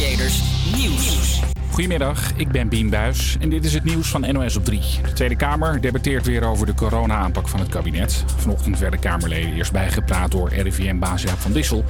Nieuws. 0.00 1.40
Goedemiddag, 1.70 2.32
ik 2.36 2.48
ben 2.48 2.68
Bien 2.68 2.90
Buis 2.90 3.36
en 3.40 3.48
dit 3.48 3.64
is 3.64 3.74
het 3.74 3.84
nieuws 3.84 4.08
van 4.08 4.32
NOS 4.32 4.56
op 4.56 4.64
3. 4.64 4.80
De 5.02 5.12
Tweede 5.12 5.36
Kamer 5.36 5.80
debatteert 5.80 6.26
weer 6.26 6.44
over 6.44 6.66
de 6.66 6.74
corona-aanpak 6.74 7.48
van 7.48 7.60
het 7.60 7.68
kabinet. 7.68 8.24
Vanochtend 8.36 8.78
werden 8.78 9.00
Kamerleden 9.00 9.52
eerst 9.52 9.72
bijgepraat 9.72 10.30
door 10.30 10.48
RIVM-baas 10.48 11.22
Jaap 11.22 11.38
van 11.38 11.52
Dissel. 11.52 11.84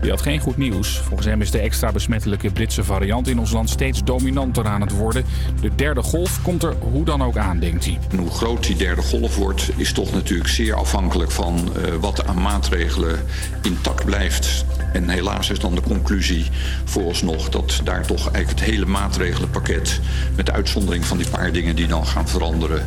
Die 0.00 0.10
had 0.10 0.22
geen 0.22 0.40
goed 0.40 0.56
nieuws. 0.56 0.98
Volgens 0.98 1.28
hem 1.28 1.40
is 1.40 1.50
de 1.50 1.58
extra 1.58 1.92
besmettelijke 1.92 2.50
Britse 2.50 2.84
variant 2.84 3.28
in 3.28 3.38
ons 3.38 3.52
land 3.52 3.70
steeds 3.70 4.04
dominanter 4.04 4.66
aan 4.66 4.80
het 4.80 4.92
worden. 4.92 5.24
De 5.60 5.70
derde 5.74 6.02
golf 6.02 6.42
komt 6.42 6.62
er 6.62 6.74
hoe 6.78 7.04
dan 7.04 7.22
ook 7.22 7.36
aan, 7.36 7.58
denkt 7.58 7.84
hij. 7.84 7.98
En 8.10 8.18
hoe 8.18 8.30
groot 8.30 8.66
die 8.66 8.76
derde 8.76 9.02
golf 9.02 9.36
wordt, 9.36 9.70
is 9.76 9.92
toch 9.92 10.12
natuurlijk 10.12 10.48
zeer 10.48 10.74
afhankelijk 10.74 11.30
van 11.30 11.56
uh, 11.56 11.94
wat 12.00 12.26
aan 12.26 12.42
maatregelen 12.42 13.20
intact 13.62 14.04
blijft. 14.04 14.64
En 14.92 15.08
helaas 15.08 15.50
is 15.50 15.58
dan 15.58 15.74
de 15.74 15.80
conclusie 15.80 16.46
vooralsnog 16.84 17.48
dat 17.48 17.80
daar 17.84 18.06
toch 18.06 18.30
eigenlijk 18.30 18.60
het 18.60 18.70
hele 18.70 18.86
maatregelenpakket, 18.86 20.00
met 20.36 20.50
uitzondering 20.50 21.04
van 21.04 21.18
die 21.18 21.28
paar 21.28 21.52
dingen 21.52 21.76
die 21.76 21.86
dan 21.86 22.06
gaan 22.06 22.28
veranderen, 22.28 22.84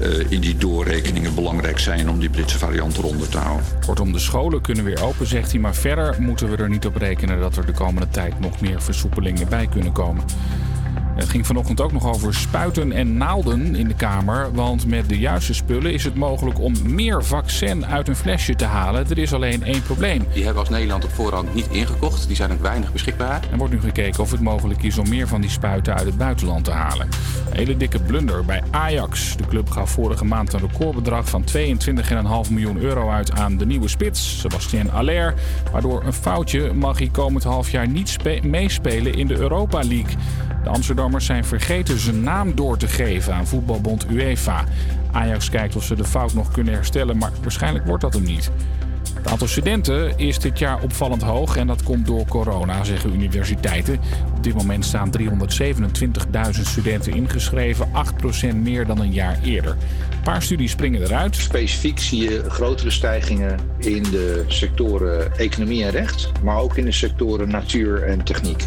uh, 0.00 0.30
in 0.30 0.40
die 0.40 0.56
doorrekeningen 0.56 1.34
belangrijk 1.34 1.78
zijn 1.78 2.10
om 2.10 2.18
die 2.18 2.30
Britse 2.30 2.58
variant 2.58 2.98
eronder 2.98 3.28
te 3.28 3.38
houden. 3.38 3.66
Kortom, 3.86 4.12
de 4.12 4.18
scholen 4.18 4.60
kunnen 4.60 4.84
weer 4.84 5.02
open, 5.02 5.26
zegt 5.26 5.50
hij, 5.50 5.60
maar 5.60 5.74
verder 5.74 6.16
moeten 6.18 6.45
we 6.48 6.56
er 6.56 6.68
niet 6.68 6.86
op 6.86 6.96
rekenen 6.96 7.40
dat 7.40 7.56
er 7.56 7.66
de 7.66 7.72
komende 7.72 8.08
tijd 8.08 8.40
nog 8.40 8.60
meer 8.60 8.82
versoepelingen 8.82 9.48
bij 9.48 9.66
kunnen 9.66 9.92
komen. 9.92 10.24
Het 11.16 11.28
ging 11.28 11.46
vanochtend 11.46 11.80
ook 11.80 11.92
nog 11.92 12.06
over 12.06 12.34
spuiten 12.34 12.92
en 12.92 13.16
naalden 13.16 13.74
in 13.74 13.88
de 13.88 13.94
Kamer. 13.94 14.54
Want 14.54 14.86
met 14.86 15.08
de 15.08 15.18
juiste 15.18 15.54
spullen 15.54 15.92
is 15.92 16.04
het 16.04 16.14
mogelijk 16.14 16.60
om 16.60 16.74
meer 16.82 17.24
vaccin 17.24 17.86
uit 17.86 18.08
een 18.08 18.16
flesje 18.16 18.54
te 18.54 18.64
halen. 18.64 19.10
Er 19.10 19.18
is 19.18 19.32
alleen 19.32 19.64
één 19.64 19.82
probleem. 19.82 20.18
Die 20.18 20.44
hebben 20.44 20.52
we 20.52 20.58
als 20.58 20.68
Nederland 20.68 21.04
op 21.04 21.10
voorhand 21.10 21.54
niet 21.54 21.68
ingekocht. 21.70 22.26
Die 22.26 22.36
zijn 22.36 22.52
ook 22.52 22.62
weinig 22.62 22.92
beschikbaar. 22.92 23.42
Er 23.50 23.58
wordt 23.58 23.72
nu 23.72 23.80
gekeken 23.80 24.22
of 24.22 24.30
het 24.30 24.40
mogelijk 24.40 24.82
is 24.82 24.98
om 24.98 25.08
meer 25.08 25.28
van 25.28 25.40
die 25.40 25.50
spuiten 25.50 25.94
uit 25.94 26.06
het 26.06 26.18
buitenland 26.18 26.64
te 26.64 26.70
halen. 26.70 27.08
Een 27.50 27.56
hele 27.56 27.76
dikke 27.76 27.98
blunder 27.98 28.44
bij 28.44 28.62
Ajax. 28.70 29.36
De 29.36 29.46
club 29.46 29.70
gaf 29.70 29.90
vorige 29.90 30.24
maand 30.24 30.52
een 30.52 30.60
recordbedrag 30.60 31.28
van 31.28 31.44
22,5 31.56 32.50
miljoen 32.50 32.78
euro 32.78 33.10
uit 33.10 33.32
aan 33.32 33.56
de 33.56 33.66
nieuwe 33.66 33.88
spits, 33.88 34.38
Sebastien 34.40 34.90
Aller. 34.90 35.34
Waardoor 35.72 36.04
een 36.04 36.12
foutje 36.12 36.72
mag 36.72 36.98
hij 36.98 37.08
komend 37.12 37.44
half 37.44 37.70
jaar 37.70 37.88
niet 37.88 38.16
meespelen 38.42 39.14
in 39.14 39.26
de 39.26 39.36
Europa 39.36 39.78
League. 39.78 40.16
De 40.66 40.72
Zijn 41.16 41.44
vergeten 41.44 41.98
zijn 41.98 42.22
naam 42.22 42.54
door 42.54 42.76
te 42.76 42.88
geven 42.88 43.34
aan 43.34 43.46
voetbalbond 43.46 44.06
UEFA. 44.10 44.64
Ajax 45.12 45.50
kijkt 45.50 45.76
of 45.76 45.84
ze 45.84 45.94
de 45.94 46.04
fout 46.04 46.34
nog 46.34 46.50
kunnen 46.50 46.74
herstellen, 46.74 47.16
maar 47.16 47.30
waarschijnlijk 47.42 47.86
wordt 47.86 48.02
dat 48.02 48.14
hem 48.14 48.22
niet. 48.22 48.50
Het 49.14 49.28
aantal 49.28 49.48
studenten 49.48 50.18
is 50.18 50.38
dit 50.38 50.58
jaar 50.58 50.82
opvallend 50.82 51.22
hoog 51.22 51.56
en 51.56 51.66
dat 51.66 51.82
komt 51.82 52.06
door 52.06 52.26
corona, 52.26 52.84
zeggen 52.84 53.12
universiteiten. 53.12 54.00
Op 54.36 54.42
dit 54.42 54.54
moment 54.54 54.84
staan 54.84 55.10
327.000 55.18 56.60
studenten 56.62 57.12
ingeschreven, 57.12 57.88
8% 58.52 58.56
meer 58.56 58.86
dan 58.86 59.00
een 59.00 59.12
jaar 59.12 59.38
eerder. 59.42 59.70
Een 59.70 60.22
paar 60.22 60.42
studies 60.42 60.70
springen 60.70 61.02
eruit. 61.02 61.36
Specifiek 61.36 61.98
zie 61.98 62.30
je 62.30 62.50
grotere 62.50 62.90
stijgingen 62.90 63.58
in 63.78 64.02
de 64.02 64.44
sectoren 64.46 65.36
economie 65.36 65.84
en 65.84 65.90
recht, 65.90 66.30
maar 66.42 66.58
ook 66.58 66.76
in 66.76 66.84
de 66.84 66.92
sectoren 66.92 67.48
natuur 67.48 68.02
en 68.02 68.24
techniek. 68.24 68.64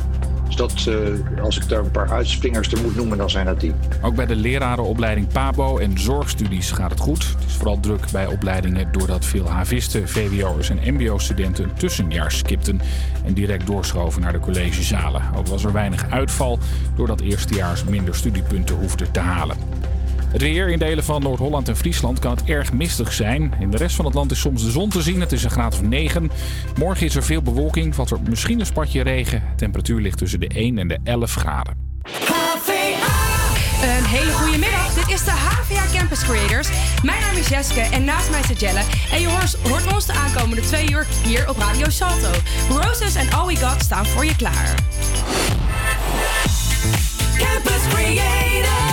Dus 0.50 0.58
dat, 0.58 0.86
uh, 0.90 1.44
als 1.44 1.58
ik 1.58 1.70
daar 1.70 1.80
een 1.80 1.92
paar 1.92 2.12
uitspringers 2.12 2.72
er 2.72 2.82
moet 2.82 2.96
noemen, 2.96 3.18
dan 3.18 3.30
zijn 3.30 3.46
dat 3.46 3.60
die. 3.60 3.74
Ook 4.02 4.16
bij 4.16 4.26
de 4.26 4.36
lerarenopleiding 4.36 5.28
PABO 5.28 5.78
en 5.78 6.00
zorgstudies 6.00 6.72
gaat 6.72 6.92
het 6.92 7.00
goed. 7.00 7.28
Het 7.28 7.48
is 7.48 7.54
vooral 7.54 7.80
druk 7.80 8.06
bij 8.12 8.28
opleidingen 8.28 8.92
doordat 8.92 9.26
veel 9.26 9.50
havisten, 9.50 10.10
VWO'ers 10.10 10.70
en 10.70 10.94
MBO-studenten 10.94 11.64
een 11.64 11.74
tussenjaar 11.74 12.32
skipten 12.32 12.82
en 13.26 13.34
direct 13.34 13.68
doorschoven 13.68 14.22
naar 14.22 14.32
de 14.32 14.40
collegezalen. 14.40 15.22
Ook 15.36 15.48
was 15.48 15.64
er 15.64 15.72
weinig 15.72 16.10
uitval 16.10 16.60
doordat 16.96 17.20
eerstejaars 17.22 17.84
minder 17.84 18.16
studiepunten 18.16 18.76
hoefden 18.76 19.12
te 19.12 19.20
halen. 19.20 19.58
Het 20.32 20.42
weer 20.42 20.70
in 20.70 20.80
delen 20.80 21.04
van 21.04 21.22
Noord-Holland 21.22 21.68
en 21.68 21.78
Friesland 21.78 22.20
kan 22.20 22.32
het 22.32 22.44
erg 22.44 22.74
mistig 22.74 23.14
zijn. 23.14 23.54
In 23.60 23.70
de 23.70 23.78
rest 23.78 23.96
van 23.96 24.06
het 24.06 24.14
land 24.14 24.32
is 24.32 24.40
soms 24.40 24.64
de 24.64 24.72
zon 24.72 24.90
te 24.90 25.02
zien. 25.02 25.20
Het 25.20 25.32
is 25.32 25.44
een 25.44 25.50
graad 25.50 25.74
of 25.74 25.82
9. 25.82 26.32
Morgen 26.78 27.06
is 27.06 27.16
er 27.16 27.24
veel 27.24 27.42
bewolking, 27.42 27.96
valt 27.96 28.12
er 28.12 28.20
misschien 28.30 28.60
een 28.60 28.66
spatje 28.66 29.02
regen. 29.02 29.44
De 29.50 29.56
temperatuur 29.56 30.02
ligt 30.02 30.18
tussen 30.18 30.40
de 30.40 30.48
1 30.48 30.78
en 30.78 30.88
de 30.88 30.98
11 31.04 31.34
graden. 31.34 31.88
Een 33.82 34.06
hele 34.06 34.32
goede 34.32 34.58
middag. 34.58 34.94
Dit 34.94 35.10
is 35.14 35.24
de 35.24 35.32
HVA 35.32 35.98
Campus 35.98 36.24
Creators. 36.24 36.70
Mijn 37.04 37.22
naam 37.22 37.36
is 37.36 37.48
Jeske 37.48 37.82
en 37.82 38.04
naast 38.04 38.30
mij 38.30 38.44
zit 38.44 38.60
Jelle. 38.60 38.82
En 39.12 39.22
je 39.22 39.28
hoort, 39.28 39.58
hoort 39.68 39.94
ons 39.94 40.06
de 40.06 40.14
aankomende 40.14 40.62
twee 40.62 40.92
uur 40.92 41.08
hier 41.24 41.50
op 41.50 41.58
Radio 41.58 41.90
Salto. 41.90 42.32
Roses 42.70 43.16
en 43.16 43.32
All 43.32 43.48
We 43.48 43.56
Got 43.56 43.82
staan 43.82 44.06
voor 44.06 44.26
je 44.26 44.36
klaar. 44.36 44.76
Campus 47.38 47.88
Creators. 47.90 48.89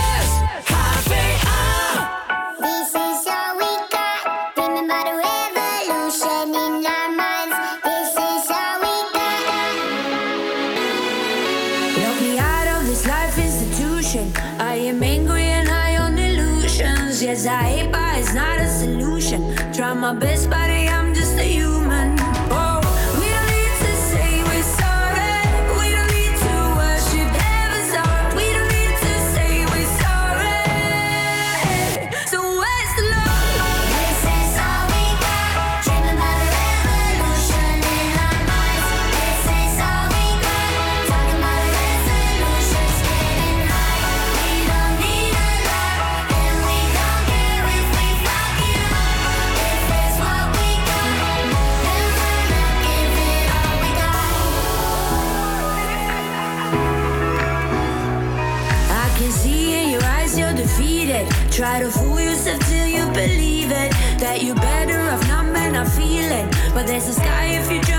But 67.06 67.14
there's 67.14 67.18
a 67.18 67.20
sky 67.20 67.46
if 67.46 67.70
you 67.70 67.95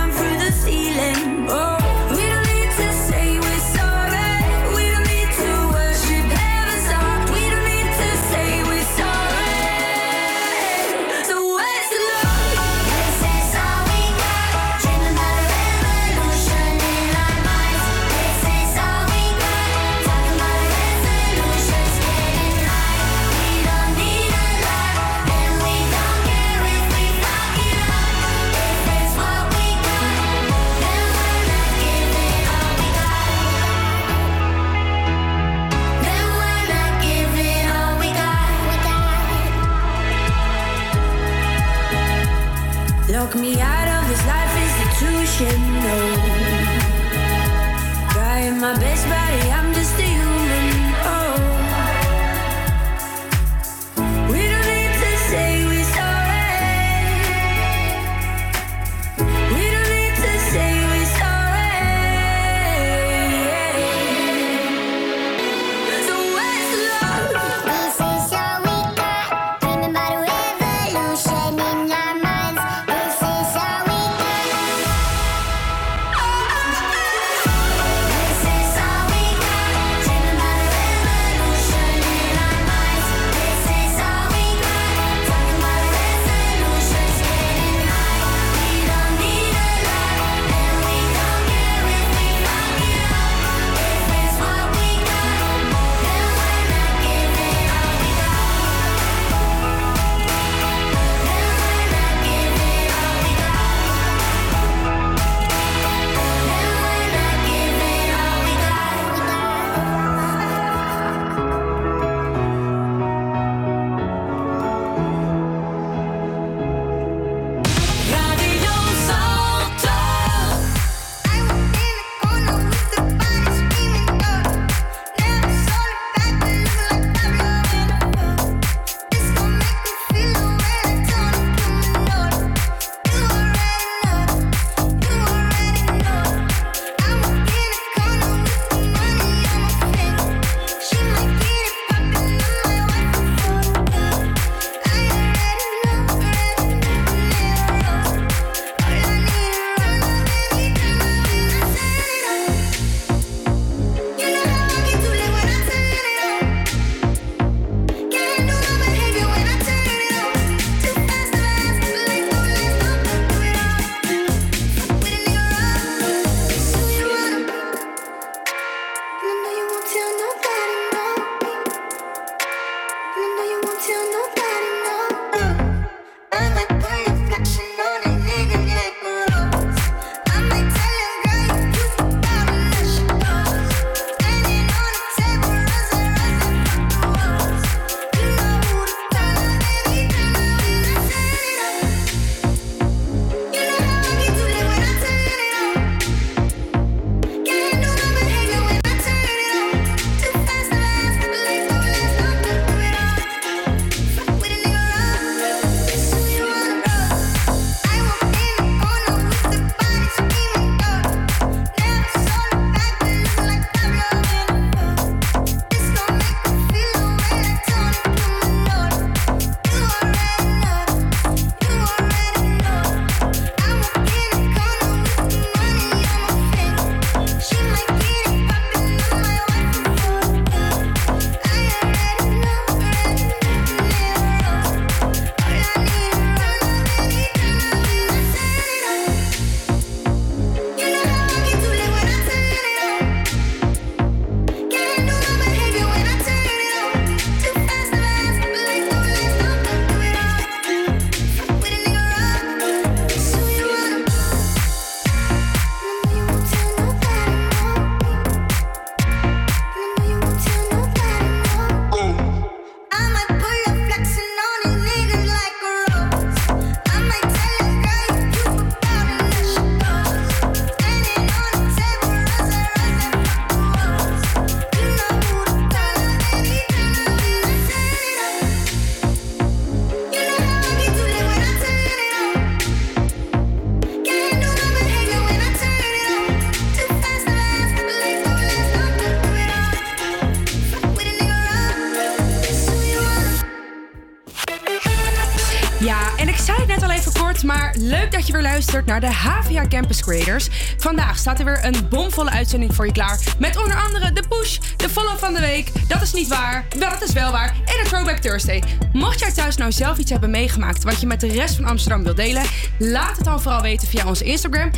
naar 298.87 298.99
de 298.99 299.11
HVA 299.11 299.67
Campus 299.67 300.01
Creators. 300.01 300.47
Vandaag 300.77 301.17
staat 301.17 301.39
er 301.39 301.45
weer 301.45 301.65
een 301.65 301.87
bomvolle 301.89 302.29
uitzending 302.29 302.75
voor 302.75 302.85
je 302.85 302.91
klaar. 302.91 303.19
Met 303.39 303.57
onder 303.57 303.77
andere 303.77 304.11
de 304.11 304.23
push, 304.29 304.57
de 304.77 304.89
follow 304.89 305.17
van 305.17 305.33
de 305.33 305.39
week. 305.39 305.71
Dat 305.87 306.01
is 306.01 306.13
niet 306.13 306.27
waar, 306.27 306.65
wel, 306.79 306.89
dat 306.89 307.03
is 307.03 307.13
wel 307.13 307.31
waar. 307.31 307.55
En 307.65 307.79
een 307.79 307.85
Throwback 307.85 308.17
Thursday. 308.17 308.63
Mocht 308.93 309.19
jij 309.19 309.31
thuis 309.31 309.57
nou 309.57 309.71
zelf 309.71 309.97
iets 309.97 310.11
hebben 310.11 310.29
meegemaakt 310.29 310.83
wat 310.83 311.01
je 311.01 311.07
met 311.07 311.19
de 311.19 311.27
rest 311.27 311.55
van 311.55 311.65
Amsterdam 311.65 312.03
wilt 312.03 312.17
delen, 312.17 312.43
laat 312.79 313.15
het 313.15 313.25
dan 313.25 313.41
vooral 313.41 313.61
weten 313.61 313.87
via 313.87 314.07
onze 314.07 314.23
Instagram. 314.23 314.71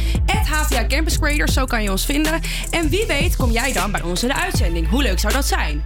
HVA 0.50 0.86
Campus 0.88 1.20
Creators, 1.20 1.54
zo 1.54 1.66
kan 1.66 1.84
je 1.84 1.92
ons 1.92 2.06
vinden. 2.06 2.42
En 2.70 2.90
wie 2.90 3.06
weet 3.08 3.36
kom 3.36 3.52
jij 3.52 3.74
dan 3.74 3.92
bij 3.92 4.02
ons 4.02 4.22
in 4.22 4.28
de 4.28 4.42
uitzending. 4.42 4.90
Hoe 4.90 5.02
leuk 5.02 5.20
zou 5.20 5.34
dat 5.34 5.46
zijn? 5.46 5.84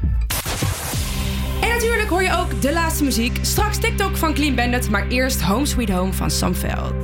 En 1.61 1.69
natuurlijk 1.69 2.09
hoor 2.09 2.23
je 2.23 2.37
ook 2.37 2.61
de 2.61 2.73
laatste 2.73 3.03
muziek. 3.03 3.37
Straks 3.41 3.77
TikTok 3.77 4.17
van 4.17 4.33
Clean 4.33 4.55
Bandit, 4.55 4.89
maar 4.89 5.07
eerst 5.07 5.41
Home 5.41 5.65
Sweet 5.65 5.89
Home 5.89 6.13
van 6.13 6.31
Sam 6.31 6.55
Veld. 6.55 7.02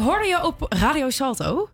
Hoorde 0.00 0.26
je 0.26 0.44
op 0.44 0.66
Radio 0.68 1.10
Salto. 1.10 1.68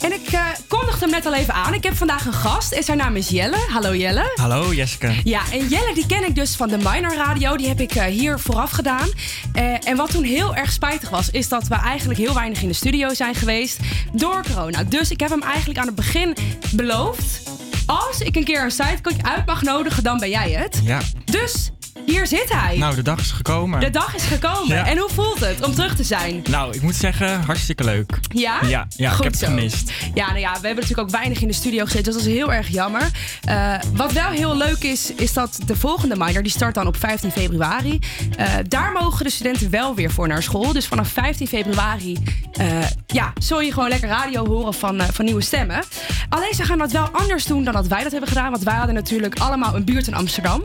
En 0.00 0.12
ik 0.12 0.28
eh, 0.32 0.46
kondigde 0.68 1.00
hem 1.00 1.10
net 1.10 1.26
al 1.26 1.34
even 1.34 1.54
aan. 1.54 1.74
Ik 1.74 1.82
heb 1.82 1.94
vandaag 1.94 2.26
een 2.26 2.32
gast 2.32 2.72
en 2.72 2.82
zijn 2.82 2.98
naam 2.98 3.16
is 3.16 3.28
Jelle. 3.28 3.56
Hallo 3.56 3.94
Jelle. 3.94 4.32
Hallo 4.34 4.74
Jessica. 4.74 5.12
Ja, 5.24 5.42
en 5.52 5.68
Jelle 5.68 5.94
die 5.94 6.06
ken 6.06 6.26
ik 6.26 6.34
dus 6.34 6.56
van 6.56 6.68
de 6.68 6.76
Minor 6.76 7.14
Radio. 7.14 7.56
Die 7.56 7.68
heb 7.68 7.80
ik 7.80 7.94
eh, 7.94 8.04
hier 8.04 8.38
vooraf 8.38 8.70
gedaan. 8.70 9.08
Eh, 9.52 9.88
en 9.88 9.96
wat 9.96 10.10
toen 10.10 10.24
heel 10.24 10.54
erg 10.54 10.72
spijtig 10.72 11.10
was, 11.10 11.30
is 11.30 11.48
dat 11.48 11.68
we 11.68 11.74
eigenlijk 11.74 12.18
heel 12.18 12.34
weinig 12.34 12.62
in 12.62 12.68
de 12.68 12.74
studio 12.74 13.14
zijn 13.14 13.34
geweest 13.34 13.78
door 14.12 14.42
corona. 14.42 14.84
Dus 14.84 15.10
ik 15.10 15.20
heb 15.20 15.30
hem 15.30 15.42
eigenlijk 15.42 15.78
aan 15.78 15.86
het 15.86 15.94
begin 15.94 16.36
beloofd. 16.72 17.42
Als 17.86 18.20
ik 18.20 18.36
een 18.36 18.44
keer 18.44 18.62
een 18.62 18.70
sidekick 18.70 19.22
uit 19.22 19.46
mag 19.46 19.62
nodigen, 19.62 20.02
dan 20.02 20.18
ben 20.18 20.30
jij 20.30 20.50
het. 20.50 20.80
Ja. 20.84 21.00
Dus 21.24 21.70
hier 22.06 22.26
zit 22.26 22.52
hij. 22.52 22.76
Nou, 22.78 22.94
de 22.94 23.02
dag 23.02 23.18
is 23.18 23.30
gekomen. 23.30 23.80
De 23.80 23.90
dag 23.90 24.14
is 24.14 24.24
gekomen. 24.24 24.76
Ja. 24.76 24.86
En 24.86 24.98
hoe 24.98 25.10
voelt 25.10 25.40
het 25.40 25.66
om 25.66 25.74
terug 25.74 25.96
te 25.96 26.04
zijn? 26.04 26.42
Nou, 26.50 26.74
ik 26.74 26.82
moet 26.82 26.94
zeggen, 26.94 27.42
hartstikke 27.42 27.84
leuk. 27.84 28.18
Ja? 28.28 28.58
Ja, 28.66 28.86
ja 28.96 29.08
ik 29.08 29.14
Goed 29.14 29.24
heb 29.24 29.32
het 29.32 29.42
zo. 29.42 29.46
gemist. 29.46 29.92
Ja, 30.14 30.26
nou 30.26 30.38
ja, 30.38 30.50
we 30.50 30.66
hebben 30.66 30.74
natuurlijk 30.74 31.00
ook 31.00 31.10
weinig 31.10 31.40
in 31.40 31.48
de 31.48 31.54
studio 31.54 31.84
gezeten, 31.84 32.04
dus 32.04 32.22
dat 32.22 32.30
is 32.30 32.36
heel 32.36 32.52
erg 32.52 32.68
jammer. 32.68 33.10
Eh, 33.44 33.74
wat 33.92 34.12
wel 34.12 34.30
heel 34.30 34.56
leuk 34.56 34.82
is, 34.82 35.12
is 35.14 35.32
dat 35.32 35.58
de 35.66 35.76
volgende 35.76 36.16
minor, 36.16 36.42
die 36.42 36.52
start 36.52 36.74
dan 36.74 36.86
op 36.86 36.96
15 36.96 37.30
februari. 37.30 37.98
Eh, 38.36 38.46
daar 38.68 38.92
mogen 38.92 39.24
de 39.24 39.30
studenten 39.30 39.70
wel 39.70 39.94
weer 39.94 40.10
voor 40.10 40.28
naar 40.28 40.42
school. 40.42 40.72
Dus 40.72 40.86
vanaf 40.86 41.08
15 41.08 41.46
februari 41.46 42.18
eh, 42.52 42.66
ja, 43.06 43.32
zul 43.38 43.60
je 43.60 43.72
gewoon 43.72 43.88
lekker 43.88 44.08
radio 44.08 44.46
horen 44.46 44.74
van, 44.74 45.00
van 45.12 45.24
nieuwe 45.24 45.42
stemmen. 45.42 45.82
Alleen 46.28 46.54
ze 46.54 46.62
gaan 46.62 46.78
dat 46.78 46.92
wel 46.92 47.08
anders 47.12 47.44
doen 47.44 47.64
dan 47.64 47.72
dat 47.72 47.86
wij 47.86 48.02
dat 48.02 48.12
hebben 48.12 48.28
gedaan. 48.28 48.50
Want 48.50 48.62
wij 48.62 48.74
hadden 48.74 48.94
natuurlijk 48.94 49.38
allemaal 49.38 49.74
een 49.74 49.84
buurt 49.84 50.06
in 50.06 50.14
Amsterdam. 50.14 50.64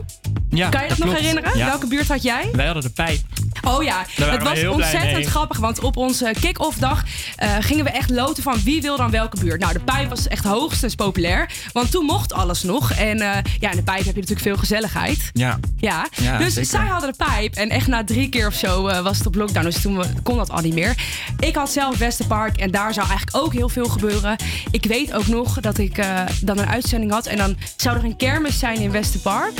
Ja, 0.50 0.68
kan 0.68 0.82
je 0.82 0.88
dat, 0.88 0.98
nog 0.98 1.08
klopt. 1.08 1.19
Herinneren? 1.20 1.58
Ja. 1.58 1.66
Welke 1.66 1.86
buurt 1.86 2.08
had 2.08 2.22
jij? 2.22 2.48
Wij 2.52 2.64
hadden 2.64 2.82
de 2.82 2.90
pijp. 2.90 3.20
Oh 3.62 3.82
ja, 3.82 4.04
het 4.14 4.42
was 4.42 4.66
ontzettend 4.66 5.26
grappig. 5.26 5.58
Want 5.58 5.80
op 5.80 5.96
onze 5.96 6.34
kick-off 6.40 6.78
dag 6.78 7.04
eh, 7.36 7.56
gingen 7.60 7.84
we 7.84 7.90
echt 7.90 8.10
loten 8.10 8.42
van 8.42 8.62
wie 8.64 8.82
wil 8.82 8.96
dan 8.96 9.10
welke 9.10 9.40
buurt. 9.40 9.60
Nou, 9.60 9.72
de 9.72 9.80
pijp 9.80 10.08
was 10.08 10.28
echt 10.28 10.44
hoogstens 10.44 10.94
populair. 10.94 11.50
Want 11.72 11.90
toen 11.90 12.04
mocht 12.04 12.32
alles 12.32 12.62
nog. 12.62 12.92
En 12.92 13.20
eh, 13.20 13.42
ja, 13.60 13.70
in 13.70 13.76
de 13.76 13.82
pijp 13.82 14.04
heb 14.04 14.14
je 14.14 14.20
natuurlijk 14.20 14.40
veel 14.40 14.56
gezelligheid. 14.56 15.30
Ja. 15.32 15.58
Ja, 15.76 16.06
Ja, 16.22 16.38
dus 16.38 16.54
zeker. 16.54 16.70
zij 16.70 16.86
hadden 16.86 17.10
de 17.10 17.24
pijp. 17.24 17.54
En 17.54 17.68
echt 17.68 17.86
na 17.86 18.04
drie 18.04 18.28
keer 18.28 18.46
of 18.46 18.54
zo 18.54 18.86
eh, 18.86 19.00
was 19.00 19.18
het 19.18 19.26
op 19.26 19.34
lockdown. 19.34 19.64
Dus 19.64 19.80
toen 19.82 20.02
kon 20.22 20.36
dat 20.36 20.50
al 20.50 20.60
niet 20.60 20.74
meer. 20.74 20.94
Ik 21.38 21.54
had 21.54 21.70
zelf 21.70 21.98
Westerpark. 21.98 22.56
En 22.56 22.70
daar 22.70 22.94
zou 22.94 23.08
eigenlijk 23.08 23.44
ook 23.44 23.52
heel 23.52 23.68
veel 23.68 23.88
gebeuren. 23.88 24.36
Ik 24.70 24.84
weet 24.84 25.12
ook 25.12 25.26
nog 25.26 25.60
dat 25.60 25.78
ik 25.78 26.04
dan 26.42 26.58
een 26.58 26.68
uitzending 26.68 27.12
had. 27.12 27.26
En 27.26 27.36
dan 27.36 27.56
zou 27.76 27.96
er 27.96 28.04
een 28.04 28.16
kermis 28.16 28.58
zijn 28.58 28.78
in 28.78 28.90
Westerpark. 28.90 29.58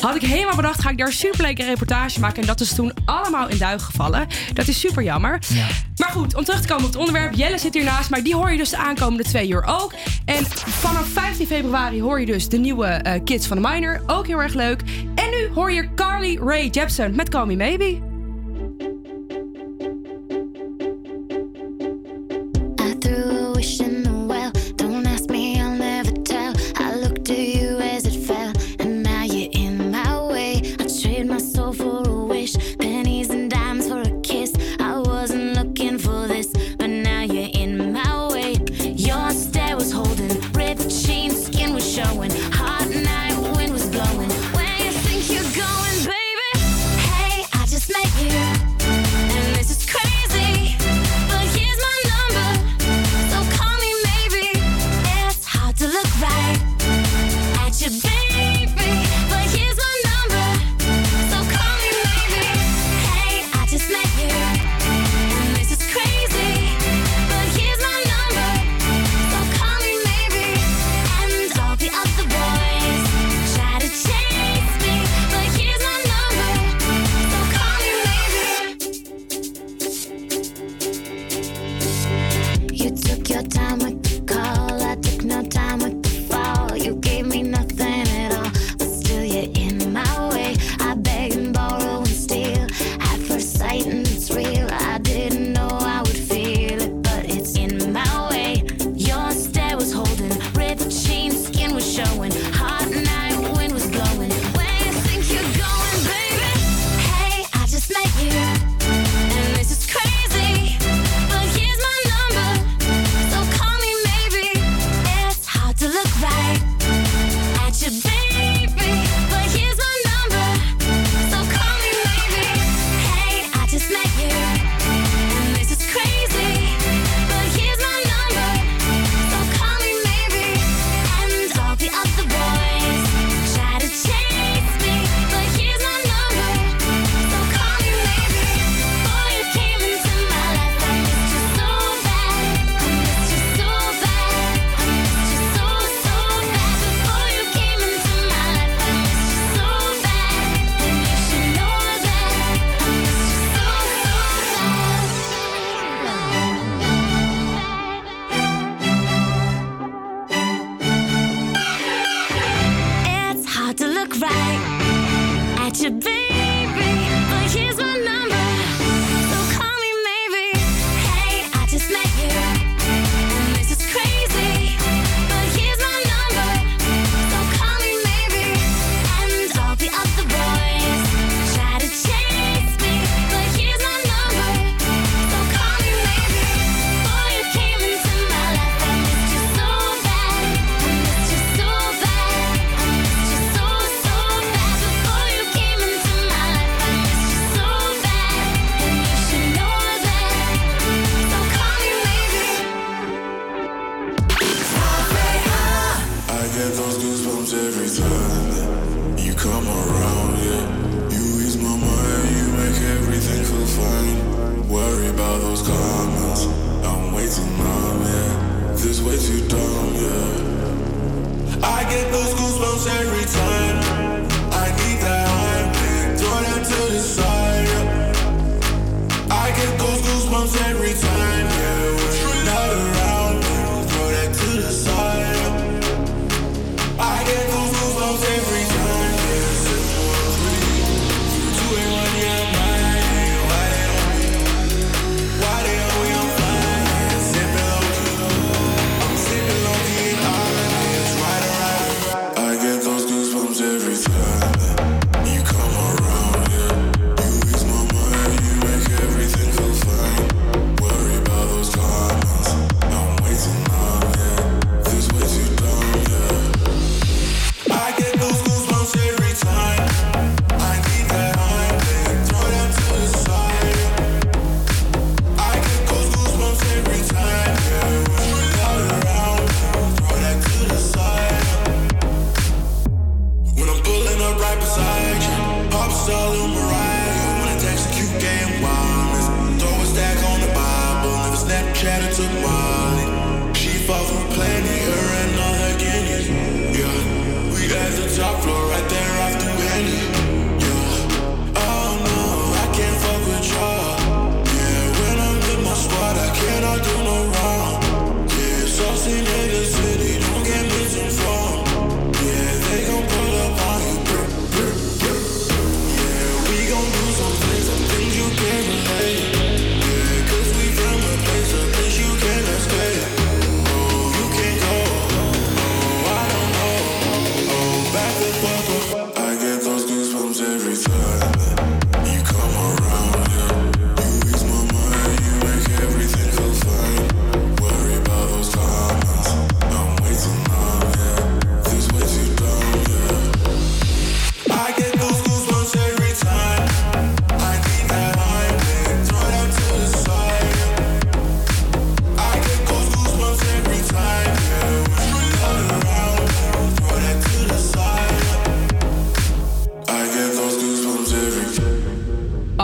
Had 0.00 0.14
ik 0.14 0.22
helemaal 0.22 0.56
bedacht, 0.56 0.80
ga 0.80 0.90
ik 0.90 0.98
daar 0.98 1.06
een 1.06 1.12
superleuke 1.12 1.64
reportage 1.64 2.20
maken. 2.20 2.40
En 2.40 2.46
dat 2.46 2.60
is 2.60 2.74
toen 2.74 2.92
allemaal 3.04 3.48
in 3.48 3.58
duigen 3.58 3.86
gevallen. 3.86 4.26
Dat 4.54 4.68
is 4.68 4.80
super 4.80 5.02
jammer. 5.02 5.38
Ja. 5.48 5.66
Maar 5.96 6.10
goed, 6.10 6.34
om 6.34 6.44
terug 6.44 6.60
te 6.60 6.68
komen 6.68 6.84
op 6.84 6.90
het 6.90 6.98
onderwerp. 7.00 7.34
Jelle 7.34 7.58
zit 7.58 7.74
hier 7.74 7.84
naast 7.84 8.10
mij. 8.10 8.22
Die 8.22 8.34
hoor 8.34 8.50
je 8.50 8.56
dus 8.56 8.70
de 8.70 8.76
aankomende 8.76 9.24
twee 9.24 9.48
uur 9.48 9.64
ook. 9.66 9.92
En 10.24 10.46
vanaf 10.66 11.08
15 11.08 11.46
februari 11.46 12.02
hoor 12.02 12.20
je 12.20 12.26
dus 12.26 12.48
de 12.48 12.58
nieuwe 12.58 12.86
eh, 12.86 13.20
Kids 13.24 13.46
van 13.46 13.62
de 13.62 13.68
Minor. 13.68 14.00
Ook 14.06 14.26
heel 14.26 14.42
erg 14.42 14.54
leuk. 14.54 14.82
En 15.14 15.30
nu 15.30 15.48
hoor 15.54 15.72
je 15.72 15.94
Carly 15.94 16.38
Rae 16.44 16.68
Jepsen 16.68 17.14
met 17.14 17.28
Call 17.28 17.46
Me 17.46 17.56
Maybe. 17.56 18.00
I 22.80 22.98
threw 22.98 23.37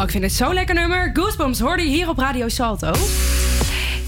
ik 0.04 0.10
vind 0.10 0.24
het 0.24 0.32
zo'n 0.32 0.54
lekker 0.54 0.74
nummer. 0.74 1.10
Goosebumps 1.12 1.60
hoorde 1.60 1.82
je 1.82 1.88
hier 1.88 2.08
op 2.08 2.18
Radio 2.18 2.48
Salto. 2.48 2.92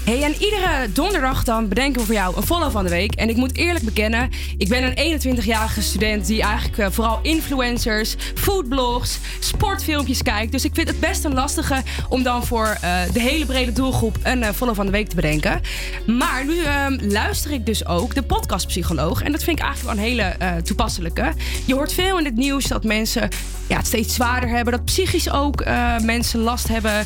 Hey, 0.07 0.23
en 0.23 0.33
iedere 0.39 0.91
donderdag 0.91 1.43
dan 1.43 1.67
bedenken 1.67 1.99
we 1.99 2.05
voor 2.05 2.15
jou 2.15 2.35
een 2.35 2.43
follow 2.43 2.71
van 2.71 2.83
de 2.83 2.89
week. 2.89 3.15
En 3.15 3.29
ik 3.29 3.35
moet 3.35 3.57
eerlijk 3.57 3.85
bekennen, 3.85 4.29
ik 4.57 4.67
ben 4.67 4.97
een 4.97 5.19
21-jarige 5.19 5.81
student 5.81 6.25
die 6.25 6.41
eigenlijk 6.41 6.77
eh, 6.77 6.87
vooral 6.91 7.19
influencers, 7.21 8.15
foodblogs, 8.35 9.19
sportfilmpjes 9.39 10.21
kijkt. 10.21 10.51
Dus 10.51 10.65
ik 10.65 10.75
vind 10.75 10.87
het 10.87 10.99
best 10.99 11.23
een 11.23 11.33
lastige 11.33 11.81
om 12.09 12.23
dan 12.23 12.45
voor 12.45 12.77
eh, 12.81 12.99
de 13.13 13.19
hele 13.19 13.45
brede 13.45 13.71
doelgroep 13.71 14.17
een 14.23 14.43
eh, 14.43 14.53
follow 14.53 14.75
van 14.75 14.85
de 14.85 14.91
week 14.91 15.07
te 15.09 15.15
bedenken. 15.15 15.61
Maar 16.05 16.45
nu 16.45 16.63
ehm, 16.63 16.97
luister 17.01 17.51
ik 17.51 17.65
dus 17.65 17.85
ook 17.85 18.15
de 18.15 18.23
podcast 18.23 18.67
Psycholoog. 18.67 19.23
En 19.23 19.31
dat 19.31 19.43
vind 19.43 19.59
ik 19.59 19.65
eigenlijk 19.65 19.95
wel 19.95 20.05
een 20.05 20.11
hele 20.11 20.61
toepasselijke. 20.63 21.33
Je 21.65 21.73
hoort 21.73 21.93
veel 21.93 22.19
in 22.19 22.25
het 22.25 22.35
nieuws 22.35 22.65
dat 22.65 22.83
mensen 22.83 23.29
ja, 23.67 23.77
het 23.77 23.87
steeds 23.87 24.13
zwaarder 24.13 24.49
hebben. 24.49 24.73
Dat 24.73 24.85
psychisch 24.85 25.31
ook 25.31 25.65
mensen 26.01 26.39
last 26.39 26.67
hebben 26.67 27.05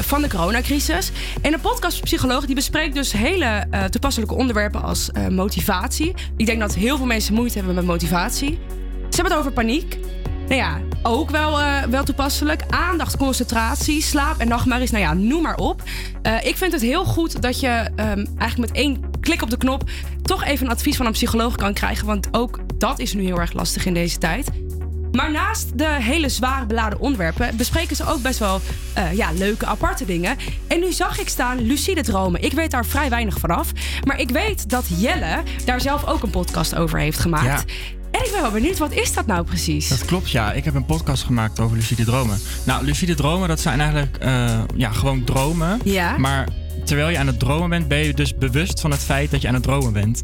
van 0.00 0.22
de 0.22 0.28
coronacrisis. 0.28 1.10
En 1.42 1.50
de 1.50 1.58
podcast 1.58 2.00
Die 2.24 2.54
bespreekt 2.54 2.94
dus 2.94 3.12
hele 3.12 3.64
eh, 3.70 3.84
toepasselijke 3.84 4.34
onderwerpen 4.34 4.82
als 4.82 5.10
eh, 5.10 5.28
motivatie. 5.28 6.14
Ik 6.36 6.46
denk 6.46 6.60
dat 6.60 6.74
heel 6.74 6.96
veel 6.96 7.06
mensen 7.06 7.34
moeite 7.34 7.56
hebben 7.56 7.74
met 7.74 7.84
motivatie. 7.84 8.58
Ze 9.08 9.14
hebben 9.20 9.32
het 9.32 9.40
over 9.40 9.52
paniek. 9.52 9.98
Nou 10.48 10.54
ja, 10.54 10.80
ook 11.02 11.30
wel, 11.30 11.60
eh, 11.60 11.82
wel 11.82 12.04
toepasselijk. 12.04 12.62
Aandacht, 12.68 13.16
concentratie, 13.16 14.02
slaap 14.02 14.38
en 14.38 14.48
nachtmerries. 14.48 14.90
Nou 14.90 15.04
ja, 15.04 15.14
noem 15.14 15.42
maar 15.42 15.56
op. 15.56 15.82
Ik 16.42 16.56
vind 16.56 16.72
het 16.72 16.80
heel 16.80 17.04
goed 17.04 17.42
dat 17.42 17.60
je 17.60 17.90
ehm, 17.96 18.24
eigenlijk 18.38 18.58
met 18.58 18.72
één 18.72 19.10
klik 19.20 19.42
op 19.42 19.50
de 19.50 19.56
knop... 19.56 19.90
toch 20.22 20.44
even 20.44 20.66
een 20.66 20.72
advies 20.72 20.96
van 20.96 21.06
een 21.06 21.12
psycholoog 21.12 21.56
kan 21.56 21.72
krijgen. 21.72 22.06
Want 22.06 22.28
ook 22.30 22.60
dat 22.78 22.98
is 22.98 23.14
nu 23.14 23.24
heel 23.24 23.40
erg 23.40 23.52
lastig 23.52 23.86
in 23.86 23.94
deze 23.94 24.18
tijd. 24.18 24.48
Maar 25.14 25.30
naast 25.30 25.78
de 25.78 25.96
hele 26.00 26.28
zware 26.28 26.66
beladen 26.66 27.00
onderwerpen 27.00 27.56
bespreken 27.56 27.96
ze 27.96 28.06
ook 28.06 28.22
best 28.22 28.38
wel 28.38 28.60
eh, 28.94 29.12
ja, 29.12 29.32
leuke, 29.32 29.66
aparte 29.66 30.04
dingen. 30.04 30.36
En 30.66 30.80
nu 30.80 30.92
zag 30.92 31.18
ik 31.18 31.28
staan 31.28 31.60
lucide 31.60 32.02
dromen. 32.02 32.42
Ik 32.42 32.52
weet 32.52 32.70
daar 32.70 32.86
vrij 32.86 33.10
weinig 33.10 33.38
vanaf. 33.38 33.72
Maar 34.04 34.20
ik 34.20 34.30
weet 34.30 34.70
dat 34.70 34.84
Jelle 34.96 35.42
daar 35.64 35.80
zelf 35.80 36.06
ook 36.06 36.22
een 36.22 36.30
podcast 36.30 36.74
over 36.74 36.98
heeft 36.98 37.18
gemaakt. 37.18 37.72
En 38.10 38.24
ik 38.24 38.30
ben 38.32 38.42
wel 38.42 38.50
benieuwd, 38.50 38.78
wat 38.78 38.92
is 38.92 39.14
dat 39.14 39.26
nou 39.26 39.44
precies? 39.44 39.88
Dat 39.88 40.04
klopt, 40.04 40.30
ja. 40.30 40.52
Ik 40.52 40.64
heb 40.64 40.74
een 40.74 40.86
podcast 40.86 41.22
gemaakt 41.22 41.60
over 41.60 41.76
lucide 41.76 42.04
dromen. 42.04 42.38
Nou, 42.64 42.84
lucide 42.84 43.14
dromen, 43.14 43.48
dat 43.48 43.60
zijn 43.60 43.80
eigenlijk 43.80 44.16
eh, 44.16 44.60
ja, 44.76 44.90
gewoon 44.90 45.24
dromen. 45.24 45.80
Ja. 45.84 46.18
Maar 46.18 46.48
terwijl 46.84 47.08
je 47.08 47.18
aan 47.18 47.26
het 47.26 47.38
dromen 47.38 47.68
bent, 47.68 47.88
ben 47.88 47.98
je 47.98 48.14
dus 48.14 48.36
bewust 48.36 48.80
van 48.80 48.90
het 48.90 49.00
feit 49.00 49.30
dat 49.30 49.42
je 49.42 49.48
aan 49.48 49.54
het 49.54 49.62
dromen 49.62 49.92
bent. 49.92 50.22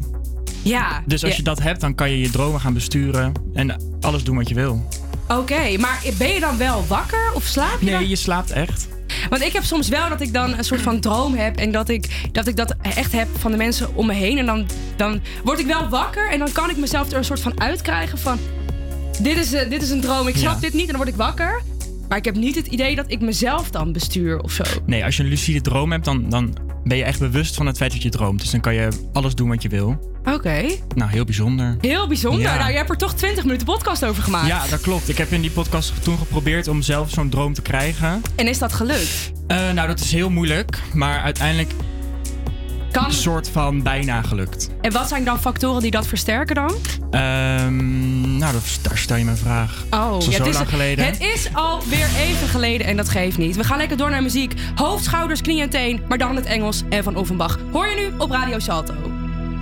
Ja. 0.61 1.03
Dus 1.05 1.23
als 1.23 1.35
je 1.35 1.43
dat 1.43 1.61
hebt, 1.61 1.81
dan 1.81 1.95
kan 1.95 2.09
je 2.09 2.19
je 2.19 2.29
dromen 2.29 2.59
gaan 2.59 2.73
besturen 2.73 3.31
en 3.53 3.81
alles 4.01 4.23
doen 4.23 4.35
wat 4.35 4.49
je 4.49 4.55
wil. 4.55 4.87
Oké, 5.27 5.77
maar 5.79 6.01
ben 6.17 6.27
je 6.33 6.39
dan 6.39 6.57
wel 6.57 6.85
wakker 6.87 7.31
of 7.33 7.43
slaap 7.43 7.79
je 7.79 7.85
dan? 7.91 7.99
Nee, 7.99 8.09
je 8.09 8.15
slaapt 8.15 8.51
echt. 8.51 8.87
Want 9.29 9.41
ik 9.41 9.53
heb 9.53 9.63
soms 9.63 9.87
wel 9.89 10.09
dat 10.09 10.21
ik 10.21 10.33
dan 10.33 10.57
een 10.57 10.63
soort 10.63 10.81
van 10.81 10.99
droom 10.99 11.33
heb. 11.35 11.57
En 11.57 11.71
dat 11.71 11.89
ik 11.89 12.29
dat, 12.31 12.47
ik 12.47 12.55
dat 12.55 12.75
echt 12.81 13.11
heb 13.11 13.27
van 13.39 13.51
de 13.51 13.57
mensen 13.57 13.95
om 13.95 14.05
me 14.05 14.13
heen. 14.13 14.37
En 14.37 14.45
dan, 14.45 14.65
dan 14.95 15.21
word 15.43 15.59
ik 15.59 15.65
wel 15.65 15.89
wakker. 15.89 16.31
En 16.31 16.39
dan 16.39 16.51
kan 16.51 16.69
ik 16.69 16.77
mezelf 16.77 17.11
er 17.11 17.17
een 17.17 17.23
soort 17.25 17.39
van 17.39 17.59
uitkrijgen 17.61 18.17
van... 18.17 18.39
Dit 19.21 19.37
is, 19.37 19.53
eh, 19.53 19.69
dit 19.69 19.81
is 19.81 19.89
een 19.89 20.01
droom, 20.01 20.27
ik 20.27 20.35
snap 20.35 20.53
Ja. 20.53 20.59
dit 20.59 20.73
niet. 20.73 20.81
En 20.81 20.87
dan 20.87 20.95
word 20.97 21.09
ik 21.09 21.15
wakker. 21.15 21.61
Maar 22.09 22.17
ik 22.17 22.25
heb 22.25 22.35
niet 22.35 22.55
het 22.55 22.67
idee 22.67 22.95
dat 22.95 23.05
ik 23.07 23.21
mezelf 23.21 23.69
dan 23.69 23.91
bestuur 23.91 24.39
of 24.41 24.51
zo. 24.51 24.63
Nee, 24.85 25.05
als 25.05 25.17
je 25.17 25.23
een 25.23 25.29
lucide 25.29 25.61
droom 25.61 25.91
hebt, 25.91 26.05
dan, 26.05 26.29
dan 26.29 26.57
ben 26.83 26.97
je 26.97 27.03
echt 27.03 27.19
bewust 27.19 27.55
van 27.55 27.65
het 27.65 27.77
feit 27.77 27.91
dat 27.91 28.03
je 28.03 28.09
droomt. 28.09 28.39
Dus 28.39 28.51
dan 28.51 28.59
kan 28.59 28.73
je 28.73 28.87
alles 29.13 29.35
doen 29.35 29.49
wat 29.49 29.61
je 29.61 29.69
wil. 29.69 30.09
Oké. 30.25 30.69
Nou, 30.95 31.11
heel 31.11 31.25
bijzonder. 31.25 31.77
Heel 31.81 32.07
bijzonder. 32.07 32.41
Ja. 32.41 32.57
Nou, 32.57 32.71
je 32.71 32.77
hebt 32.77 32.89
er 32.89 32.97
toch 32.97 33.13
20 33.13 33.43
minuten 33.43 33.65
podcast 33.65 34.05
over 34.05 34.23
gemaakt. 34.23 34.47
Ja, 34.47 34.67
dat 34.67 34.81
klopt. 34.81 35.09
Ik 35.09 35.17
heb 35.17 35.31
in 35.31 35.41
die 35.41 35.51
podcast 35.51 36.03
toen 36.03 36.17
geprobeerd 36.17 36.67
om 36.67 36.81
zelf 36.81 37.09
zo'n 37.09 37.29
droom 37.29 37.53
te 37.53 37.61
krijgen. 37.61 38.21
En 38.35 38.47
is 38.47 38.59
dat 38.59 38.73
gelukt? 38.73 39.31
Eh, 39.47 39.71
nou, 39.71 39.87
dat 39.87 39.99
is 39.99 40.11
heel 40.11 40.29
moeilijk, 40.29 40.81
maar 40.93 41.19
uiteindelijk 41.21 41.71
Kan... 42.91 43.05
een 43.05 43.11
soort 43.11 43.49
van 43.49 43.83
bijna 43.83 44.21
gelukt. 44.21 44.69
En 44.81 44.91
wat 44.91 45.07
zijn 45.07 45.23
dan 45.23 45.39
factoren 45.39 45.81
die 45.81 45.91
dat 45.91 46.07
versterken 46.07 46.55
dan? 46.55 46.75
Ehm, 47.11 48.37
nou, 48.37 48.53
dat, 48.53 48.63
daar 48.81 48.97
stel 48.97 49.17
je 49.17 49.23
me 49.23 49.31
een 49.31 49.37
vraag. 49.37 49.83
Oh, 49.89 50.11
dat 50.11 50.21
is 50.21 50.25
al 50.27 50.31
ja, 50.31 50.37
zo 50.37 50.43
het 50.43 50.47
is, 50.47 50.55
lang 50.55 50.69
geleden. 50.69 51.05
Het 51.05 51.19
is 51.21 51.49
alweer 51.53 52.07
even 52.17 52.47
geleden 52.47 52.87
en 52.87 52.97
dat 52.97 53.09
geeft 53.09 53.37
niet. 53.37 53.55
We 53.55 53.63
gaan 53.63 53.77
lekker 53.77 53.97
door 53.97 54.09
naar 54.09 54.23
muziek. 54.23 54.53
Hoofd, 54.75 55.03
schouders, 55.03 55.41
knie 55.41 55.61
en 55.61 55.69
teen, 55.69 56.01
maar 56.07 56.17
dan 56.17 56.35
het 56.35 56.45
Engels 56.45 56.83
en 56.89 57.03
van 57.03 57.15
Offenbach. 57.15 57.59
Hoor 57.71 57.87
je 57.87 57.95
nu 57.95 58.11
op 58.17 58.31
Radio 58.31 58.59
Salto. 58.59 58.93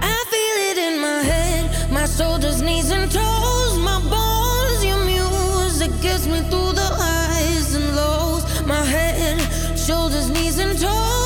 I 0.02 0.26
feel 0.30 0.72
it 0.72 0.78
in 0.78 1.00
my 1.02 1.30
head, 1.32 1.92
my 1.92 2.08
shoulders, 2.08 2.60
knees, 2.60 2.92
and 2.92 3.12
toes, 3.12 3.78
my 3.78 4.10
bones. 4.10 4.84
Your 4.84 5.04
music 5.04 5.92
gets 6.02 6.26
me 6.26 6.42
through 6.50 6.74
the 6.74 6.90
highs 6.98 7.76
and 7.76 7.96
lows. 7.96 8.44
My 8.66 8.86
head, 8.86 9.40
shoulders, 9.78 10.30
knees, 10.30 10.58
and 10.58 10.80
toes, 10.80 11.19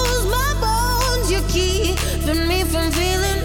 if 2.74 2.80
I'm 2.80 2.92
feeling. 2.92 3.43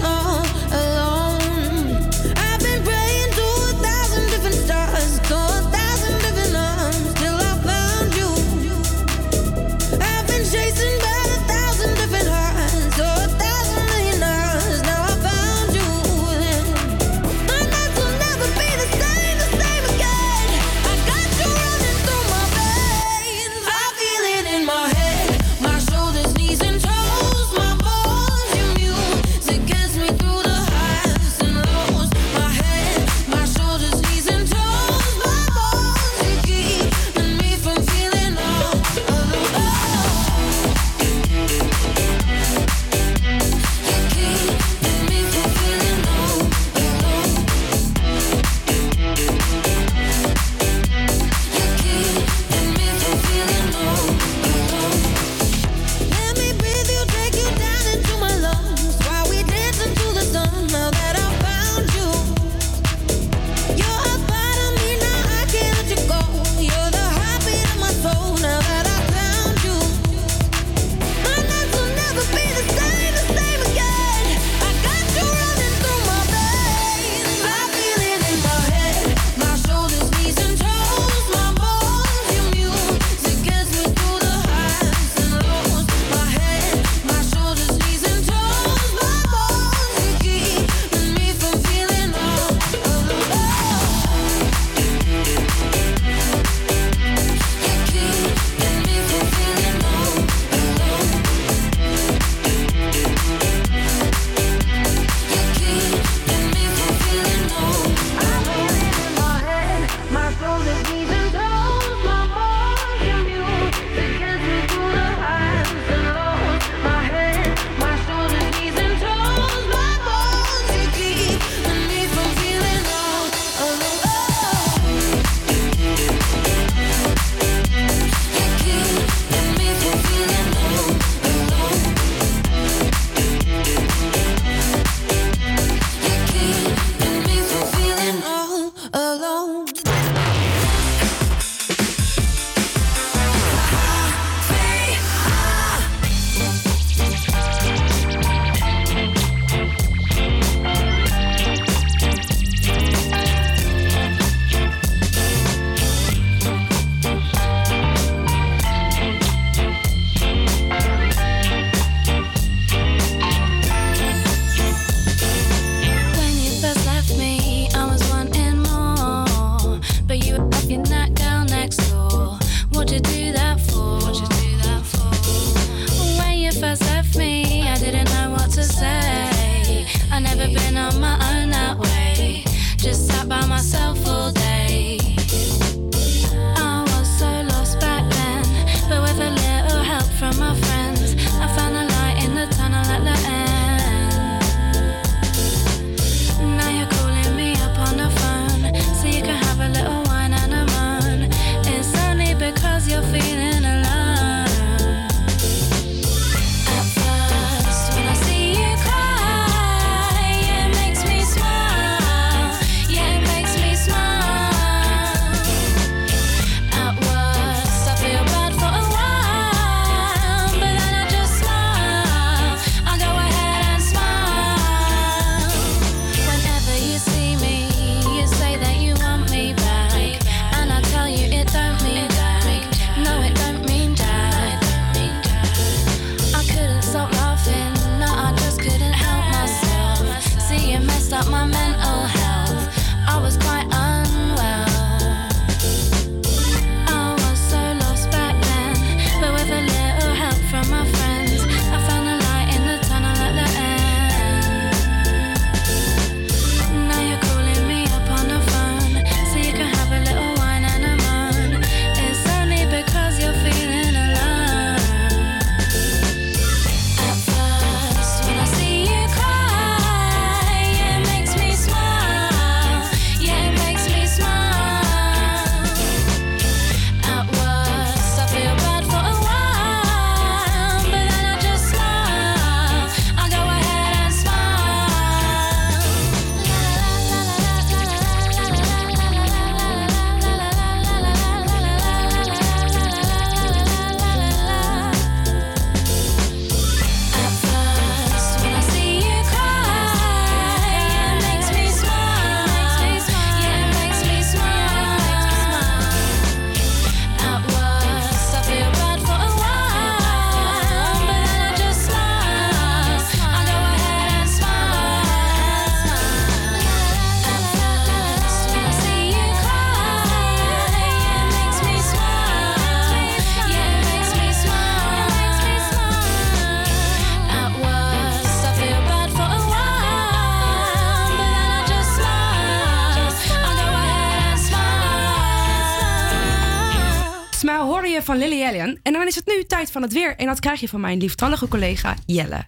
Van 338.19 338.29
Lily 338.29 338.43
Allen. 338.43 338.81
En 338.83 338.93
dan 338.93 339.07
is 339.07 339.15
het 339.15 339.27
nu 339.27 339.45
tijd 339.45 339.71
van 339.71 339.83
het 339.83 339.93
weer. 339.93 340.17
En 340.17 340.27
dat 340.27 340.41
krijg 340.41 340.61
je 340.61 340.69
van 340.69 340.81
mijn 340.81 340.99
lieftallige 340.99 341.49
collega 341.49 341.95
Jelle. 342.07 342.47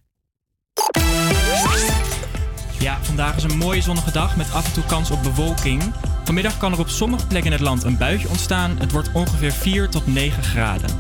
Ja, 2.79 2.99
vandaag 3.03 3.37
is 3.37 3.43
een 3.43 3.57
mooie 3.57 3.81
zonnige 3.81 4.13
dag 4.13 4.37
met 4.37 4.53
af 4.53 4.67
en 4.67 4.73
toe 4.73 4.85
kans 4.85 5.11
op 5.11 5.23
bewolking. 5.23 5.83
Vanmiddag 6.25 6.59
kan 6.59 6.73
er 6.73 6.79
op 6.79 6.89
sommige 6.89 7.27
plekken 7.27 7.53
in 7.53 7.59
het 7.59 7.67
land 7.67 7.83
een 7.83 7.99
buitje 7.99 8.29
ontstaan. 8.29 8.79
Het 8.79 8.93
wordt 8.93 9.11
ongeveer 9.13 9.53
4 9.53 9.89
tot 9.89 10.07
9 10.07 10.43
graden. 10.43 10.91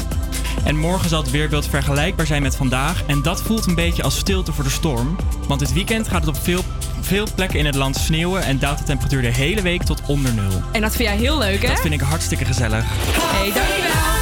En 0.65 0.77
morgen 0.77 1.09
zal 1.09 1.23
het 1.23 1.31
weerbeeld 1.31 1.67
vergelijkbaar 1.67 2.27
zijn 2.27 2.43
met 2.43 2.57
vandaag. 2.57 3.07
En 3.07 3.23
dat 3.23 3.43
voelt 3.43 3.67
een 3.67 3.75
beetje 3.75 4.03
als 4.03 4.19
stilte 4.19 4.53
voor 4.53 4.65
de 4.65 4.71
storm. 4.71 5.17
Want 5.49 5.61
dit 5.61 5.73
weekend 5.73 6.09
gaat 6.09 6.27
het 6.27 6.37
op 6.37 6.43
veel, 6.43 6.63
veel 7.01 7.27
plekken 7.35 7.59
in 7.59 7.67
het 7.67 7.75
land 7.75 7.97
sneeuwen 7.97 8.43
en 8.43 8.59
daalt 8.59 8.79
de 8.79 8.85
temperatuur 8.85 9.23
de 9.23 9.33
hele 9.33 9.63
week 9.63 9.83
tot 9.83 10.03
onder 10.07 10.35
nul. 10.35 10.63
En 10.73 10.81
dat 10.81 10.97
vind 10.97 11.09
jij 11.09 11.19
heel 11.19 11.39
leuk, 11.39 11.63
hè? 11.63 11.69
Dat 11.69 11.81
vind 11.81 11.95
ik 11.95 12.01
hartstikke 12.01 12.45
gezellig. 12.45 12.85
Hey, 12.87 13.53
dankjewel. 13.53 14.20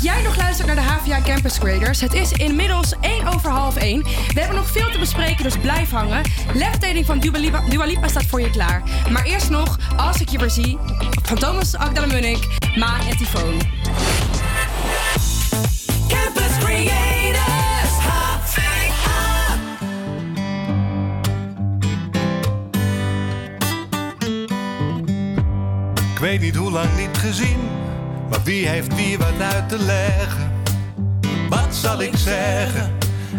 Dat 0.00 0.12
jij 0.12 0.22
nog 0.22 0.36
luistert 0.36 0.66
naar 0.66 0.76
de 0.76 0.82
HVA 0.82 1.20
Campus 1.22 1.58
Graders. 1.58 2.00
Het 2.00 2.12
is 2.12 2.32
inmiddels 2.32 2.94
1 3.00 3.26
over 3.26 3.50
half 3.50 3.76
1. 3.76 4.02
We 4.02 4.40
hebben 4.40 4.56
nog 4.56 4.70
veel 4.70 4.90
te 4.90 4.98
bespreken, 4.98 5.42
dus 5.42 5.58
blijf 5.58 5.90
hangen. 5.90 6.22
Levitating 6.54 7.06
van 7.06 7.18
Dua 7.18 7.38
Lipa, 7.38 7.60
Dua 7.68 7.84
Lipa 7.84 8.08
staat 8.08 8.26
voor 8.26 8.40
je 8.40 8.50
klaar. 8.50 8.82
Maar 9.10 9.24
eerst 9.24 9.50
nog, 9.50 9.78
als 9.96 10.20
ik 10.20 10.28
je 10.28 10.38
weer 10.38 10.50
zie, 10.50 10.78
van 11.22 11.38
Thomas 11.38 11.76
Agda 11.76 12.06
Munnik, 12.06 12.46
Ma 12.76 12.98
en 13.10 13.16
Tyfoon. 13.16 13.60
Campus 16.08 16.58
Creators, 16.58 17.92
HVA. 17.98 19.54
Ik 26.12 26.18
weet 26.18 26.40
niet 26.40 26.56
hoe 26.56 26.70
lang 26.70 26.96
niet 26.96 27.18
gezien, 27.18 27.58
maar 28.30 28.42
wie 28.42 28.68
heeft 28.68 28.94
wie 28.94 29.18
wat 29.18 29.40
uit 29.54 29.68
te 29.68 29.78
leggen? 29.78 30.52
Wat 31.48 31.74
zal 31.74 32.02
ik 32.02 32.16
zeggen 32.16 32.92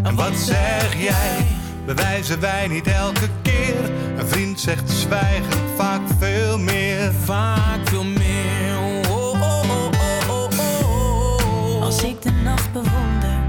en 0.03 0.15
wat 0.15 0.35
zeg 0.35 1.01
jij? 1.01 1.45
Bewijzen 1.85 2.39
wij 2.39 2.67
niet 2.67 2.87
elke 2.87 3.29
keer? 3.41 3.91
Een 4.17 4.27
vriend 4.27 4.59
zegt 4.59 4.89
zwijgen 4.89 5.59
vaak 5.77 6.01
veel 6.19 6.57
meer. 6.57 7.11
Vaak 7.23 7.87
veel 7.89 8.03
meer. 8.03 8.77
Oh, 9.09 9.11
oh, 9.11 9.41
oh, 9.41 9.91
oh, 10.29 10.49
oh, 10.59 11.75
oh. 11.75 11.83
Als 11.83 12.03
ik 12.03 12.21
de 12.21 12.31
nacht 12.31 12.71
bewonder, 12.73 13.39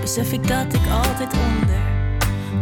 besef 0.00 0.32
ik 0.32 0.48
dat 0.48 0.74
ik 0.74 0.90
altijd 0.90 1.32
onder 1.32 1.82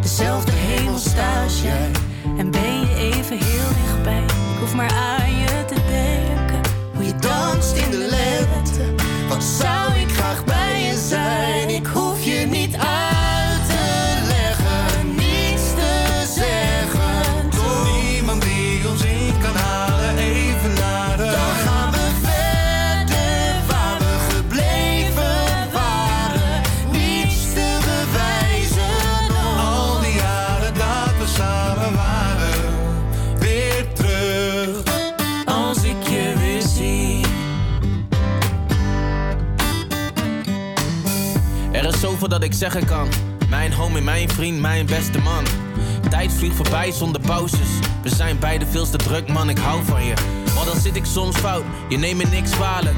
dezelfde 0.00 0.52
hemel 0.52 0.98
sta 0.98 1.42
als 1.42 1.62
jij. 1.62 1.90
En 2.38 2.50
ben 2.50 2.80
je 2.80 2.94
even 2.96 3.38
heel 3.38 3.68
dichtbij. 3.84 4.22
Ik 4.22 4.58
hoef 4.60 4.74
maar 4.74 4.90
aan 4.90 5.36
je 5.36 5.64
te 5.66 5.74
denken. 5.74 6.60
Hoe 6.94 7.04
je 7.04 7.14
danst 7.16 7.76
in 7.76 7.90
de 7.90 8.08
So 9.40 9.99
Er 42.20 42.26
is 42.26 42.32
zoveel 42.32 42.48
dat 42.48 42.54
ik 42.54 42.58
zeggen 42.58 42.86
kan. 42.86 43.08
Mijn 43.48 43.72
homie, 43.72 44.02
mijn 44.02 44.28
vriend, 44.28 44.60
mijn 44.60 44.86
beste 44.86 45.18
man. 45.18 45.44
Tijd 46.10 46.32
vliegt 46.32 46.56
voorbij 46.56 46.92
zonder 46.92 47.20
pauzes. 47.20 47.68
We 48.02 48.08
zijn 48.08 48.38
beide 48.38 48.66
veel 48.66 48.90
te 48.90 48.96
druk, 48.96 49.28
man, 49.28 49.48
ik 49.48 49.58
hou 49.58 49.84
van 49.84 50.04
je. 50.04 50.14
al 50.58 50.64
dan 50.64 50.80
zit 50.80 50.96
ik 50.96 51.04
soms 51.04 51.36
fout, 51.36 51.64
je 51.88 51.96
neemt 51.96 52.18
me 52.18 52.24
niks 52.24 52.50
kwalijk. 52.50 52.96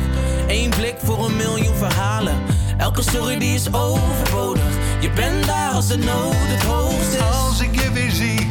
Eén 0.49 0.71
blik 0.71 0.95
voor 0.99 1.25
een 1.25 1.37
miljoen 1.37 1.75
verhalen. 1.75 2.35
Elke 2.79 3.03
sorry 3.03 3.39
die 3.39 3.55
is 3.55 3.73
overbodig. 3.73 4.73
Je 5.01 5.11
bent 5.11 5.47
daar 5.47 5.73
als 5.73 5.89
de 5.89 5.97
nood 5.97 6.35
het 6.37 6.63
hoogst 6.63 7.13
is. 7.13 7.21
Als 7.21 7.61
ik 7.61 7.81
je 7.81 7.93
weer 7.93 8.11
zie, 8.11 8.51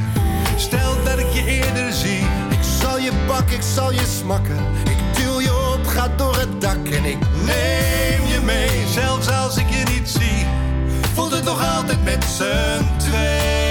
stel 0.58 1.04
dat 1.04 1.20
ik 1.20 1.32
je 1.34 1.46
eerder 1.46 1.94
zie. 1.94 2.22
Ik 2.50 2.64
zal 2.82 3.00
je 3.00 3.12
pakken, 3.28 3.56
ik 3.56 3.64
zal 3.74 3.92
je 3.92 4.06
smakken. 4.20 4.58
Ga 5.92 6.08
door 6.18 6.38
het 6.38 6.62
dak 6.62 6.88
en 6.88 7.06
ik 7.06 7.18
Neem 7.46 8.28
je 8.28 8.40
mee, 8.44 8.88
zelfs 8.88 9.30
als 9.30 9.58
ik 9.58 9.70
je 9.70 9.84
niet 9.94 10.10
zie, 10.10 10.46
voelt 11.14 11.32
het 11.32 11.44
nog 11.44 11.76
altijd 11.78 12.04
met 12.04 12.24
z'n 12.24 12.98
twee. 12.98 13.71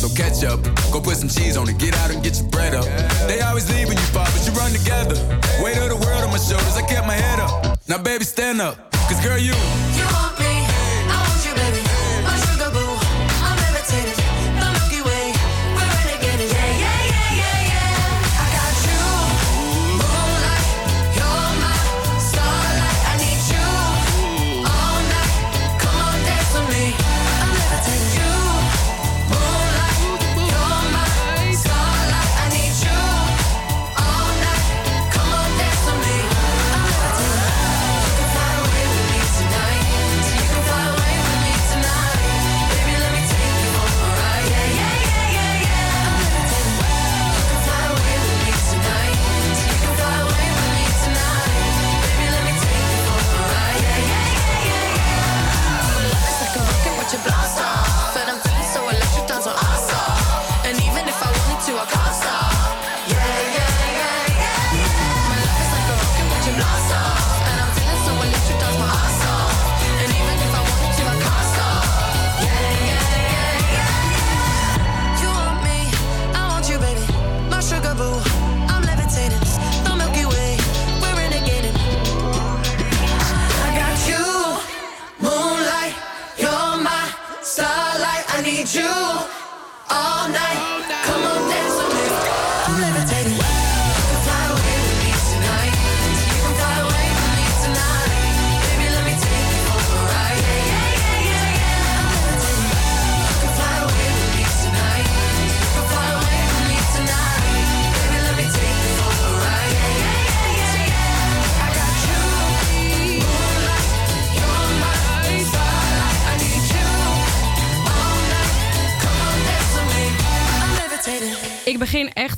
So 0.00 0.08
catch 0.08 0.42
up, 0.44 0.64
go 0.90 0.98
put 0.98 1.16
some 1.18 1.28
cheese 1.28 1.58
on 1.58 1.68
it, 1.68 1.76
get 1.76 1.94
out 1.98 2.10
and 2.10 2.22
get 2.22 2.40
your 2.40 2.48
bread 2.48 2.74
up. 2.74 2.86
They 3.28 3.42
always 3.42 3.68
leave 3.68 3.86
when 3.86 3.98
you 3.98 4.02
fall, 4.04 4.24
but 4.24 4.46
you 4.46 4.52
run 4.52 4.72
together. 4.72 5.14
Weight 5.62 5.76
of 5.76 5.90
the 5.90 6.00
world 6.00 6.24
on 6.24 6.30
my 6.30 6.38
shoulders, 6.38 6.74
I 6.74 6.80
kept 6.88 7.06
my 7.06 7.12
head 7.12 7.38
up. 7.38 7.78
Now, 7.86 8.02
baby, 8.02 8.24
stand 8.24 8.62
up, 8.62 8.90
cause 8.92 9.22
girl, 9.22 9.36
you. 9.36 9.52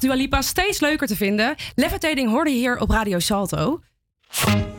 Dua 0.03 0.15
Lipa 0.15 0.43
steeds 0.43 0.81
leuker 0.81 1.07
te 1.07 1.17
vinden. 1.17 1.55
Levitating 1.75 2.31
hoorde 2.31 2.51
je 2.51 2.57
hier 2.57 2.79
op 2.79 2.91
Radio 2.91 3.19
Salto. 3.19 3.81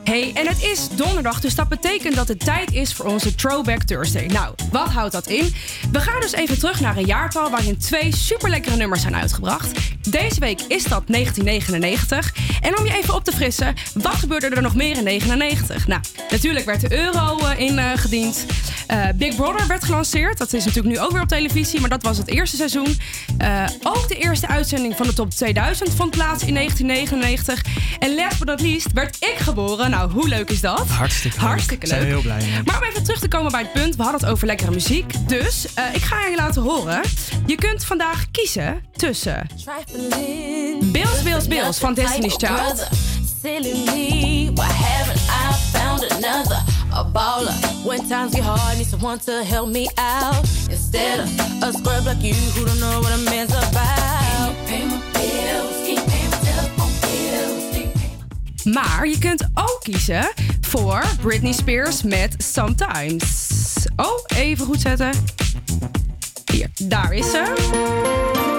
Hey, 0.03 0.31
en 0.33 0.47
het 0.47 0.63
is 0.63 0.89
donderdag, 0.89 1.39
dus 1.39 1.55
dat 1.55 1.67
betekent 1.67 2.15
dat 2.15 2.27
het 2.27 2.39
tijd 2.39 2.73
is 2.73 2.93
voor 2.93 3.05
onze 3.05 3.35
Throwback 3.35 3.83
Thursday. 3.83 4.25
Nou, 4.25 4.55
wat 4.71 4.87
houdt 4.87 5.11
dat 5.11 5.27
in? 5.27 5.53
We 5.91 5.99
gaan 5.99 6.21
dus 6.21 6.33
even 6.33 6.59
terug 6.59 6.81
naar 6.81 6.97
een 6.97 7.05
jaartal 7.05 7.49
waarin 7.49 7.77
twee 7.77 8.15
super 8.15 8.49
lekkere 8.49 8.75
nummers 8.75 9.01
zijn 9.01 9.15
uitgebracht. 9.15 9.71
Deze 10.09 10.39
week 10.39 10.61
is 10.61 10.83
dat 10.83 11.03
1999. 11.07 12.33
En 12.61 12.77
om 12.77 12.85
je 12.85 12.93
even 12.93 13.13
op 13.13 13.23
te 13.23 13.31
frissen, 13.31 13.73
wat 13.93 14.13
gebeurde 14.13 14.49
er 14.49 14.61
nog 14.61 14.75
meer 14.75 14.97
in 14.97 15.03
99? 15.03 15.87
Nou, 15.87 16.01
natuurlijk 16.29 16.65
werd 16.65 16.81
de 16.81 16.97
euro 16.97 17.37
eh, 17.37 17.59
ingediend. 17.59 18.45
Eh, 18.87 19.05
Big 19.15 19.35
Brother 19.35 19.67
werd 19.67 19.83
gelanceerd. 19.83 20.37
Dat 20.37 20.53
is 20.53 20.65
natuurlijk 20.65 20.95
nu 20.95 21.01
ook 21.01 21.11
weer 21.11 21.21
op 21.21 21.27
televisie, 21.27 21.79
maar 21.79 21.89
dat 21.89 22.03
was 22.03 22.17
het 22.17 22.27
eerste 22.27 22.55
seizoen. 22.55 22.97
Eh, 23.37 23.65
ook 23.83 24.07
de 24.07 24.15
eerste 24.15 24.47
uitzending 24.47 24.95
van 24.95 25.07
de 25.07 25.13
Top 25.13 25.29
2000 25.29 25.93
vond 25.93 26.11
plaats 26.11 26.43
in 26.43 26.53
1999. 26.53 27.61
En 27.99 28.15
last 28.15 28.39
but 28.39 28.47
not 28.47 28.61
least 28.61 28.91
werd 28.93 29.15
ik 29.19 29.37
geboren. 29.43 29.89
Nou, 29.89 30.11
hoe 30.11 30.27
leuk 30.27 30.49
is 30.49 30.61
dat? 30.61 30.87
Hartstikke 30.87 31.37
leuk. 31.39 31.47
Hartstikke 31.47 31.87
Zijn 31.87 31.99
we 31.99 32.05
leuk. 32.05 32.13
heel 32.15 32.23
blij 32.23 32.49
mee. 32.49 32.61
Maar 32.65 32.77
om 32.77 32.83
even 32.83 33.03
terug 33.03 33.19
te 33.19 33.27
komen 33.27 33.51
bij 33.51 33.61
het 33.61 33.71
punt, 33.73 33.95
we 33.95 34.01
hadden 34.03 34.21
het 34.21 34.29
over 34.29 34.47
lekkere 34.47 34.71
muziek. 34.71 35.13
Dus 35.27 35.73
eh, 35.73 35.83
ik 35.93 36.01
ga 36.01 36.25
je 36.27 36.35
laten 36.35 36.61
horen. 36.61 37.01
Je 37.45 37.55
kunt 37.55 37.85
vandaag 37.85 38.25
kiezen 38.31 38.83
tussen 38.95 39.47
Bills, 40.91 41.21
Bills, 41.23 41.47
Bills 41.47 41.77
van 41.77 41.93
Destiny's 41.93 42.35
Child. 42.37 42.87
Silly 43.41 43.83
me, 43.85 44.51
why 44.53 44.71
haven't 44.71 45.19
I 45.19 45.53
found 45.77 46.11
another? 46.11 46.61
A 46.93 47.03
baller. 47.03 47.53
When 47.85 48.07
times 48.07 48.33
get 48.35 48.43
hard, 48.43 48.77
need 48.77 48.87
someone 48.89 49.19
to 49.25 49.43
help 49.43 49.67
me 49.71 49.89
out. 49.95 50.45
Instead 50.69 51.19
of 51.19 51.29
a 51.63 51.71
scrub 51.71 52.05
like 52.05 52.21
you 52.21 52.33
who 52.55 52.65
don't 52.65 52.79
know 52.79 53.01
what 53.01 53.11
a 53.13 53.17
man's 53.29 53.51
about. 53.51 54.12
Maar 58.63 59.07
je 59.07 59.17
kunt 59.17 59.47
ook 59.53 59.79
kiezen 59.83 60.31
voor 60.61 61.03
Britney 61.21 61.51
Spears 61.51 62.03
met 62.03 62.35
Sometimes. 62.37 63.49
Oh, 63.95 64.23
even 64.35 64.65
goed 64.65 64.81
zetten. 64.81 65.11
Hier, 66.51 66.69
daar 66.87 67.13
is 67.13 67.31
ze. 67.31 68.52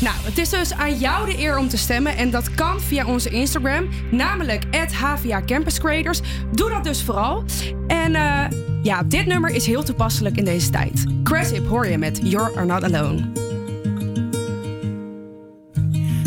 Nou, 0.00 0.16
het 0.22 0.38
is 0.38 0.48
dus 0.48 0.72
aan 0.72 0.98
jou 0.98 1.26
de 1.26 1.38
eer 1.38 1.58
om 1.58 1.68
te 1.68 1.76
stemmen. 1.76 2.16
En 2.16 2.30
dat 2.30 2.54
kan 2.54 2.80
via 2.80 3.06
onze 3.06 3.30
Instagram, 3.30 3.88
namelijk 4.10 4.64
HVA 4.92 5.42
Campus 5.46 5.78
Creators. 5.78 6.20
Doe 6.52 6.70
dat 6.70 6.84
dus 6.84 7.02
vooral. 7.02 7.44
En 7.86 8.14
eh, 8.14 8.44
ja, 8.82 9.02
dit 9.02 9.26
nummer 9.26 9.50
is 9.50 9.66
heel 9.66 9.82
toepasselijk 9.82 10.36
in 10.36 10.44
deze 10.44 10.70
tijd. 10.70 11.04
Cressip 11.22 11.66
hoor 11.66 11.86
je 11.86 11.98
met 11.98 12.20
You're 12.22 12.56
Are 12.56 12.64
Not 12.64 12.84
Alone. 12.84 13.32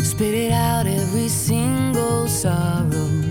Spit 0.02 0.34
it 0.34 0.50
out 0.50 0.86
every 0.86 1.28
single 1.28 2.28
sorrow. 2.28 3.22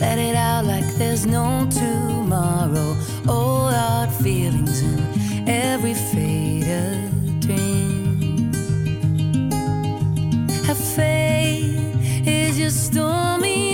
Let 0.00 0.18
it 0.18 0.34
out 0.34 0.64
like 0.64 0.96
there's 0.96 1.24
no 1.24 1.66
tomorrow. 1.68 2.96
All 3.26 3.72
our 3.72 4.08
feelings 4.22 4.80
in 4.80 4.98
every 5.46 5.94
faded 5.94 7.40
dream. 7.40 7.79
Faith 10.74 11.76
is 12.24 12.56
your 12.56 12.70
stormy 12.70 13.69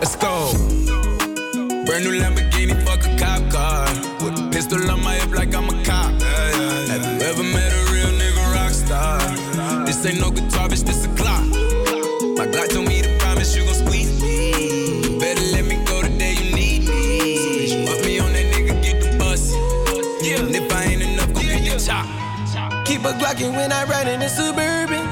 Let's 0.00 0.16
go. 0.16 0.52
Brand 1.84 2.04
new 2.04 2.18
Lamborghini, 2.18 2.72
fuck 2.86 3.04
a 3.04 3.14
cop 3.18 3.52
car. 3.52 3.84
With 4.24 4.40
a 4.40 4.48
pistol 4.50 4.90
on 4.90 5.04
my 5.04 5.16
hip 5.16 5.30
like 5.30 5.54
I'm 5.54 5.68
a 5.68 5.84
cop. 5.84 6.10
Have 6.88 7.04
you 7.04 7.28
ever 7.28 7.42
met 7.42 7.70
a 7.70 7.92
real 7.92 8.08
nigga 8.08 8.54
rock 8.54 8.72
star? 8.72 9.18
This 9.84 10.06
ain't 10.06 10.18
no 10.18 10.30
guitar, 10.30 10.68
bitch, 10.70 10.84
this 10.86 11.04
a 11.04 11.08
Glock. 11.08 11.44
My 12.38 12.46
Glock 12.46 12.70
told 12.70 12.88
me 12.88 13.02
to 13.02 13.14
promise 13.18 13.54
you 13.54 13.62
gon' 13.64 13.74
squeeze 13.74 14.22
me. 14.22 15.18
Better 15.18 15.42
let 15.52 15.66
me 15.66 15.76
go 15.84 16.00
the 16.00 16.08
day 16.08 16.32
you 16.32 16.54
need 16.54 16.88
me. 16.88 17.66
So 17.68 17.84
put 17.84 18.06
me 18.06 18.20
on 18.20 18.32
that 18.32 18.54
nigga, 18.54 18.82
get 18.82 19.02
the 19.02 19.18
bus. 19.18 19.52
Yeah. 20.22 20.40
And 20.40 20.56
if 20.56 20.72
I 20.72 20.84
ain't 20.84 21.02
enough, 21.02 21.34
go 21.34 21.42
get 21.42 21.62
the 21.62 21.78
chop. 21.78 22.06
Keep 22.86 23.04
a 23.04 23.12
Glockin' 23.20 23.54
when 23.54 23.70
I 23.70 23.84
ride 23.84 24.08
in 24.08 24.20
the 24.20 24.28
Suburban. 24.28 25.04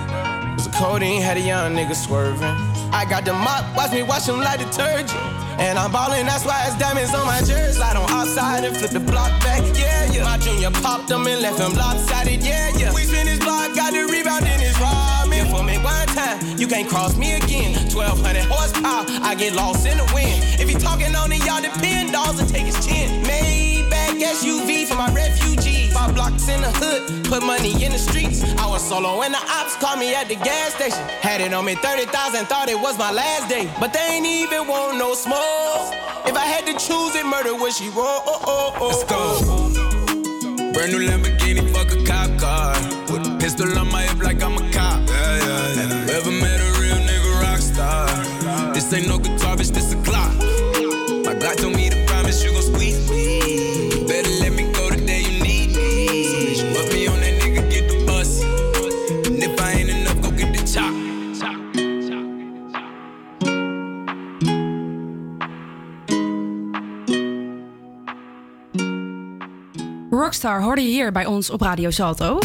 Was 0.57 0.67
a 0.67 0.71
codeine, 0.71 1.21
had 1.21 1.37
a 1.37 1.41
young 1.41 1.75
nigga 1.77 1.95
swerving. 1.95 2.68
I 2.99 3.05
got 3.05 3.25
the 3.25 3.33
mop, 3.33 3.63
watch 3.77 3.93
me 3.93 4.03
wash 4.03 4.27
him 4.27 4.41
like 4.41 4.59
detergent. 4.59 5.15
And 5.63 5.79
I'm 5.79 5.93
ballin', 5.93 6.27
that's 6.27 6.45
why 6.45 6.67
it's 6.67 6.77
diamonds 6.79 7.15
on 7.15 7.27
my 7.27 7.39
jersey. 7.39 7.79
Slide 7.79 7.95
on 7.95 8.11
outside 8.11 8.65
and 8.65 8.77
flip 8.77 8.91
the 8.91 8.99
block 8.99 9.31
back, 9.39 9.63
yeah, 9.79 10.11
yeah. 10.11 10.25
My 10.25 10.37
junior 10.37 10.73
popped 10.83 11.09
him 11.09 11.25
and 11.29 11.41
left 11.41 11.61
him 11.61 11.75
lopsided, 11.75 12.43
yeah, 12.43 12.75
yeah. 12.77 12.93
We 12.93 13.05
spin 13.05 13.29
his 13.29 13.39
block, 13.39 13.73
got 13.77 13.93
the 13.93 14.03
rebound 14.11 14.47
in 14.47 14.59
his 14.59 14.75
ramen. 14.83 15.47
For 15.47 15.63
me 15.63 15.79
one 15.79 16.09
time, 16.09 16.59
you 16.59 16.67
can't 16.67 16.89
cross 16.89 17.17
me 17.17 17.35
again. 17.39 17.79
1200 17.95 18.45
horsepower, 18.51 19.07
I 19.23 19.37
get 19.39 19.55
lost 19.55 19.87
in 19.87 19.97
the 19.97 20.11
wind. 20.13 20.43
If 20.59 20.69
he 20.69 20.75
talking 20.75 21.15
on 21.15 21.31
it, 21.31 21.47
y'all 21.47 21.63
depend, 21.63 22.11
dolls 22.11 22.41
and 22.41 22.49
take 22.49 22.67
his 22.67 22.85
chin. 22.85 23.23
Maybach 23.23 24.19
SUV 24.19 24.89
for 24.89 24.97
my 24.97 25.07
refugees. 25.15 25.28
Five 26.09 26.15
blocks 26.15 26.49
in 26.49 26.63
the 26.63 26.71
hood, 26.71 27.25
put 27.27 27.43
money 27.43 27.85
in 27.85 27.93
the 27.93 27.99
streets. 27.99 28.43
I 28.57 28.67
was 28.67 28.83
solo 28.83 29.19
when 29.19 29.33
the 29.33 29.39
ops 29.39 29.77
called 29.77 29.99
me 29.99 30.15
at 30.15 30.29
the 30.29 30.37
gas 30.37 30.75
station. 30.75 31.05
Had 31.21 31.43
it 31.43 31.53
on 31.53 31.67
me 31.67 31.75
30,000, 31.75 32.47
thought 32.47 32.69
it 32.71 32.81
was 32.81 32.97
my 32.97 33.13
last 33.13 33.49
day. 33.49 33.71
But 33.79 33.93
they 33.93 34.17
ain't 34.17 34.27
even 34.27 34.67
want 34.67 34.97
no 34.97 35.13
smoke. 35.15 35.93
If 36.25 36.35
I 36.35 36.47
had 36.47 36.65
to 36.65 36.73
choose 36.73 37.15
it, 37.15 37.27
murder 37.27 37.55
would 37.55 37.75
she 37.75 37.89
roll? 37.91 38.23
Oh, 38.25 38.41
oh, 38.47 38.75
oh, 38.81 38.89
Let's 38.89 39.05
go. 39.05 40.73
Brand 40.73 40.93
new 40.93 41.07
Lamborghini, 41.07 41.69
fuck 41.75 41.93
a 41.93 42.03
cop 42.07 42.31
car. 42.41 42.73
With 43.13 43.27
a 43.27 43.37
pistol 43.39 43.79
on 43.79 43.93
my 43.93 44.03
hip 44.03 44.23
like 44.23 44.43
I'm 44.43 44.57
a 44.57 44.68
Rockstar 70.43 70.63
hoorde 70.63 70.83
je 70.83 70.89
hier 70.89 71.13
bij 71.13 71.27
ons 71.27 71.51
op 71.51 71.61
Radio 71.61 71.91
Salto. 71.91 72.39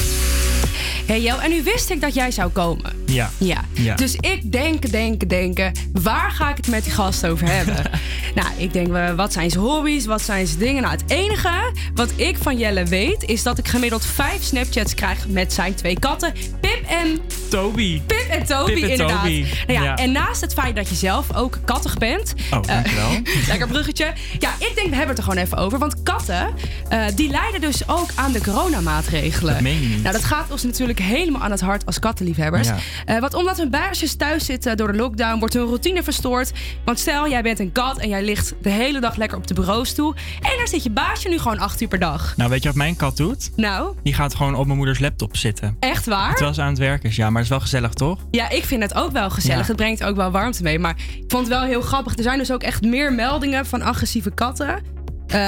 Hey 1.06 1.22
Jo, 1.22 1.38
en 1.38 1.50
nu 1.50 1.64
wist 1.64 1.90
ik 1.90 2.02
dat 2.02 2.14
jij 2.14 2.32
zou 2.32 2.52
komen. 2.52 2.94
Ja. 3.06 3.30
Ja. 3.38 3.64
Ja. 3.72 3.96
Dus 3.96 4.16
ik 4.16 4.52
denk, 4.52 4.92
denken, 4.92 5.28
denken, 5.28 5.72
waar 5.94 6.32
ga 6.32 6.50
ik 6.50 6.58
het 6.58 6.68
met 6.68 6.84
die 6.84 6.94
gast 6.94 7.26
over 7.26 7.48
hebben? 7.48 7.76
nou, 8.36 8.48
ik 8.58 8.74
denk, 8.74 8.94
eh, 8.94 9.14
wat 9.14 9.34
zijn 9.34 9.50
zijn 9.50 9.64
hobby's? 9.64 10.06
Wat 10.06 10.22
zijn 10.22 10.48
zijn 10.48 10.60
dingen? 10.60 10.82
Nou, 10.82 10.94
het 10.94 11.10
enige 11.10 11.72
wat 11.96 12.10
ik 12.16 12.38
van 12.38 12.58
Jelle 12.58 12.86
weet, 12.86 13.24
is 13.24 13.44
dat 13.44 13.58
ik 13.58 13.68
gemiddeld 13.68 14.06
vijf 14.06 14.44
Snapchats 14.44 14.94
krijg 14.94 15.28
met 15.28 15.54
zijn 15.54 15.76
twee 15.76 16.00
katten, 16.00 16.34
Pip 16.60 16.84
en... 16.88 17.20
Toby. 17.54 18.02
Pip 18.06 18.28
en 18.30 18.46
Toby, 18.46 18.74
Pip 18.74 18.84
en 18.84 18.90
inderdaad. 18.90 19.20
Toby. 19.22 19.46
Nou 19.68 19.80
ja, 19.80 19.84
Ja. 19.84 19.96
En 19.96 20.12
naast 20.12 20.42
het 20.42 20.54
feit 20.54 20.76
dat 20.76 20.90
je 20.90 20.96
zelf 20.96 21.36
ook 21.36 21.60
kattig 21.66 21.98
bent... 21.98 22.34
Oh, 22.52 22.60
eh, 22.60 22.68
dankjewel. 22.68 23.10
lekker 23.48 23.68
bruggetje. 23.68 24.14
Ja, 24.40 24.50
ik 24.60 24.72
denk, 24.76 24.90
we 24.90 24.96
hebben 24.96 25.08
het 25.08 25.18
er 25.18 25.24
gewoon 25.24 25.44
even 25.44 25.58
over. 25.58 25.80
Want 25.80 26.04
katten, 26.04 26.48
eh, 26.90 27.06
die 27.16 27.30
lijden 27.30 27.62
dus 27.62 27.88
ook 27.88 28.10
aan 28.16 28.32
de 28.32 28.42
coronamaatregelen. 28.42 29.54
Dat 29.54 29.62
meen 29.64 29.82
je 29.82 29.88
niet. 29.88 30.02
Nou, 30.02 30.14
dat 30.16 30.24
gaat 30.24 30.52
ons 30.52 30.64
natuurlijk 30.64 31.00
helemaal 31.00 31.42
aan 31.42 31.52
het 31.52 31.62
hart 31.62 31.86
als 31.86 32.00
kattenliefhebbers. 32.00 32.68
Ja. 32.68 32.78
Eh, 33.06 33.20
want 33.20 33.34
omdat 33.34 33.58
hun 33.58 33.70
baasjes 33.70 34.16
thuis 34.16 34.46
zitten 34.46 34.78
door 34.78 34.92
de 34.92 34.98
lockdown, 34.98 35.40
wordt 35.40 35.54
hun 35.54 35.66
routine 35.66 36.04
verstoord. 36.04 36.52
Want 36.86 37.00
stel, 37.00 37.30
jij 37.30 37.42
bent 37.42 37.60
een 37.60 37.72
kat 37.72 37.98
en 38.00 38.10
jij 38.10 38.24
ligt 38.24 38.54
de 38.62 38.70
hele 38.70 39.00
dag 39.00 39.16
lekker 39.16 39.38
op 39.38 39.48
de 39.48 39.54
bureaustoel. 39.54 40.14
En 40.42 40.58
daar 40.58 40.68
zit 40.68 40.84
je 40.84 40.90
baasje 40.90 41.30
nu 41.30 41.38
gewoon 41.38 41.60
acht 41.60 41.82
uur 41.82 41.88
per 41.88 42.00
dag. 42.00 42.34
Nou, 42.38 42.50
weet 42.50 42.62
je 42.62 42.68
wat 42.68 42.78
mijn 42.78 42.96
kat 42.96 43.18
doet? 43.18 43.52
Nou, 43.56 43.96
Die 44.04 44.14
gaat 44.14 44.36
gewoon 44.36 44.56
op 44.56 44.66
mijn 44.66 44.78
moeders 44.78 45.00
laptop 45.00 45.38
zitten. 45.38 45.78
echt 45.80 46.06
waar? 46.06 46.32
Terwijl 46.32 46.54
ze 46.54 46.62
aan 46.62 46.68
het 46.70 46.78
werken 46.78 47.10
is. 47.10 47.16
Ja, 47.16 47.30
maar 47.30 47.43
is 47.44 47.50
wel 47.50 47.60
gezellig, 47.60 47.94
toch? 47.94 48.20
Ja, 48.32 48.50
ik 48.50 48.64
vind 48.66 48.82
het 48.84 48.94
ook 48.94 49.12
wel 49.12 49.30
gezellig. 49.30 49.60
Ja. 49.62 49.68
Het 49.68 49.76
brengt 49.76 50.04
ook 50.04 50.16
wel 50.16 50.32
warmte 50.32 50.64
mee. 50.64 50.80
Maar 50.80 50.96
ik 50.98 51.24
vond 51.28 51.48
het 51.48 51.58
wel 51.58 51.64
heel 51.64 51.82
grappig. 51.82 52.18
Er 52.18 52.24
zijn 52.24 52.38
dus 52.38 52.52
ook 52.52 52.64
echt 52.64 52.82
meer 52.82 53.14
meldingen 53.14 53.66
van 53.66 53.82
agressieve 53.82 54.32
katten. 54.32 54.82
Eh, 55.28 55.40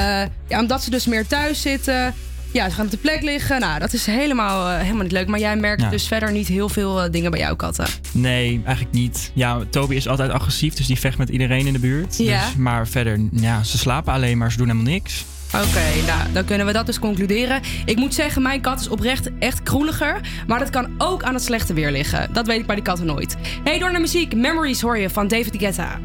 ja, 0.48 0.60
omdat 0.60 0.84
ze 0.84 0.90
dus 0.90 1.06
meer 1.06 1.28
thuis 1.28 1.62
zitten. 1.62 2.14
Ja, 2.52 2.70
ze 2.70 2.76
gaan 2.76 2.86
op 2.86 2.92
de 2.92 2.98
plek 2.98 3.22
liggen. 3.22 3.60
Nou, 3.60 3.80
dat 3.80 3.94
is 3.94 4.06
helemaal, 4.06 4.70
eh, 4.70 4.80
helemaal 4.82 5.04
niet 5.04 5.12
leuk. 5.12 5.28
Maar 5.28 5.40
jij 5.40 5.56
merkt 5.56 5.82
Ja. 5.82 5.90
dus 5.90 6.08
verder 6.08 6.32
niet 6.32 6.48
heel 6.48 6.70
veel 6.70 7.02
eh, 7.04 7.12
dingen 7.12 7.32
bij 7.32 7.40
jouw 7.40 7.56
katten. 7.56 7.86
Nee, 8.12 8.62
eigenlijk 8.66 8.96
niet. 8.96 9.32
Ja, 9.34 9.60
Toby 9.70 9.96
is 9.96 10.08
altijd 10.08 10.32
agressief, 10.32 10.74
dus 10.74 10.88
die 10.88 11.00
vecht 11.00 11.18
met 11.18 11.30
iedereen 11.30 11.68
in 11.68 11.74
de 11.74 11.80
buurt. 11.80 12.18
Ja. 12.18 12.46
Dus, 12.46 12.56
maar 12.56 12.88
verder, 12.88 13.20
ja, 13.32 13.64
ze 13.64 13.78
slapen 13.78 14.14
alleen, 14.14 14.38
maar 14.38 14.52
ze 14.52 14.58
doen 14.58 14.68
helemaal 14.68 14.92
niks. 14.92 15.26
Oké, 15.56 16.06
nou, 16.06 16.32
dan 16.34 16.46
kunnen 16.46 16.66
we 16.66 16.74
dat 16.74 16.86
dus 16.86 17.00
concluderen. 17.00 17.62
Ik 17.86 17.98
moet 17.98 18.14
zeggen, 18.14 18.42
mijn 18.42 18.62
kat 18.62 18.80
is 18.80 18.88
oprecht 18.88 19.30
echt 19.40 19.64
kroeliger. 19.64 20.22
Maar 20.48 20.60
dat 20.60 20.70
kan 20.70 20.90
ook 20.98 21.24
aan 21.24 21.34
het 21.34 21.44
slechte 21.44 21.74
weer 21.74 21.92
liggen. 21.92 22.34
Dat 22.34 22.48
weet 22.48 22.60
ik 22.60 22.66
bij 22.66 22.76
die 22.76 22.84
katten 22.84 23.06
nooit. 23.06 23.36
Hey, 23.64 23.80
door 23.80 23.92
naar 23.92 24.02
muziek. 24.02 24.36
Memories 24.36 24.82
hoor 24.82 24.98
je 24.98 25.10
van 25.10 25.28
David 25.28 25.58
Guetta. 25.58 26.00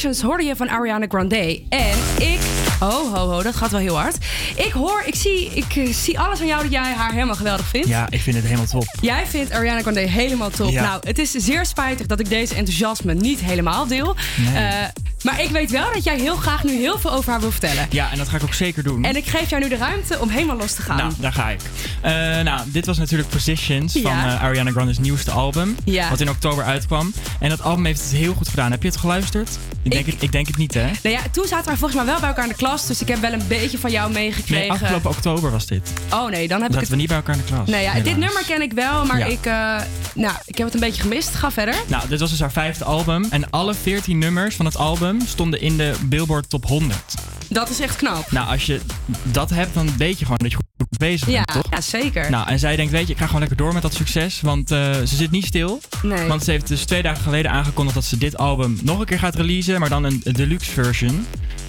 Hoorde 0.00 0.44
je 0.44 0.56
van 0.56 0.68
Ariana 0.68 1.06
Grande. 1.08 1.62
En 1.68 1.98
ik 2.18 2.38
Oh, 2.80 3.14
ho, 3.14 3.30
ho, 3.30 3.42
dat 3.42 3.56
gaat 3.56 3.70
wel 3.70 3.80
heel 3.80 3.98
hard. 3.98 4.16
Ik 4.56 4.72
hoor, 4.72 5.02
ik 5.06 5.14
zie, 5.14 5.50
ik 5.54 5.76
eh, 5.76 5.92
zie 5.92 6.18
alles 6.18 6.40
aan 6.40 6.46
jou 6.46 6.62
dat 6.62 6.72
jij 6.72 6.92
haar 6.92 7.12
helemaal 7.12 7.34
geweldig 7.34 7.66
vindt. 7.66 7.88
Ja, 7.88 8.06
ik 8.10 8.20
vind 8.20 8.36
het 8.36 8.44
helemaal 8.44 8.66
top. 8.66 8.84
Jij 9.00 9.26
vindt 9.26 9.50
Ariana 9.50 9.80
Grande 9.80 10.00
helemaal 10.00 10.50
top. 10.50 10.70
Ja. 10.70 10.82
Nou, 10.82 11.00
het 11.06 11.18
is 11.18 11.30
zeer 11.30 11.66
spijtig 11.66 12.06
dat 12.06 12.20
ik 12.20 12.28
deze 12.28 12.54
enthousiasme 12.54 13.14
niet 13.14 13.40
helemaal 13.40 13.86
deel. 13.86 14.16
Nee. 14.36 14.64
Eh, 14.64 14.88
maar 15.22 15.42
ik 15.42 15.50
weet 15.50 15.70
wel 15.70 15.92
dat 15.92 16.04
jij 16.04 16.18
heel 16.18 16.36
graag 16.36 16.64
nu 16.64 16.72
heel 16.72 16.98
veel 16.98 17.12
over 17.12 17.30
haar 17.30 17.40
wil 17.40 17.50
vertellen. 17.50 17.86
Ja, 17.90 18.10
en 18.10 18.18
dat 18.18 18.28
ga 18.28 18.36
ik 18.36 18.42
ook 18.42 18.54
zeker 18.54 18.82
doen. 18.82 19.04
En 19.04 19.16
ik 19.16 19.26
geef 19.26 19.50
jou 19.50 19.62
nu 19.62 19.68
de 19.68 19.76
ruimte 19.76 20.18
om 20.20 20.28
helemaal 20.28 20.56
los 20.56 20.72
te 20.74 20.82
gaan. 20.82 20.96
Nou, 20.96 21.12
daar 21.18 21.32
ga 21.32 21.48
ik. 21.50 21.60
Eh, 22.02 22.12
nou, 22.40 22.60
dit 22.66 22.86
was 22.86 22.98
natuurlijk 22.98 23.28
Positions 23.28 23.92
van 23.92 24.10
eh, 24.12 24.42
Ariana 24.42 24.70
Grande's 24.70 24.98
nieuwste 24.98 25.30
album. 25.30 25.76
Ja. 25.84 26.08
Wat 26.10 26.20
in 26.20 26.30
oktober 26.30 26.64
uitkwam. 26.64 27.12
En 27.40 27.48
dat 27.48 27.62
album 27.62 27.84
heeft 27.84 28.00
het 28.00 28.10
heel 28.10 28.34
goed 28.34 28.48
gedaan. 28.48 28.70
Heb 28.70 28.82
je 28.82 28.88
het 28.88 28.96
geluisterd? 28.96 29.58
Ik 29.82 29.90
denk, 29.90 30.06
het, 30.06 30.22
ik 30.22 30.32
denk 30.32 30.46
het 30.46 30.56
niet, 30.56 30.74
hè? 30.74 30.90
Nou 31.02 31.16
ja, 31.16 31.20
toen 31.32 31.46
zaten 31.46 31.66
wij 31.66 31.76
volgens 31.76 31.94
mij 32.02 32.10
wel 32.10 32.20
bij 32.20 32.28
elkaar 32.28 32.44
in 32.44 32.50
de 32.50 32.56
klas. 32.56 32.86
Dus 32.86 33.00
ik 33.00 33.08
heb 33.08 33.20
wel 33.20 33.32
een 33.32 33.46
beetje 33.48 33.78
van 33.78 33.90
jou 33.90 34.12
meegekregen. 34.12 34.60
Nee, 34.60 34.70
afgelopen 34.70 35.10
oktober 35.10 35.50
was 35.50 35.66
dit. 35.66 35.92
Oh 36.10 36.30
nee, 36.30 36.48
dan 36.48 36.60
heb 36.62 36.70
ik 36.70 36.74
zaten 36.74 36.78
het... 36.78 36.88
we 36.88 36.96
niet 36.96 37.06
bij 37.08 37.16
elkaar 37.16 37.34
in 37.34 37.40
de 37.46 37.52
klas. 37.52 37.68
Nee, 37.68 37.82
ja, 37.82 37.94
dit 37.94 38.16
nummer 38.16 38.42
ken 38.46 38.62
ik 38.62 38.72
wel, 38.72 39.04
maar 39.04 39.18
Ja. 39.18 39.24
ik, 39.24 39.46
eh, 39.46 39.80
nou, 40.14 40.34
ik 40.44 40.56
heb 40.56 40.66
het 40.66 40.74
een 40.74 40.80
beetje 40.80 41.02
gemist. 41.02 41.34
Ga 41.34 41.50
verder. 41.50 41.74
Nou, 41.86 42.08
dit 42.08 42.20
was 42.20 42.30
dus 42.30 42.40
haar 42.40 42.52
vijfde 42.52 42.84
album. 42.84 43.26
En 43.30 43.50
alle 43.50 43.74
14 43.74 44.18
nummers 44.18 44.56
van 44.56 44.64
het 44.66 44.76
album 44.76 45.20
stonden 45.26 45.60
in 45.60 45.76
de 45.76 45.94
Billboard 46.04 46.48
Top 46.50 46.66
100. 46.66 47.14
Dat 47.48 47.70
is 47.70 47.80
echt 47.80 47.96
knap. 47.96 48.30
Nou, 48.30 48.48
als 48.48 48.66
je 48.66 48.80
dat 49.22 49.50
hebt, 49.50 49.74
dan 49.74 49.96
weet 49.96 50.18
je 50.18 50.24
gewoon 50.24 50.40
dat 50.42 50.50
je 50.50 50.56
goed 50.56 50.91
bezig 51.02 51.28
Ja, 51.28 51.42
bent, 51.44 51.52
toch? 51.62 51.72
ja, 51.72 51.80
zeker. 51.80 52.30
Nou, 52.30 52.48
en 52.48 52.58
zij 52.58 52.76
denkt, 52.76 52.92
weet 52.92 53.06
je, 53.06 53.12
ik 53.12 53.18
ga 53.18 53.24
gewoon 53.26 53.40
lekker 53.40 53.58
door 53.58 53.72
met 53.72 53.82
dat 53.82 53.94
succes. 53.94 54.40
Want 54.40 54.70
eh, 54.70 54.78
ze 54.94 55.16
zit 55.16 55.30
niet 55.30 55.44
stil. 55.46 55.80
Nee. 56.02 56.26
Want 56.26 56.44
ze 56.44 56.50
heeft 56.50 56.68
dus 56.68 56.84
twee 56.84 57.02
dagen 57.02 57.22
geleden 57.22 57.50
aangekondigd 57.50 57.94
dat 57.96 58.04
ze 58.04 58.18
dit 58.18 58.36
album 58.36 58.78
nog 58.82 58.98
een 58.98 59.06
keer 59.06 59.18
gaat 59.18 59.34
releasen. 59.34 59.80
Maar 59.80 59.88
dan 59.88 60.04
een, 60.04 60.20
een 60.24 60.32
deluxe 60.32 60.70
version. 60.70 61.26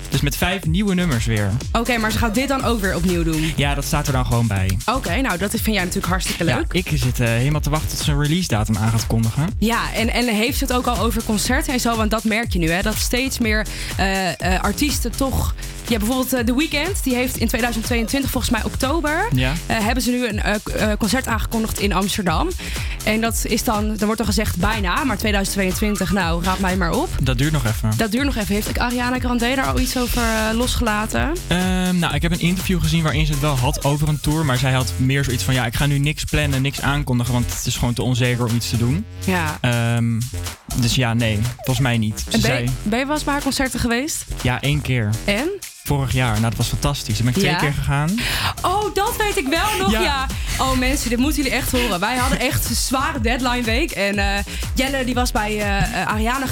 Dus 0.09 0.21
met 0.21 0.37
vijf 0.37 0.65
nieuwe 0.65 0.93
nummers 0.93 1.25
weer. 1.25 1.49
Oké, 1.71 1.97
maar 1.97 2.11
ze 2.11 2.17
gaat 2.17 2.35
dit 2.35 2.47
dan 2.47 2.63
ook 2.63 2.81
weer 2.81 2.95
opnieuw 2.95 3.23
doen. 3.23 3.53
Ja, 3.55 3.75
dat 3.75 3.83
staat 3.85 4.07
er 4.07 4.13
dan 4.13 4.25
gewoon 4.25 4.47
bij. 4.47 4.77
Oké, 4.85 5.21
nou 5.21 5.37
dat 5.37 5.49
vind 5.49 5.65
jij 5.65 5.75
natuurlijk 5.83 6.05
hartstikke 6.05 6.43
Ja, 6.43 6.55
leuk. 6.55 6.73
ik 6.73 6.87
zit 6.93 7.19
eh, 7.19 7.27
helemaal 7.27 7.61
te 7.61 7.69
wachten 7.69 7.89
tot 7.89 7.99
ze 7.99 8.11
een 8.11 8.21
release 8.21 8.47
datum 8.47 8.77
aan 8.77 8.89
gaat 8.91 9.07
kondigen. 9.07 9.47
Ja, 9.59 9.93
en, 9.93 10.09
en 10.09 10.27
heeft 10.27 10.57
ze 10.57 10.63
het 10.63 10.73
ook 10.73 10.87
al 10.87 10.97
over 10.99 11.23
concerten 11.23 11.73
en 11.73 11.79
zo? 11.79 11.95
Want 11.95 12.11
dat 12.11 12.23
merk 12.23 12.53
je 12.53 12.59
nu, 12.59 12.69
hè? 12.69 12.81
Dat 12.81 12.95
steeds 12.95 13.39
meer 13.39 13.65
eh, 13.97 14.59
artiesten 14.61 15.11
toch... 15.11 15.55
Ja, 15.93 15.99
bijvoorbeeld 15.99 16.33
eh, 16.33 16.39
The 16.39 16.55
Weeknd, 16.55 17.03
die 17.03 17.15
heeft 17.15 17.37
in 17.37 17.47
2022, 17.47 18.31
volgens 18.31 18.51
mij 18.51 18.63
oktober... 18.63 19.27
Ja. 19.35 19.53
eh, 19.65 19.77
hebben 19.79 20.03
ze 20.03 20.11
nu 20.11 20.27
een 20.27 20.41
eh, 20.41 20.91
concert 20.97 21.27
aangekondigd 21.27 21.79
in 21.79 21.93
Amsterdam. 21.93 22.49
En 23.03 23.21
dat 23.21 23.45
is 23.45 23.63
dan, 23.63 23.87
dan 23.87 24.05
wordt 24.05 24.17
dan 24.17 24.25
gezegd 24.25 24.55
bijna, 24.55 25.03
maar 25.03 25.17
2022, 25.17 26.11
nou, 26.11 26.43
raad 26.43 26.59
mij 26.59 26.77
maar 26.77 26.91
op. 26.91 27.09
Dat 27.21 27.37
duurt 27.37 27.51
nog 27.51 27.65
even. 27.65 27.91
Dat 27.97 28.11
duurt 28.11 28.25
nog 28.25 28.35
even. 28.35 28.55
Heeft 28.55 28.79
Ariana 28.79 29.19
Grande 29.19 29.55
daar 29.55 29.65
al 29.65 29.79
iets 29.79 29.97
over 29.97 30.21
losgelaten? 30.53 31.31
Ehm, 31.47 31.99
nou, 31.99 32.15
ik 32.15 32.21
heb 32.21 32.31
een 32.31 32.39
interview 32.39 32.81
gezien 32.81 33.03
waarin 33.03 33.25
ze 33.25 33.31
het 33.31 33.41
wel 33.41 33.55
had 33.55 33.83
over 33.83 34.07
een 34.07 34.19
tour. 34.19 34.45
Maar 34.45 34.57
zij 34.57 34.71
had 34.71 34.93
meer 34.97 35.23
zoiets 35.23 35.43
van: 35.43 35.53
ja, 35.53 35.65
ik 35.65 35.75
ga 35.75 35.85
nu 35.85 35.97
niks 35.97 36.23
plannen, 36.23 36.61
niks 36.61 36.81
aankondigen. 36.81 37.33
Want 37.33 37.53
het 37.55 37.65
is 37.65 37.75
gewoon 37.75 37.93
te 37.93 38.03
onzeker 38.03 38.45
om 38.45 38.55
iets 38.55 38.69
te 38.69 38.77
doen. 38.77 39.05
Ja. 39.25 39.57
Ehm, 39.61 40.19
dus 40.75 40.95
ja, 40.95 41.13
nee, 41.13 41.39
volgens 41.55 41.79
mij 41.79 41.97
niet. 41.97 42.19
Ze 42.19 42.25
En 42.25 42.41
ben, 42.41 42.41
zei 42.41 42.69
ben 42.83 42.99
je 42.99 43.05
wel 43.05 43.13
eens 43.15 43.23
bij 43.23 43.33
haar 43.33 43.43
concerten 43.43 43.79
geweest? 43.79 44.25
ja, 44.41 44.61
één 44.61 44.81
keer. 44.81 45.09
En? 45.25 45.49
Vorig 45.83 46.11
jaar. 46.11 46.31
Nou, 46.31 46.41
dat 46.41 46.55
was 46.55 46.67
fantastisch. 46.67 47.17
Daar 47.17 47.33
ben 47.33 47.33
ik 47.33 47.39
twee 47.39 47.55
keer 47.55 47.73
gegaan. 47.73 48.09
Oh, 48.61 48.93
dat 48.93 49.15
weet 49.17 49.37
ik 49.37 49.47
wel 49.47 49.77
nog, 49.79 49.91
ja. 49.91 50.01
Ja. 50.01 50.27
Oh 50.57 50.77
mensen, 50.77 51.09
dit 51.09 51.19
moeten 51.19 51.43
jullie 51.43 51.57
echt 51.57 51.71
horen. 51.71 51.99
Wij 51.99 52.17
hadden 52.17 52.39
echt 52.39 52.69
een 52.69 52.75
zware 52.75 53.19
deadline 53.21 53.61
week. 53.63 53.91
En 53.91 54.17
eh, 54.17 54.43
Jelle 54.75 55.05
die 55.05 55.13
was 55.13 55.31
bij 55.31 55.59
eh, 55.59 56.07
Ariana 56.07 56.45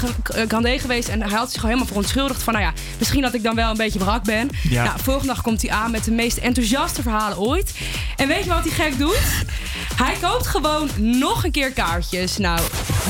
Grande 0.47 0.79
geweest. 0.79 1.07
En 1.09 1.21
hij 1.21 1.37
had 1.37 1.51
zich 1.51 1.53
gewoon 1.53 1.65
helemaal 1.65 1.87
verontschuldigd. 1.87 2.43
Van 2.43 2.53
nou 2.53 2.65
ja, 2.65 2.73
misschien 2.97 3.21
dat 3.21 3.33
ik 3.33 3.43
dan 3.43 3.55
wel 3.55 3.69
een 3.71 3.77
beetje 3.77 3.99
brak 3.99 4.23
ben. 4.23 4.49
Ja. 4.69 4.83
Nou, 4.83 4.99
volgende 5.01 5.33
dag 5.33 5.41
komt 5.41 5.61
hij 5.61 5.71
aan 5.71 5.91
met 5.91 6.03
de 6.03 6.11
meest 6.11 6.37
enthousiaste 6.37 7.01
verhalen 7.01 7.37
ooit. 7.37 7.73
En 8.15 8.27
weet 8.27 8.43
je 8.43 8.49
wat 8.49 8.63
hij 8.63 8.71
gek 8.71 8.97
doet? 8.97 9.21
Hij 9.95 10.15
koopt 10.21 10.47
gewoon 10.47 10.89
nog 10.95 11.43
een 11.43 11.51
keer 11.51 11.71
kaartjes. 11.71 12.37
Nou, 12.37 12.59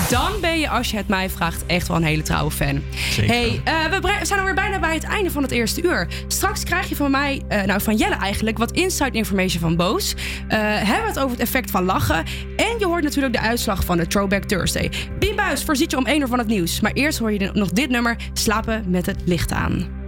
dan 0.10 0.32
ben 0.42 0.60
je, 0.60 0.70
als 0.70 0.92
je 0.92 0.98
het 0.98 1.08
mij 1.08 1.30
vraagt, 1.30 1.66
echt 1.66 1.88
wel 1.88 1.98
een 1.98 2.04
hele 2.04 2.22
trouwe 2.22 2.52
fan. 2.52 2.82
Zeker. 3.12 3.36
Hey, 3.36 3.62
we 3.90 4.20
zijn 4.22 4.40
alweer 4.40 4.56
bijna 4.56 4.80
bij 4.80 4.94
het 4.94 5.04
einde 5.04 5.32
van 5.32 5.42
het 5.44 5.52
eerste 5.52 5.82
uur. 5.82 6.08
Straks 6.28 6.64
krijg 6.64 6.90
je 6.90 6.96
van 6.96 7.12
mij, 7.12 7.42
eh, 7.48 7.64
nou 7.64 7.82
van 7.82 7.96
Jelle 7.96 8.16
eigenlijk, 8.16 8.58
wat 8.58 8.72
inside 8.72 9.12
information 9.12 9.62
van 9.62 9.76
Boos. 9.76 10.16
Eh, 10.48 10.60
hebben 10.60 11.02
we 11.02 11.08
het 11.08 11.20
over 11.20 11.32
het 11.32 11.40
effect 11.40 11.72
van 11.72 11.84
lachen. 11.84 12.24
En 12.56 12.76
je 12.80 12.86
hoort 12.86 13.04
natuurlijk 13.04 13.34
de 13.34 13.42
uitslag 13.42 13.86
van 13.86 13.98
de 13.98 14.08
Throwback 14.08 14.44
Thursday. 14.44 14.92
Bien 15.20 15.36
Buis 15.36 15.64
voorziet 15.64 15.92
je 15.92 15.98
om 15.98 16.08
1 16.08 16.22
uur 16.22 16.28
van 16.28 16.40
het 16.40 16.48
nieuws. 16.48 16.80
Maar 16.80 16.92
eerst 16.94 17.20
hoor 17.20 17.32
je 17.32 17.50
nog 17.54 17.70
dit 17.70 17.90
nummer, 17.90 18.16
Slapen 18.34 18.84
met 18.88 19.06
het 19.06 19.18
licht 19.26 19.52
aan. 19.52 20.00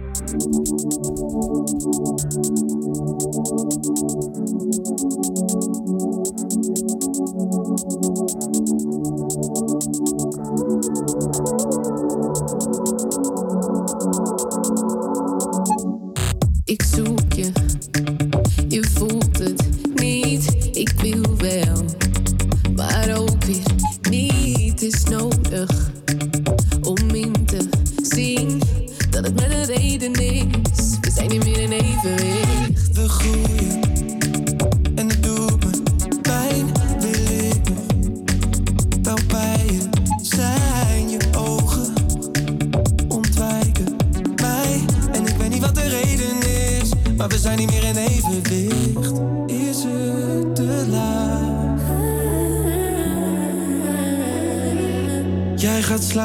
Ik 16.74 16.82
zoek 16.82 17.32
je, 17.32 17.52
je 18.68 18.84
voelt 18.94 19.23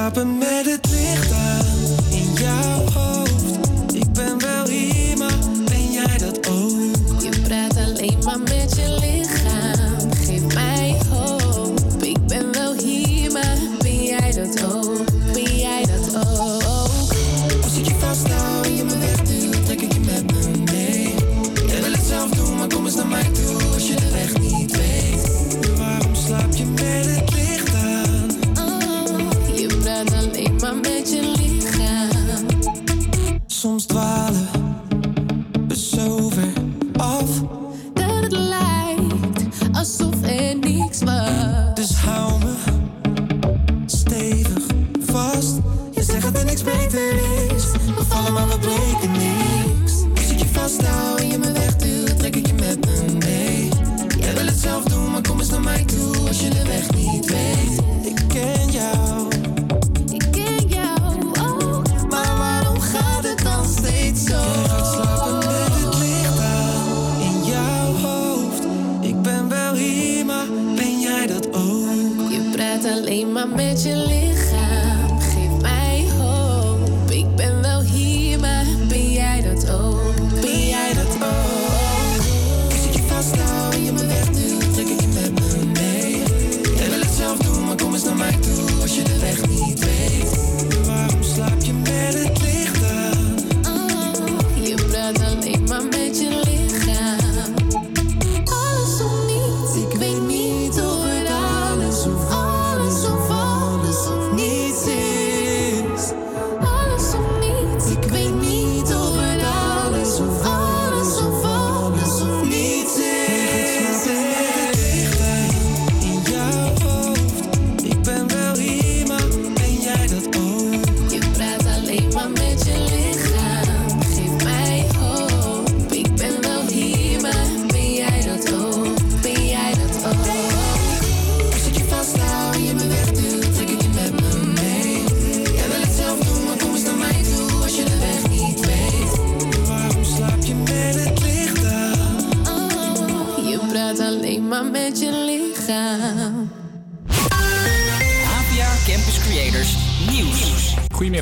gaat 0.09 0.17
slapen 0.17 0.37
met 0.37 0.88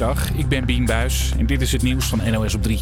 Ik 0.07 0.47
ben 0.47 0.65
Bien 0.65 0.85
Buis 0.85 1.33
en 1.37 1.45
dit 1.45 1.61
is 1.61 1.71
het 1.71 1.81
nieuws 1.81 2.05
van 2.05 2.21
NOS 2.31 2.55
op 2.55 2.63
3. 2.63 2.79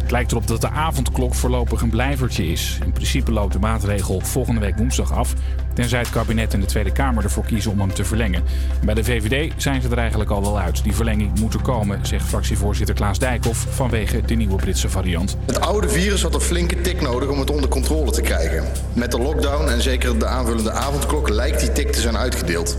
Het 0.00 0.10
lijkt 0.10 0.30
erop 0.30 0.46
dat 0.46 0.60
de 0.60 0.68
avondklok 0.68 1.34
voorlopig 1.34 1.80
een 1.80 1.90
blijvertje 1.90 2.46
is. 2.46 2.78
In 2.84 2.92
principe 2.92 3.32
loopt 3.32 3.52
de 3.52 3.58
maatregel 3.58 4.20
volgende 4.20 4.60
week 4.60 4.76
woensdag 4.76 5.12
af, 5.12 5.34
tenzij 5.74 5.98
het 5.98 6.10
kabinet 6.10 6.54
en 6.54 6.60
de 6.60 6.66
Tweede 6.66 6.92
Kamer 6.92 7.24
ervoor 7.24 7.44
kiezen 7.44 7.70
om 7.70 7.80
hem 7.80 7.94
te 7.94 8.04
verlengen. 8.04 8.42
Bij 8.84 8.94
de 8.94 9.04
VVD 9.04 9.52
zijn 9.56 9.82
ze 9.82 9.88
er 9.88 9.98
eigenlijk 9.98 10.30
al 10.30 10.40
wel 10.40 10.58
uit. 10.58 10.84
Die 10.84 10.94
verlenging 10.94 11.38
moet 11.40 11.54
er 11.54 11.62
komen, 11.62 12.06
zegt 12.06 12.26
fractievoorzitter 12.26 12.94
Klaas 12.94 13.18
Dijkhoff 13.18 13.66
vanwege 13.70 14.20
de 14.20 14.34
nieuwe 14.34 14.56
Britse 14.56 14.88
variant. 14.88 15.36
Het 15.46 15.60
oude 15.60 15.88
virus 15.88 16.22
had 16.22 16.34
een 16.34 16.40
flinke 16.40 16.80
tik 16.80 17.00
nodig 17.00 17.28
om 17.28 17.38
het 17.38 17.50
onder 17.50 17.68
controle 17.68 18.10
te 18.10 18.20
krijgen. 18.20 18.64
Met 18.92 19.10
de 19.10 19.18
lockdown 19.18 19.68
en 19.68 19.82
zeker 19.82 20.18
de 20.18 20.26
aanvullende 20.26 20.72
avondklok 20.72 21.28
lijkt 21.28 21.60
die 21.60 21.72
tik 21.72 21.92
te 21.92 22.00
zijn 22.00 22.16
uitgedeeld. 22.16 22.76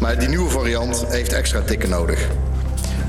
Maar 0.00 0.18
die 0.18 0.28
nieuwe 0.28 0.50
variant 0.50 1.04
heeft 1.08 1.32
extra 1.32 1.60
tikken 1.60 1.88
nodig. 1.88 2.28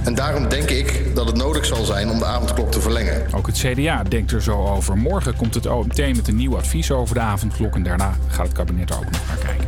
En 0.07 0.15
daarom 0.15 0.49
denk 0.49 0.69
ik 0.69 1.15
dat 1.15 1.27
het 1.27 1.35
nodig 1.35 1.65
zal 1.65 1.85
zijn 1.85 2.09
om 2.09 2.19
de 2.19 2.25
avondklok 2.25 2.71
te 2.71 2.81
verlengen. 2.81 3.27
Ook 3.33 3.47
het 3.47 3.57
CDA 3.57 4.03
denkt 4.03 4.31
er 4.31 4.41
zo 4.41 4.65
over. 4.65 4.97
Morgen 4.97 5.35
komt 5.35 5.53
het 5.53 5.65
OMT 5.65 5.97
met 5.97 6.27
een 6.27 6.35
nieuw 6.35 6.57
advies 6.57 6.91
over 6.91 7.15
de 7.15 7.21
avondklok 7.21 7.75
en 7.75 7.83
daarna 7.83 8.13
gaat 8.27 8.45
het 8.45 8.55
kabinet 8.55 8.89
er 8.89 8.95
ook 8.95 9.11
nog 9.11 9.27
naar 9.27 9.37
kijken. 9.37 9.67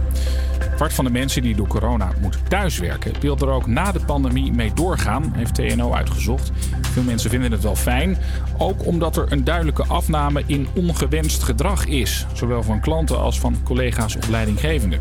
Kwart 0.76 0.94
van 0.94 1.06
de 1.06 1.12
mensen 1.12 1.42
die 1.42 1.56
door 1.56 1.68
corona 1.68 2.12
moeten 2.22 2.40
thuiswerken, 2.48 3.14
wil 3.20 3.38
er 3.38 3.50
ook 3.50 3.68
na 3.68 3.92
de 3.92 4.00
pandemie 4.00 4.52
mee 4.52 4.72
doorgaan, 4.74 5.34
heeft 5.36 5.56
TNO 5.56 5.94
uitgezocht. 5.94 6.52
Veel 6.82 7.04
mensen 7.04 7.30
vinden 7.30 7.52
het 7.52 7.64
wel 7.64 7.76
fijn, 7.76 8.18
ook 8.58 8.86
omdat 8.86 9.18
er 9.18 9.32
een 9.32 9.44
duidelijke 9.44 9.84
afname 9.84 10.44
in 10.46 10.68
ongewenst 10.76 11.44
gedrag 11.44 11.86
is, 11.86 12.26
zowel 12.34 12.64
van 12.64 12.80
klanten 12.82 13.20
als 13.20 13.40
van 13.40 13.56
collega's 13.64 14.16
of 14.16 14.28
leidinggevenden. 14.28 15.00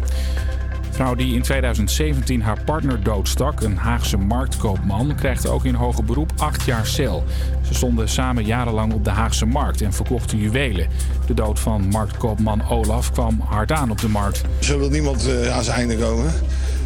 De 0.99 1.05
vrouw 1.05 1.17
die 1.17 1.35
in 1.35 1.43
2017 1.43 2.43
haar 2.43 2.61
partner 2.65 3.03
doodstak, 3.03 3.61
een 3.61 3.77
Haagse 3.77 4.17
marktkoopman, 4.17 5.15
krijgt 5.15 5.49
ook 5.49 5.65
in 5.65 5.75
hoger 5.75 6.05
beroep 6.05 6.33
acht 6.37 6.65
jaar 6.65 6.87
cel. 6.87 7.25
Ze 7.63 7.75
stonden 7.75 8.09
samen 8.09 8.45
jarenlang 8.45 8.93
op 8.93 9.05
de 9.05 9.11
Haagse 9.11 9.47
markt 9.47 9.81
en 9.81 9.93
verkochten 9.93 10.39
juwelen. 10.39 10.89
De 11.27 11.35
dood 11.35 11.59
van 11.61 11.89
marktkoopman 11.89 12.69
Olaf 12.69 13.13
kwam 13.13 13.41
hard 13.41 13.73
aan 13.73 13.91
op 13.91 14.01
de 14.01 14.09
markt. 14.09 14.43
Zo 14.61 14.79
wil 14.79 14.91
niemand 14.91 15.29
eh, 15.29 15.57
aan 15.57 15.65
zijn 15.65 15.77
einde 15.77 15.97
komen. 15.97 16.33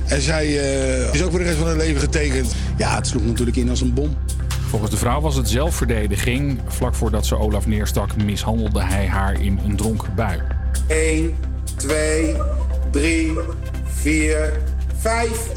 En 0.06 0.20
zij 0.20 0.44
eh, 0.44 1.14
is 1.14 1.22
ook 1.22 1.30
voor 1.30 1.38
de 1.38 1.44
rest 1.44 1.58
van 1.58 1.66
haar 1.66 1.76
leven 1.76 2.00
getekend. 2.00 2.54
Ja, 2.76 2.94
het 2.94 3.06
sloeg 3.06 3.24
natuurlijk 3.24 3.56
in 3.56 3.68
als 3.68 3.80
een 3.80 3.94
bom. 3.94 4.16
Volgens 4.68 4.90
de 4.90 4.96
vrouw 4.96 5.20
was 5.20 5.34
het 5.36 5.48
zelfverdediging. 5.48 6.60
Vlak 6.66 6.94
voordat 6.94 7.26
ze 7.26 7.38
Olaf 7.38 7.66
neerstak, 7.66 8.16
mishandelde 8.16 8.82
hij 8.82 9.06
haar 9.06 9.40
in 9.40 9.60
een 9.64 9.76
dronken 9.76 10.14
bui. 10.14 10.40
1, 10.86 11.34
2, 11.76 12.36
3, 12.90 13.32
4, 14.02 14.52
5. 14.96 15.48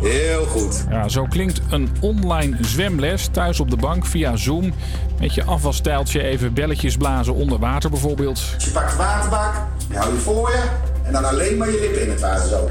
Heel 0.00 0.44
goed. 0.44 0.84
Ja, 0.90 1.08
zo 1.08 1.24
klinkt 1.24 1.60
een 1.70 1.88
online 2.00 2.56
zwemles 2.60 3.28
thuis 3.32 3.60
op 3.60 3.70
de 3.70 3.76
bank 3.76 4.06
via 4.06 4.36
Zoom. 4.36 4.72
Met 5.20 5.34
je 5.34 5.44
afwasstijltje 5.44 6.22
even 6.22 6.54
belletjes 6.54 6.96
blazen 6.96 7.34
onder 7.34 7.58
water 7.58 7.90
bijvoorbeeld. 7.90 8.40
Je 8.58 8.70
pakt 8.70 8.90
de 8.90 8.96
waterbak, 8.96 9.54
je 9.90 9.96
houdt 9.96 10.14
je 10.14 10.20
voor 10.20 10.50
je 10.50 10.62
en 11.04 11.12
dan 11.12 11.24
alleen 11.24 11.56
maar 11.56 11.70
je 11.70 11.80
lippen 11.80 12.02
in 12.02 12.10
het 12.10 12.20
water 12.20 12.48
zo. 12.48 12.68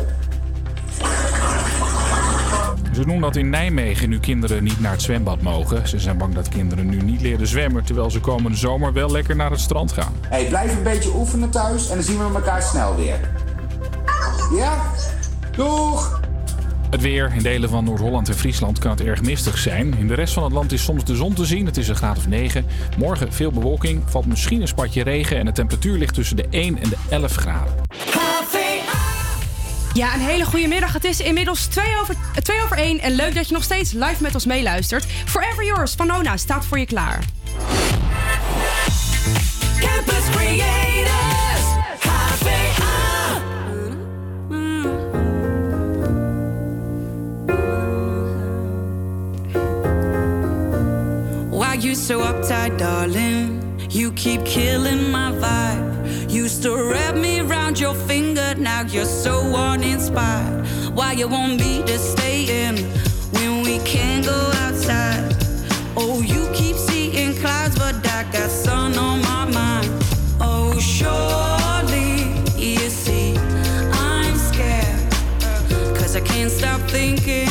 Ze 2.93 3.05
doen 3.05 3.22
dat 3.22 3.36
in 3.36 3.49
Nijmegen 3.49 4.09
nu 4.09 4.20
kinderen 4.20 4.63
niet 4.63 4.80
naar 4.80 4.91
het 4.91 5.01
zwembad 5.01 5.41
mogen. 5.41 5.88
Ze 5.88 5.99
zijn 5.99 6.18
bang 6.18 6.34
dat 6.34 6.49
kinderen 6.49 6.89
nu 6.89 7.01
niet 7.01 7.22
leren 7.22 7.47
zwemmen... 7.47 7.84
terwijl 7.84 8.11
ze 8.11 8.20
komende 8.20 8.57
zomer 8.57 8.93
wel 8.93 9.11
lekker 9.11 9.36
naar 9.36 9.51
het 9.51 9.59
strand 9.59 9.91
gaan. 9.91 10.13
Hey, 10.30 10.45
blijf 10.45 10.78
een 10.78 10.84
beetje 10.84 11.15
oefenen 11.15 11.49
thuis 11.49 11.89
en 11.89 11.95
dan 11.95 12.03
zien 12.03 12.18
we 12.18 12.34
elkaar 12.34 12.61
snel 12.61 12.95
weer. 12.95 13.20
Ja? 14.52 14.91
Doeg! 15.56 16.22
Het 16.89 17.02
weer. 17.02 17.32
In 17.36 17.43
delen 17.43 17.70
van 17.70 17.84
Noord-Holland 17.84 18.30
en 18.30 18.36
Friesland 18.36 18.80
kan 18.80 18.91
het 18.91 19.02
erg 19.02 19.22
mistig 19.22 19.58
zijn. 19.58 19.93
In 19.98 20.08
de 20.08 20.14
rest 20.14 20.34
van 20.34 20.43
het 20.43 20.52
land 20.52 20.72
is 20.72 20.84
soms 20.84 21.04
de 21.04 21.16
zon 21.16 21.34
te 21.34 21.45
zien. 21.45 21.66
Het 21.66 21.78
is 21.78 21.88
een 21.88 21.95
graad 21.95 22.18
of 22.18 22.28
9. 22.28 22.66
Morgen 22.98 23.34
veel 23.34 23.52
bewolking. 23.52 24.04
Valt 24.06 24.26
misschien 24.26 24.62
een 24.62 24.68
spatje 24.68 25.04
regen. 25.04 25.38
En 25.38 25.45
de 25.45 25.52
temperatuur 25.52 25.98
ligt 25.98 26.14
tussen 26.14 26.36
de 26.36 26.48
1 26.50 26.82
en 26.82 26.89
de 26.89 26.98
11 27.10 27.36
graden. 27.36 27.74
Ja, 29.98 30.14
een 30.14 30.20
hele 30.20 30.45
goede 30.45 30.68
middag. 30.68 30.93
Het 30.93 31.04
is 31.04 31.20
inmiddels 31.20 31.66
2 31.66 31.86
over, 32.02 32.16
2 32.43 32.62
over 32.64 32.78
1 32.78 33.00
en 33.00 33.12
leuk 33.12 33.36
dat 33.36 33.48
je 33.48 33.54
nog 33.54 33.64
steeds 33.64 33.91
live 33.91 34.16
met 34.20 34.34
ons 34.34 34.45
meeluistert. 34.45 35.06
Forever 35.26 35.66
Yours 35.66 35.93
van 35.93 36.08
Nona 36.08 36.38
staat 36.38 36.66
voor 36.66 36.80
je 36.80 36.86
klaar. 36.86 37.24
Campus 39.80 40.30
Creators, 40.32 41.27
you 51.88 51.96
so 51.96 52.20
uptight, 52.20 52.78
darling? 52.78 53.48
You 53.90 54.12
keep 54.12 54.44
killing 54.44 55.10
my 55.10 55.32
vibe. 55.32 56.30
Used 56.30 56.62
to 56.64 56.76
wrap 56.76 57.16
me 57.16 57.40
around 57.40 57.80
your 57.80 57.94
finger, 57.94 58.56
now 58.58 58.82
you're 58.82 59.06
so 59.06 59.40
uninspired. 59.56 60.68
Why 60.94 61.14
you 61.14 61.30
want 61.30 61.62
me 61.62 61.84
to 61.84 61.98
stay 61.98 62.66
in 62.66 62.76
when 63.36 63.64
we 63.64 63.80
can't 63.86 64.26
go 64.26 64.52
outside? 64.66 65.34
Oh, 65.96 66.22
you 66.22 66.50
keep 66.54 66.76
seeing 66.76 67.34
clouds, 67.38 67.78
but 67.80 67.96
I 68.06 68.24
got 68.34 68.50
sun 68.50 68.98
on 68.98 69.22
my 69.22 69.46
mind. 69.46 69.90
Oh, 70.42 70.78
surely 70.80 72.12
you 72.58 72.90
see 72.90 73.38
I'm 73.94 74.36
scared. 74.36 75.10
Cause 75.98 76.18
I 76.18 76.22
can't 76.22 76.52
stop 76.52 76.82
thinking, 76.90 77.48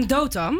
van 0.00 0.06
Dotam. 0.06 0.58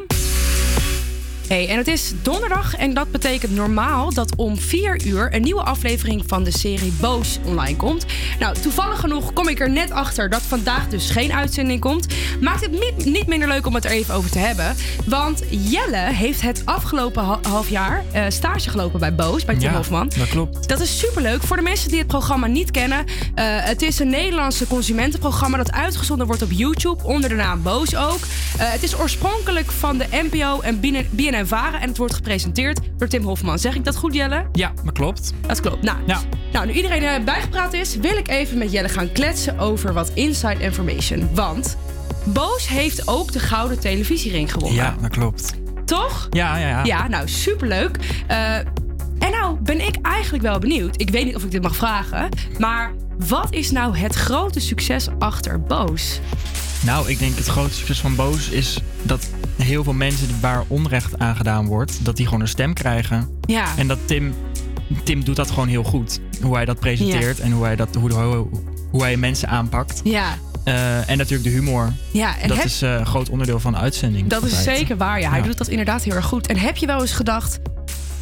Hey, 1.49 1.69
en 1.69 1.77
het 1.77 1.89
is 1.89 2.13
donderdag 2.23 2.77
en 2.77 2.95
dat 2.95 3.11
betekent 3.11 3.53
normaal 3.53 4.15
dat 4.15 4.37
om 4.37 4.59
4 4.59 5.07
uur 5.07 5.35
een 5.35 5.43
nieuwe 5.43 5.63
aflevering 5.63 6.23
van 6.27 6.45
de 6.45 6.51
serie 6.59 6.93
Boos 7.01 7.39
online 7.45 7.77
komt. 7.77 8.07
Nou, 8.39 8.55
toevallig 8.61 9.01
genoeg 9.01 9.33
kom 9.33 9.49
ik 9.49 9.61
er 9.61 9.71
net 9.71 9.91
achter 9.91 10.31
dat 10.31 10.43
vandaag 10.43 10.89
dus 10.89 11.11
geen 11.11 11.33
uitzending 11.33 11.81
komt. 11.81 12.07
Maakt 12.41 12.61
het 12.61 12.71
niet, 13.05 13.27
minder 13.27 13.49
leuk 13.49 13.67
om 13.67 13.75
het 13.75 13.85
er 13.85 13.91
even 13.91 14.15
over 14.15 14.31
te 14.31 14.39
hebben. 14.39 14.75
Want 15.05 15.43
Jelle 15.51 15.97
heeft 16.13 16.41
het 16.41 16.63
afgelopen 16.65 17.25
ha- 17.25 17.39
half 17.43 17.69
jaar 17.69 18.05
eh, 18.13 18.25
stage 18.29 18.71
gelopen 18.71 19.01
bij 19.01 19.15
Boos, 19.15 19.45
bij 19.45 19.55
Tim 19.57 19.71
Ja, 19.71 19.77
Hofman. 19.77 20.11
dat 20.19 20.29
klopt. 20.29 20.69
Dat 20.69 20.81
is 20.81 20.99
superleuk. 20.99 21.43
Voor 21.43 21.57
de 21.57 21.63
mensen 21.63 21.89
die 21.89 21.99
het 21.99 22.07
programma 22.07 22.47
niet 22.47 22.71
kennen. 22.71 23.05
eh, 23.35 23.45
het 23.47 23.83
is 23.83 23.99
een 23.99 24.11
Nederlandse 24.11 24.67
consumentenprogramma 24.67 25.57
dat 25.57 25.73
uitgezonden 25.73 26.27
wordt 26.27 26.43
op 26.43 26.51
YouTube. 26.53 27.05
Onder 27.05 27.29
de 27.29 27.35
naam 27.35 27.63
Boos 27.63 27.97
ook. 27.97 28.21
Eh, 28.59 28.71
het 28.71 28.83
is 28.83 28.99
oorspronkelijk 28.99 29.71
van 29.73 29.99
de 29.99 30.07
NPO 30.11 30.61
en 30.61 30.81
BNN-Varen. 31.11 31.81
En 31.81 31.89
het 31.89 31.97
wordt 31.97 32.15
gepresenteerd 32.15 32.81
door 32.97 33.09
Tim 33.09 33.23
Hofman. 33.23 33.59
Zeg 33.59 33.75
ik 33.75 33.85
dat 33.85 33.97
goed, 33.97 34.15
Jelle? 34.15 34.47
Ja, 34.53 34.73
dat 34.85 34.93
klopt. 34.93 35.33
Dat 35.47 35.61
klopt. 35.61 35.83
Nou, 35.83 35.99
nou 36.53 36.67
nu 36.67 36.73
iedereen 36.73 37.03
eh, 37.03 37.25
bijgepraat 37.25 37.73
is, 37.73 37.97
wil 37.97 38.17
ik 38.17 38.29
even 38.29 38.59
met 38.59 38.73
Jelle 38.73 38.89
gaan 38.89 39.13
kletsen 39.13 39.59
over 39.59 39.93
wat 39.93 40.11
inside 40.15 40.59
information. 40.59 41.29
Want 41.35 41.77
Boos 42.25 42.69
heeft 42.69 43.09
ook 43.09 43.33
de 43.33 43.39
Gouden 43.39 43.81
Televisiering 43.81 44.53
gewonnen. 44.53 44.77
Ja, 44.83 44.97
dat 45.01 45.11
klopt. 45.11 45.55
Toch? 45.85 46.27
Ja, 46.31 46.57
ja, 46.57 46.69
ja. 46.69 46.85
Ja, 46.85 47.09
nou 47.09 47.29
superleuk. 47.29 47.99
Eh 48.27 48.59
en 49.19 49.31
nou 49.31 49.59
ben 49.61 49.87
ik 49.87 49.97
eigenlijk 50.03 50.43
wel 50.43 50.59
benieuwd. 50.59 51.01
Ik 51.01 51.11
weet 51.11 51.25
niet 51.25 51.37
of 51.37 51.45
ik 51.45 51.51
dit 51.51 51.63
mag 51.63 51.77
vragen. 51.77 52.29
Maar 52.59 52.93
wat 53.29 53.53
is 53.53 53.71
nou 53.71 53.97
het 53.97 54.15
grote 54.15 54.61
succes 54.61 55.09
achter 55.19 55.61
Boos? 55.61 56.21
Nou, 56.87 57.09
ik 57.11 57.19
denk 57.19 57.37
het 57.37 57.47
grootste 57.47 57.77
succes 57.79 58.01
van 58.01 58.15
Boos 58.17 58.49
is 58.49 58.79
dat 59.03 59.29
heel 59.63 59.85
veel 59.85 59.93
mensen 59.93 60.29
waar 60.41 60.65
onrecht 60.67 61.19
aan 61.19 61.37
gedaan 61.37 61.67
wordt, 61.67 62.05
dat 62.05 62.17
die 62.17 62.27
gewoon 62.27 62.41
een 62.41 62.49
stem 62.49 62.75
krijgen. 62.75 63.29
Ja. 63.41 63.67
En 63.77 63.87
dat 63.87 63.99
Tim, 64.05 64.35
Tim 65.05 65.25
doet 65.25 65.37
dat 65.37 65.51
gewoon 65.51 65.69
heel 65.69 65.83
goed. 65.85 66.21
Hoe 66.43 66.55
hij 66.55 66.65
dat 66.65 66.79
presenteert 66.81 67.37
Ja. 67.37 67.45
en 67.45 67.53
hoe 67.53 67.65
hij, 67.65 67.77
dat, 67.77 67.95
hoe, 67.95 68.13
hoe, 68.13 68.47
hoe 68.91 69.03
hij 69.03 69.17
mensen 69.17 69.49
aanpakt. 69.49 70.01
Ja, 70.05 70.35
Eh, 70.65 71.09
en 71.11 71.17
natuurlijk 71.19 71.45
de 71.49 71.55
humor. 71.55 71.93
ja 72.11 72.39
en 72.39 72.49
dat 72.49 72.57
heb- 72.57 72.67
is 72.67 72.83
eh, 72.83 72.93
een 72.95 73.07
groot 73.07 73.29
onderdeel 73.29 73.61
van 73.61 73.73
de 73.73 73.79
uitzending. 73.79 74.29
dat 74.29 74.45
is 74.45 74.63
zeker 74.63 74.97
waar. 74.97 75.21
Ja, 75.21 75.31
hij 75.31 75.39
Ja. 75.39 75.45
doet 75.45 75.59
dat 75.59 75.69
inderdaad 75.69 76.03
heel 76.03 76.15
erg 76.15 76.25
goed. 76.25 76.47
En 76.47 76.57
heb 76.59 76.77
je 76.77 76.87
wel 76.87 77.01
eens 77.01 77.13
gedacht, 77.13 77.59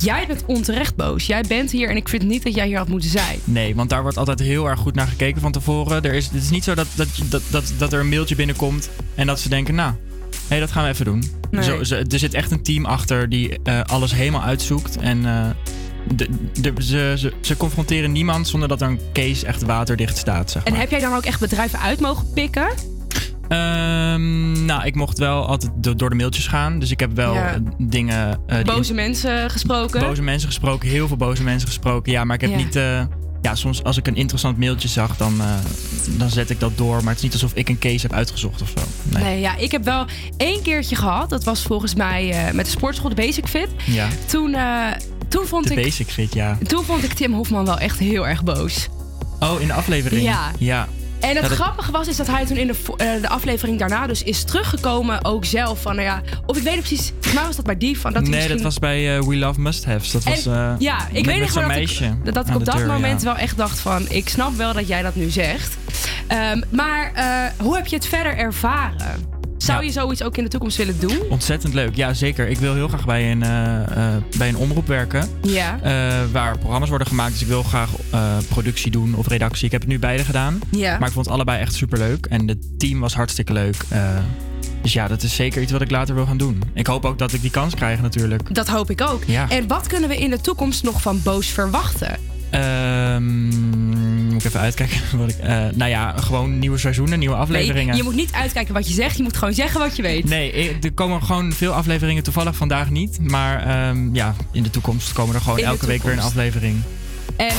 jij 0.05 0.25
bent 0.27 0.45
onterecht 0.47 0.97
boos. 0.97 1.27
Jij 1.27 1.45
bent 1.49 1.71
hier 1.71 1.89
en 1.91 1.97
ik 1.97 2.09
vind 2.09 2.23
niet 2.23 2.43
dat 2.43 2.55
jij 2.55 2.67
hier 2.67 2.77
had 2.79 2.89
moeten 2.89 3.11
zijn. 3.11 3.39
Nee, 3.45 3.75
want 3.75 3.91
daar 3.91 4.03
wordt 4.03 4.17
altijd 4.17 4.39
heel 4.39 4.69
erg 4.69 4.81
goed 4.81 4.95
naar 4.95 5.07
gekeken 5.07 5.41
van 5.41 5.53
tevoren. 5.53 6.03
Er 6.03 6.15
is, 6.15 6.25
het 6.25 6.43
is 6.43 6.51
niet 6.51 6.65
zo 6.65 6.75
dat, 6.75 6.87
dat, 6.95 7.09
dat, 7.29 7.43
dat, 7.51 7.73
dat 7.79 7.93
er 7.93 8.01
een 8.01 8.09
mailtje 8.09 8.35
binnenkomt 8.35 8.91
en 9.15 9.27
dat 9.27 9.41
ze 9.41 9.49
denken, 9.49 9.75
nou, 9.75 9.93
hé, 10.49 10.59
dat 10.61 10.71
gaan 10.73 10.83
we 10.85 10.91
even 10.91 11.05
doen. 11.05 11.25
Nee. 11.51 11.63
Zo, 11.65 11.85
ze- 11.85 11.97
er 12.11 12.19
zit 12.19 12.35
echt 12.35 12.51
een 12.51 12.63
team 12.63 12.85
achter 12.85 13.29
die 13.29 13.59
eh, 13.63 13.81
alles 13.87 14.15
helemaal 14.15 14.43
uitzoekt. 14.43 14.97
En 14.97 15.27
eh, 15.27 15.47
de, 16.15 16.29
de, 16.61 16.73
ze, 16.79 17.15
ze, 17.19 17.33
ze 17.41 17.57
confronteren 17.57 18.13
niemand 18.13 18.49
zonder 18.49 18.69
dat 18.69 18.81
er 18.81 18.89
een 18.89 19.01
case 19.13 19.47
echt 19.47 19.63
waterdicht 19.63 20.17
staat, 20.17 20.51
zeg 20.51 20.65
En 20.65 20.71
maar. 20.73 20.81
heb 20.81 20.91
jij 20.91 21.01
dan 21.01 21.15
ook 21.15 21.25
echt 21.25 21.41
bedrijven 21.41 21.81
uit 21.81 22.01
mogen 22.01 22.31
pikken? 22.35 22.69
Ehm, 23.49 24.65
nou, 24.65 24.85
ik 24.85 24.95
mocht 24.95 25.19
wel 25.19 25.47
altijd 25.47 25.73
do- 25.77 25.95
door 25.95 26.11
de 26.11 26.17
mailtjes 26.17 26.47
gaan. 26.47 26.79
Dus 26.79 26.91
ik 26.91 27.01
heb 27.01 27.15
wel 27.15 27.35
Ja. 27.35 27.53
eh, 27.55 27.61
dingen... 27.79 28.39
eh, 28.47 28.63
Boze 28.65 28.95
mensen 28.95 29.51
gesproken? 29.51 30.01
boze 30.01 30.23
mensen 30.23 30.49
gesproken, 30.49 30.89
heel 30.89 31.09
veel 31.09 31.17
boze 31.17 31.43
mensen 31.43 31.69
gesproken. 31.69 32.13
Ja, 32.13 32.25
maar 32.25 32.35
ik 32.35 32.41
heb 32.41 32.51
Ja. 32.51 32.57
niet, 32.57 32.77
eh, 32.77 33.03
ja, 33.43 33.55
soms 33.55 33.83
als 33.83 33.97
ik 33.97 34.07
een 34.07 34.17
interessant 34.17 34.59
mailtje 34.59 34.89
zag, 34.89 35.17
dan, 35.17 35.35
dan 36.11 36.31
zet 36.31 36.51
ik 36.51 36.61
dat 36.61 36.77
door. 36.77 36.97
Maar 36.97 37.07
het 37.09 37.17
is 37.17 37.23
niet 37.23 37.33
alsof 37.33 37.53
ik 37.55 37.69
een 37.69 37.79
case 37.79 38.01
heb 38.07 38.13
uitgezocht 38.13 38.63
of 38.63 38.69
zo. 38.77 38.83
Nee. 39.03 39.23
Nee, 39.23 39.41
ja, 39.41 39.57
ik 39.57 39.71
heb 39.71 39.85
wel 39.85 40.07
één 40.37 40.63
keertje 40.63 40.97
gehad. 40.97 41.31
Dat 41.31 41.45
was 41.45 41.63
volgens 41.63 41.95
mij 41.95 42.51
met 42.53 42.65
de 42.65 42.71
sportschool, 42.71 43.09
de 43.09 43.15
Basic 43.15 43.47
Fit. 43.49 43.69
Ja. 43.87 44.09
Toen, 44.27 44.57
toen, 45.29 45.47
vond 45.47 45.69
De 45.69 45.75
ik, 45.75 45.83
basic 45.85 46.09
fit, 46.09 46.35
ja. 46.35 46.59
toen 46.67 46.85
vond 46.85 47.05
ik 47.05 47.13
Tim 47.13 47.33
Hofman 47.33 47.65
wel 47.65 47.79
echt 47.79 47.99
heel 47.99 48.27
erg 48.29 48.45
boos. 48.45 48.89
Oh, 49.41 49.61
in 49.61 49.67
de 49.67 49.73
aflevering? 49.73 50.23
Ja. 50.23 50.51
Ja. 50.59 50.89
En 51.25 51.37
het 51.37 51.49
Ja, 51.49 51.55
grappige 51.55 51.93
was 51.93 52.09
is 52.09 52.17
dat 52.17 52.27
hij 52.27 52.45
toen 52.45 52.57
in 52.57 52.67
de, 52.67 52.75
eh, 52.97 53.21
de 53.21 53.29
aflevering 53.29 53.79
daarna 53.79 54.07
dus 54.07 54.23
is 54.23 54.45
teruggekomen 54.45 55.25
ook 55.25 55.45
zelf 55.45 55.83
van, 55.83 55.97
nou 55.97 56.07
ja, 56.07 56.23
of 56.47 56.57
ik 56.57 56.63
weet 56.63 56.75
het 56.75 56.85
precies, 56.85 57.09
volgens 57.09 57.35
mij 57.35 57.45
was 57.45 57.57
dat 57.57 57.65
bij 57.65 57.79
die 57.79 57.99
van 57.99 58.13
dat 58.13 58.23
nee, 58.23 58.31
misschien... 58.31 58.55
dat 58.55 58.63
was 58.63 58.79
bij 58.79 59.17
eh, 59.17 59.23
We 59.23 59.37
Love 59.37 59.61
Must 59.61 59.85
Haves. 59.85 60.11
Dat 60.11 60.25
was, 60.25 60.47
eh, 60.47 60.73
ja, 60.79 61.09
ik 61.13 61.25
weet 61.25 61.41
nog 61.41 61.53
dat 61.53 61.67
meisje 61.67 62.05
ik, 62.25 62.35
dat 62.35 62.49
ik 62.49 62.55
op 62.55 62.65
dat 62.65 62.77
deur, 62.77 62.87
moment 62.87 63.23
ja. 63.23 63.27
wel 63.27 63.37
echt 63.37 63.57
dacht 63.57 63.79
van... 63.79 64.07
ik 64.09 64.29
snap 64.29 64.57
wel 64.57 64.73
dat 64.73 64.89
jij 64.89 65.03
dat 65.03 65.15
nu 65.15 65.31
zegt. 65.31 65.77
Ehm, 66.27 66.61
maar 66.69 67.13
hoe 67.59 67.77
heb 67.77 67.87
je 67.87 67.97
het 67.97 68.07
verder 68.07 68.37
ervaren? 68.37 69.33
Zou 69.59 69.81
Ja. 69.81 69.87
je 69.87 69.93
zoiets 69.93 70.23
ook 70.23 70.37
in 70.37 70.45
de 70.45 70.51
toekomst 70.51 70.77
willen 70.77 71.01
doen? 71.01 71.19
Ontzettend 71.31 71.75
leuk, 71.75 71.97
ja 71.97 72.15
zeker. 72.15 72.49
Ik 72.49 72.59
wil 72.59 72.75
heel 72.75 72.89
graag 72.89 73.05
bij 73.05 73.31
een, 73.31 73.45
bij 74.39 74.49
een 74.49 74.57
omroep 74.57 74.87
werken. 74.87 75.29
Ja. 75.43 75.79
waar 76.33 76.59
programma's 76.59 76.89
worden 76.89 77.07
gemaakt. 77.07 77.33
Dus 77.33 77.41
ik 77.41 77.47
wil 77.47 77.63
graag 77.63 77.91
eh, 78.15 78.37
productie 78.49 78.91
doen 78.91 79.15
of 79.15 79.27
redactie. 79.27 79.65
Ik 79.65 79.73
heb 79.73 79.81
het 79.81 79.91
nu 79.91 79.99
beide 79.99 80.25
gedaan. 80.25 80.61
Ja. 80.71 80.99
Maar 80.99 81.09
ik 81.09 81.15
vond 81.15 81.27
het 81.27 81.35
allebei 81.35 81.61
echt 81.61 81.75
super 81.75 81.99
leuk. 81.99 82.27
En 82.27 82.49
het 82.49 82.79
team 82.79 83.01
was 83.01 83.15
hartstikke 83.15 83.53
leuk. 83.53 83.77
Eh, 83.89 84.17
dus 84.83 84.93
ja, 84.93 85.09
dat 85.09 85.23
is 85.23 85.35
zeker 85.35 85.63
iets 85.63 85.73
wat 85.73 85.81
ik 85.81 85.91
later 85.91 86.15
wil 86.15 86.27
gaan 86.27 86.37
doen. 86.37 86.63
Ik 86.75 86.87
hoop 86.87 87.05
ook 87.05 87.19
dat 87.19 87.33
ik 87.33 87.41
die 87.41 87.51
kans 87.51 87.75
krijg 87.75 88.01
natuurlijk. 88.01 88.55
Dat 88.55 88.69
hoop 88.69 88.91
ik 88.91 89.01
ook. 89.01 89.25
Ja. 89.27 89.51
En 89.51 89.67
wat 89.67 89.87
kunnen 89.87 90.09
we 90.09 90.17
in 90.17 90.31
de 90.31 90.41
toekomst 90.41 90.83
nog 90.83 91.03
van 91.03 91.23
Boos 91.23 91.47
verwachten? 91.47 92.19
Ehm, 92.51 93.49
moet 94.33 94.41
ik 94.41 94.45
even 94.45 94.61
uitkijken. 94.61 95.01
Wat 95.19 95.29
ik, 95.29 95.39
eh, 95.39 95.65
nou 95.75 95.91
ja, 95.91 96.15
gewoon 96.17 96.59
nieuwe 96.59 96.79
seizoenen, 96.79 97.19
nieuwe 97.19 97.35
afleveringen. 97.37 97.87
Nee, 97.87 97.97
je 97.97 98.03
moet 98.03 98.15
niet 98.15 98.33
uitkijken 98.33 98.75
wat 98.75 98.89
je 98.89 98.95
zegt. 98.95 99.17
Je 99.17 99.23
moet 99.23 99.37
gewoon 99.37 99.55
zeggen 99.55 99.81
wat 99.81 99.97
je 99.97 100.03
weet. 100.03 100.25
Nee, 100.25 100.79
er 100.81 100.93
komen 100.93 101.23
gewoon 101.23 101.53
veel 101.53 101.73
afleveringen. 101.73 102.23
Toevallig 102.23 102.57
vandaag 102.57 102.91
niet. 102.91 103.19
Maar 103.21 103.67
ehm, 103.67 104.15
ja, 104.15 104.35
in 104.53 104.63
de 104.63 104.71
toekomst 104.71 105.13
komen 105.13 105.35
er 105.35 105.41
gewoon 105.41 105.59
elke 105.59 105.87
week 105.87 106.03
weer 106.03 106.13
een 106.13 106.21
aflevering. 106.21 106.83
En 107.37 107.55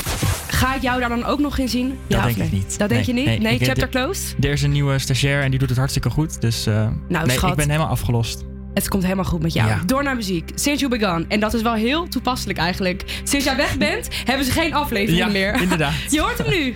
ga 0.55 0.75
ik 0.75 0.81
jou 0.81 0.99
daar 0.99 1.09
dan 1.09 1.23
ook 1.25 1.39
nog 1.39 1.57
in 1.57 1.69
zien? 1.69 1.87
Dat 1.87 1.97
Ja 2.07 2.23
denk 2.25 2.35
ik 2.37 2.51
nee? 2.51 2.61
niet. 2.61 2.77
Dat 2.77 2.89
denk 2.89 3.05
je 3.05 3.13
niet? 3.13 3.25
Nee, 3.25 3.53
ik- 3.55 3.63
chapter 3.65 3.83
er- 3.83 3.89
closed? 3.89 4.35
Er 4.39 4.51
is 4.51 4.61
een 4.61 4.71
nieuwe 4.71 4.99
stagiair 4.99 5.41
en 5.43 5.49
die 5.49 5.59
doet 5.59 5.69
het 5.69 5.77
hartstikke 5.77 6.09
goed. 6.09 6.41
Dus 6.41 6.65
eh, 6.65 6.87
nee, 7.07 7.29
schat. 7.29 7.49
ik 7.49 7.55
ben 7.55 7.69
helemaal 7.69 7.89
afgelost. 7.91 8.43
Het 8.73 8.87
komt 8.87 9.03
helemaal 9.03 9.25
goed 9.25 9.41
met 9.41 9.53
jou. 9.53 9.69
Ja. 9.69 9.79
Door 9.85 10.03
naar 10.03 10.15
muziek. 10.15 10.51
Since 10.55 10.79
you 10.87 10.97
begun. 10.99 11.25
En 11.29 11.39
dat 11.39 11.53
is 11.53 11.61
wel 11.61 11.73
heel 11.73 12.07
toepasselijk 12.07 12.59
eigenlijk. 12.59 13.21
Sinds 13.23 13.45
jij 13.45 13.55
weg 13.55 13.77
bent, 13.87 14.07
hebben 14.25 14.45
ze 14.45 14.51
geen 14.51 14.73
aflevering 14.73 15.17
Ja, 15.25 15.27
meer. 15.31 15.61
inderdaad. 15.61 15.93
Je 16.11 16.19
hoort 16.21 16.37
hem 16.37 16.49
nu. 16.49 16.75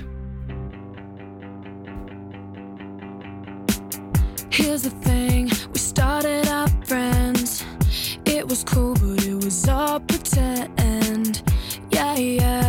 Here's 4.49 4.81
the 4.81 4.91
thing, 5.03 5.49
we 5.71 5.79
started 5.79 6.49
out 6.49 6.69
friends. 6.83 7.63
It 8.23 8.49
was 8.49 8.63
cool, 8.63 8.93
but 8.93 9.23
it 9.25 9.43
was 9.43 9.67
all 9.67 9.99
pretend. 9.99 11.43
Yeah, 11.89 12.15
yeah. 12.17 12.68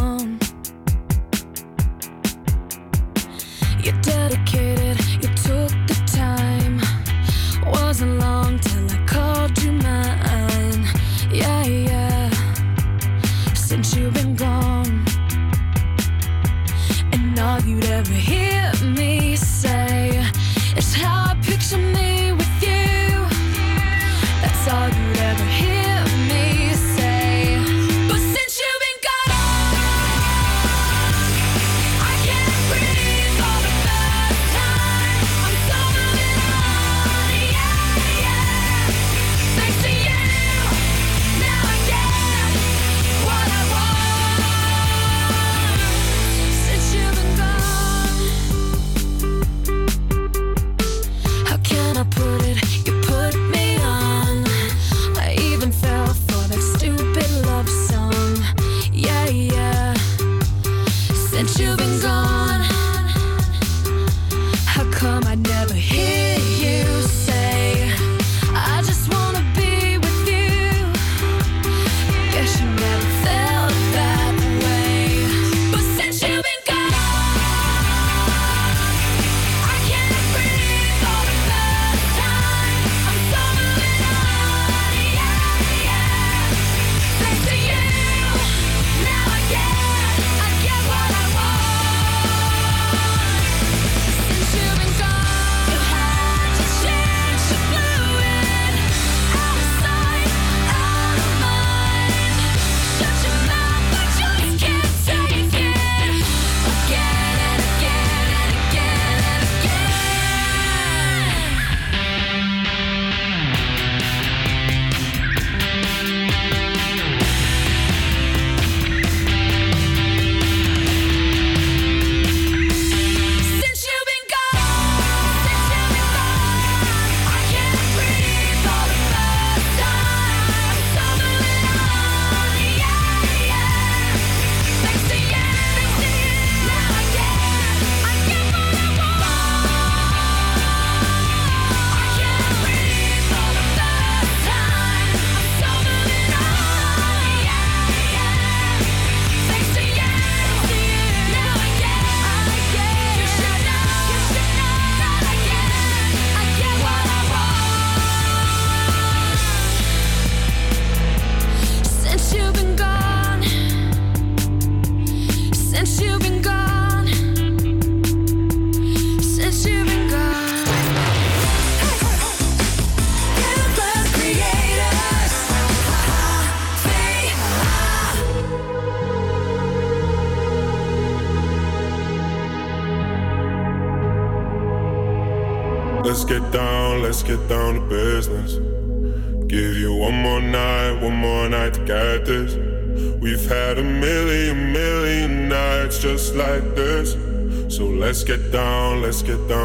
let's 199.11 199.23
get 199.23 199.45
down 199.49 199.60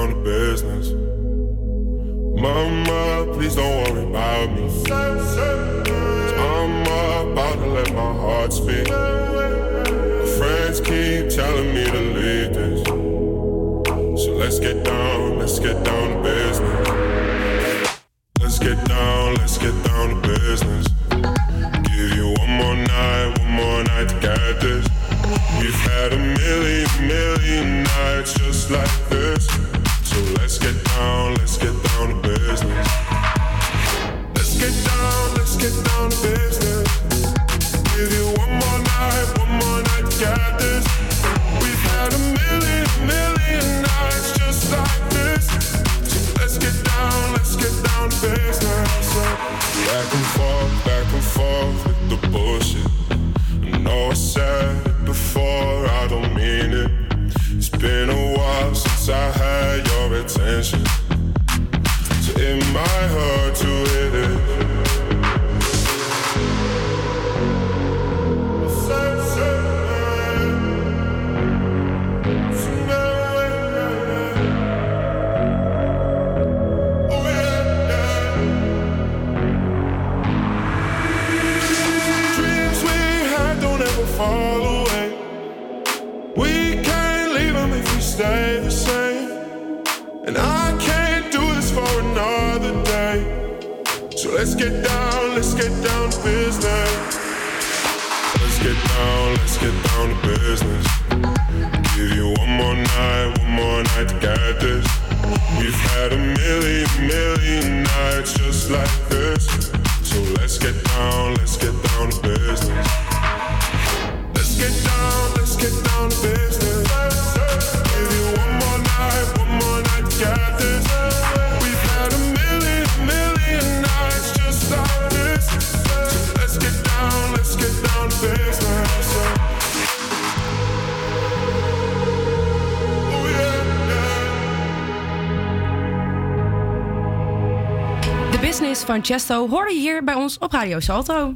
De 138.97 139.03
business 139.03 139.29
van 139.29 139.37
Chesto 139.37 139.49
hoorde 139.49 139.75
je 139.75 139.81
hier 139.81 140.05
bij 140.05 140.15
ons 140.15 140.39
op 140.39 140.53
Radio 140.53 140.81
Salto. 140.81 141.35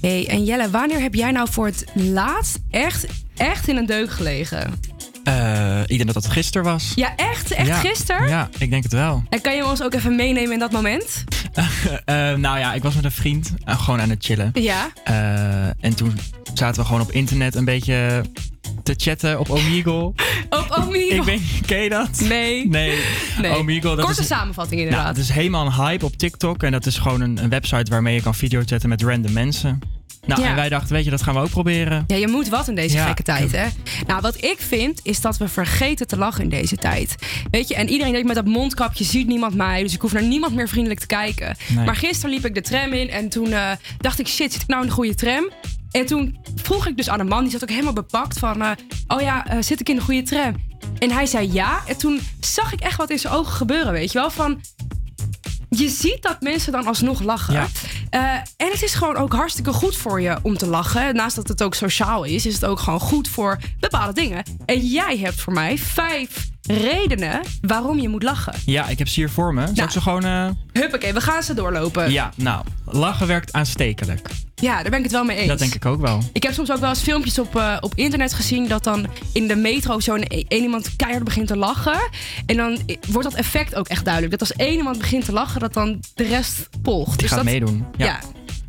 Hey, 0.00 0.28
en 0.28 0.44
Jelle, 0.44 0.70
wanneer 0.70 1.00
heb 1.00 1.14
jij 1.14 1.30
nou 1.30 1.48
voor 1.50 1.66
het 1.66 1.84
laatst 1.94 2.58
echt, 2.70 3.06
echt 3.36 3.68
in 3.68 3.76
een 3.76 3.86
deuk 3.86 4.10
gelegen? 4.10 4.80
Eh, 5.24 5.80
ik 5.80 5.88
denk 5.88 6.04
dat 6.04 6.22
dat 6.22 6.32
gisteren 6.32 6.66
was. 6.66 6.92
Ja, 6.94 7.16
echt? 7.16 7.50
Echt 7.52 7.66
Ja, 7.66 7.74
gisteren? 7.74 8.28
Ja, 8.28 8.48
ik 8.58 8.70
denk 8.70 8.82
het 8.82 8.92
wel. 8.92 9.22
En 9.28 9.40
kan 9.40 9.56
je 9.56 9.66
ons 9.66 9.82
ook 9.82 9.94
even 9.94 10.16
meenemen 10.16 10.52
in 10.52 10.58
dat 10.58 10.72
moment? 10.72 11.24
Eh, 12.04 12.14
nou 12.34 12.58
ja, 12.58 12.74
ik 12.74 12.82
was 12.82 12.94
met 12.94 13.04
een 13.04 13.10
vriend 13.10 13.54
eh, 13.64 13.80
gewoon 13.80 14.00
aan 14.00 14.10
het 14.10 14.24
chillen. 14.24 14.50
Ja. 14.54 14.90
En 15.80 15.94
toen 15.94 16.18
zaten 16.54 16.80
we 16.80 16.86
gewoon 16.86 17.02
op 17.02 17.12
internet 17.12 17.54
een 17.54 17.64
beetje 17.64 18.24
te 18.82 18.94
chatten 18.96 19.38
op 19.38 19.50
Omegle. 19.50 20.12
Omegle? 20.86 21.14
Ik 21.14 21.24
ben, 21.24 21.40
ken 21.66 21.78
je 21.82 21.88
dat? 21.88 22.20
Nee. 22.20 22.68
Nee. 22.68 22.98
Nee. 23.40 23.56
Omegle, 23.56 23.96
dat 23.96 24.04
Korte 24.04 24.20
is, 24.20 24.26
samenvatting 24.26 24.80
nou, 24.80 24.90
inderdaad. 24.92 25.16
het 25.16 25.24
is 25.24 25.30
helemaal 25.32 25.66
een 25.66 25.72
hype 25.72 26.04
op 26.04 26.16
TikTok. 26.16 26.62
En 26.62 26.72
dat 26.72 26.86
is 26.86 26.98
gewoon 26.98 27.20
een, 27.20 27.42
een 27.42 27.48
website 27.50 27.90
waarmee 27.90 28.14
je 28.14 28.22
kan 28.22 28.34
videochatten 28.34 28.88
met 28.88 29.02
random 29.02 29.32
mensen. 29.32 29.78
Nou, 30.26 30.40
Ja. 30.42 30.48
en 30.48 30.54
wij 30.54 30.68
dachten, 30.68 30.92
weet 30.92 31.04
je, 31.04 31.10
dat 31.10 31.22
gaan 31.22 31.34
we 31.34 31.40
ook 31.40 31.50
proberen. 31.50 32.04
Ja, 32.06 32.16
je 32.16 32.28
moet 32.28 32.48
wat 32.48 32.68
in 32.68 32.74
deze 32.74 32.96
Ja. 32.96 33.06
gekke 33.06 33.22
tijd, 33.22 33.52
hè? 33.52 33.66
Nou, 34.06 34.20
wat 34.20 34.42
ik 34.44 34.56
vind, 34.58 35.00
is 35.02 35.20
dat 35.20 35.36
we 35.36 35.48
vergeten 35.48 36.06
te 36.06 36.16
lachen 36.16 36.42
in 36.42 36.48
deze 36.50 36.76
tijd. 36.76 37.14
Weet 37.50 37.68
je, 37.68 37.74
en 37.74 37.88
iedereen 37.88 38.12
denkt 38.12 38.26
met 38.26 38.36
dat 38.36 38.44
mondkapje 38.46 39.04
ziet 39.04 39.26
niemand 39.26 39.54
mij, 39.54 39.82
dus 39.82 39.94
ik 39.94 40.00
hoef 40.00 40.12
naar 40.12 40.22
niemand 40.22 40.54
meer 40.54 40.68
vriendelijk 40.68 41.00
te 41.00 41.06
kijken. 41.06 41.56
Nee. 41.74 41.84
Maar 41.84 41.96
gisteren 41.96 42.30
liep 42.30 42.44
ik 42.46 42.54
de 42.54 42.60
tram 42.60 42.92
in 42.92 43.10
en 43.10 43.28
toen 43.28 43.52
eh, 43.52 43.70
dacht 43.98 44.18
ik, 44.18 44.26
shit, 44.28 44.52
zit 44.52 44.62
ik 44.62 44.68
nou 44.68 44.82
in 44.82 44.88
de 44.88 44.94
goede 44.94 45.14
tram? 45.14 45.50
En 45.98 46.06
toen 46.06 46.38
vroeg 46.62 46.86
ik 46.86 46.96
dus 46.96 47.08
aan 47.08 47.20
een 47.20 47.28
man, 47.28 47.42
die 47.42 47.50
zat 47.52 47.62
ook 47.62 47.68
helemaal 47.70 47.92
bepakt 47.92 48.38
van, 48.38 48.62
eh, 48.62 48.70
oh 49.08 49.20
ja, 49.20 49.46
eh, 49.46 49.56
zit 49.62 49.80
ik 49.80 49.88
in 49.88 49.96
de 49.96 50.02
goede 50.02 50.22
tram? 50.22 50.54
En 50.98 51.10
hij 51.10 51.26
zei 51.26 51.52
ja, 51.52 51.80
en 51.86 51.96
toen 51.96 52.20
zag 52.40 52.72
ik 52.72 52.80
echt 52.80 52.96
wat 52.96 53.10
in 53.10 53.18
zijn 53.18 53.32
ogen 53.32 53.52
gebeuren, 53.52 53.92
weet 53.92 54.12
je 54.12 54.18
wel? 54.18 54.30
Van, 54.30 54.60
je 55.70 55.88
ziet 55.88 56.22
dat 56.22 56.40
mensen 56.40 56.72
dan 56.72 56.86
alsnog 56.86 57.22
lachen. 57.22 57.54
Ja. 57.54 57.66
Eh, 58.10 58.20
en 58.56 58.68
het 58.72 58.82
is 58.82 58.94
gewoon 58.94 59.16
ook 59.16 59.32
hartstikke 59.32 59.72
goed 59.72 59.96
voor 59.96 60.20
je 60.20 60.38
om 60.42 60.56
te 60.56 60.66
lachen. 60.66 61.14
Naast 61.14 61.36
dat 61.36 61.48
het 61.48 61.62
ook 61.62 61.74
sociaal 61.74 62.24
is, 62.24 62.46
is 62.46 62.54
het 62.54 62.64
ook 62.64 62.78
gewoon 62.80 63.00
goed 63.00 63.28
voor 63.28 63.58
bepaalde 63.80 64.12
dingen. 64.12 64.42
En 64.64 64.86
jij 64.86 65.18
hebt 65.18 65.40
voor 65.40 65.52
mij 65.52 65.78
vijf 65.78 66.48
redenen 66.68 67.40
waarom 67.60 67.98
je 67.98 68.08
moet 68.08 68.22
lachen. 68.22 68.54
Ja, 68.66 68.88
ik 68.88 68.98
heb 68.98 69.08
ze 69.08 69.20
hier 69.20 69.30
voor 69.30 69.54
me. 69.54 69.60
Zal 69.64 69.72
Nou. 69.74 69.86
ik 69.86 69.90
ze 69.92 70.00
gewoon... 70.00 70.24
eh, 70.24 70.48
Huppakee, 70.72 71.12
we 71.12 71.20
gaan 71.20 71.42
ze 71.42 71.54
doorlopen. 71.54 72.10
Ja, 72.12 72.32
nou, 72.34 72.64
lachen 72.84 73.26
werkt 73.26 73.52
aanstekelijk. 73.52 74.28
Ja, 74.60 74.74
daar 74.74 74.90
ben 74.90 74.98
ik 74.98 75.02
het 75.04 75.12
wel 75.12 75.24
mee 75.24 75.36
eens. 75.36 75.48
Dat 75.48 75.58
denk 75.58 75.74
ik 75.74 75.84
ook 75.86 76.00
wel. 76.00 76.22
Ik 76.32 76.42
heb 76.42 76.52
soms 76.52 76.70
ook 76.72 76.78
wel 76.80 76.88
eens 76.88 77.00
filmpjes 77.00 77.38
op, 77.38 77.56
eh, 77.56 77.76
op 77.80 77.92
internet 77.94 78.34
gezien 78.34 78.68
dat 78.68 78.84
dan 78.84 79.06
in 79.32 79.48
de 79.48 79.56
metro 79.56 80.00
zo'n 80.00 80.24
e- 80.28 80.44
één 80.48 80.62
iemand 80.62 80.96
keihard 80.96 81.24
begint 81.24 81.46
te 81.46 81.56
lachen. 81.56 82.08
En 82.46 82.56
dan 82.56 82.78
wordt 83.08 83.28
dat 83.30 83.38
effect 83.38 83.74
ook 83.74 83.88
echt 83.88 84.04
duidelijk. 84.04 84.38
Dat 84.38 84.48
als 84.48 84.58
één 84.58 84.76
iemand 84.76 84.98
begint 84.98 85.24
te 85.24 85.32
lachen, 85.32 85.60
dat 85.60 85.72
dan 85.74 86.00
de 86.14 86.24
rest 86.24 86.68
volgt. 86.82 87.10
Die 87.10 87.18
dus 87.18 87.28
gaat 87.28 87.36
dat, 87.36 87.44
meedoen. 87.46 87.84
Ja. 87.96 88.04
Ja. 88.06 88.12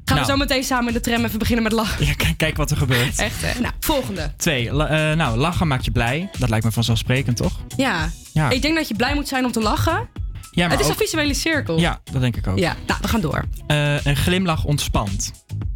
Gaan 0.06 0.18
Nou. 0.18 0.20
we 0.20 0.26
zo 0.32 0.38
meteen 0.38 0.64
samen 0.64 0.88
in 0.88 0.94
de 0.94 1.00
tram 1.00 1.26
even 1.26 1.40
beginnen 1.40 1.64
met 1.64 1.72
lachen. 1.74 2.06
Ja, 2.06 2.14
kijk, 2.38 2.58
wat 2.58 2.72
er 2.72 2.78
gebeurt. 2.78 3.20
Echt 3.30 3.42
hè? 3.42 3.60
Nou, 3.62 3.74
volgende. 3.80 4.32
Twee, 4.38 4.74
la- 4.74 4.88
eh, 5.12 5.18
nou, 5.18 5.38
lachen 5.38 5.68
maakt 5.68 5.86
je 5.86 5.92
blij. 5.92 6.30
Dat 6.40 6.50
lijkt 6.50 6.66
me 6.66 6.72
vanzelfsprekend, 6.72 7.38
toch? 7.38 7.60
Ja. 7.76 8.10
Ja. 8.34 8.50
Ik 8.50 8.62
denk 8.62 8.76
dat 8.76 8.88
je 8.88 8.96
blij 8.96 9.16
moet 9.16 9.28
zijn 9.28 9.46
om 9.46 9.52
te 9.52 9.60
lachen. 9.62 10.08
Ja, 10.52 10.68
maar 10.68 10.78
het 10.78 10.80
is 10.86 10.86
ook- 10.92 11.00
een 11.00 11.06
visuele 11.08 11.34
cirkel. 11.34 11.80
Ja, 11.80 12.00
dat 12.12 12.22
denk 12.22 12.36
ik 12.36 12.48
ook. 12.48 12.58
Ja, 12.60 12.76
nou, 12.88 13.00
we 13.02 13.08
gaan 13.08 13.22
door. 13.22 13.46
Eh, 13.68 14.06
een 14.06 14.16
glimlach 14.16 14.64
ontspant. 14.66 15.32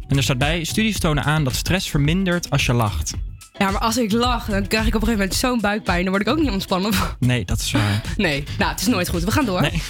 En 0.08 0.16
er 0.16 0.22
staat 0.22 0.38
bij, 0.38 0.64
studies 0.64 0.98
tonen 0.98 1.24
aan 1.24 1.44
dat 1.44 1.54
stress 1.54 1.90
vermindert 1.90 2.50
als 2.50 2.66
je 2.66 2.72
lacht. 2.72 3.14
Ja, 3.58 3.70
maar 3.70 3.80
als 3.80 3.96
ik 3.96 4.12
lach, 4.12 4.46
dan 4.46 4.66
krijg 4.66 4.86
ik 4.86 4.94
op 4.94 5.00
een 5.00 5.06
gegeven 5.06 5.18
moment 5.18 5.34
zo'n 5.34 5.60
buikpijn. 5.60 6.02
Dan 6.02 6.10
word 6.10 6.26
ik 6.26 6.32
ook 6.32 6.38
niet 6.38 6.50
ontspannen. 6.50 6.92
Nee, 7.18 7.44
dat 7.44 7.60
is 7.60 7.70
waar. 7.72 8.02
Nee, 8.16 8.44
nou, 8.58 8.70
het 8.70 8.80
is 8.80 8.86
nooit 8.86 9.08
goed. 9.08 9.24
We 9.24 9.30
gaan 9.30 9.44
door. 9.44 9.60
Nee. 9.60 9.82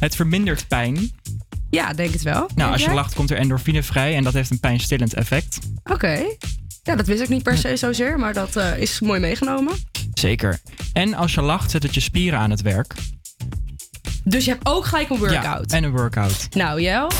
Het 0.00 0.16
vermindert 0.16 0.68
pijn. 0.68 1.10
Ja, 1.70 1.92
denk 1.92 2.12
het 2.12 2.22
wel. 2.22 2.48
Nou, 2.54 2.72
als 2.72 2.80
je 2.80 2.86
jij? 2.86 2.94
lacht 2.94 3.14
komt 3.14 3.30
er 3.30 3.36
endorfine 3.36 3.82
vrij 3.82 4.16
en 4.16 4.24
dat 4.24 4.32
heeft 4.32 4.50
een 4.50 4.60
pijnstillend 4.60 5.14
effect. 5.14 5.58
Oké. 5.84 6.22
Ja, 6.82 6.96
dat 6.96 7.06
wist 7.06 7.22
ik 7.22 7.28
niet 7.28 7.42
per 7.42 7.58
se 7.58 7.76
zozeer, 7.76 8.18
maar 8.18 8.32
dat 8.32 8.56
eh, 8.56 8.78
is 8.78 9.00
mooi 9.00 9.20
meegenomen. 9.20 9.72
Zeker. 10.14 10.58
En 10.92 11.14
als 11.14 11.34
je 11.34 11.40
lacht, 11.42 11.70
zet 11.70 11.82
het 11.82 11.94
je 11.94 12.00
spieren 12.00 12.38
aan 12.38 12.50
het 12.50 12.62
werk. 12.62 12.94
Dus 14.24 14.44
je 14.44 14.50
hebt 14.50 14.66
ook 14.66 14.84
gelijk 14.86 15.10
een 15.10 15.18
workout. 15.18 15.70
Ja, 15.70 15.76
en 15.76 15.84
een 15.84 15.90
workout. 15.90 16.46
Nou, 16.50 16.80
Jel, 16.82 17.10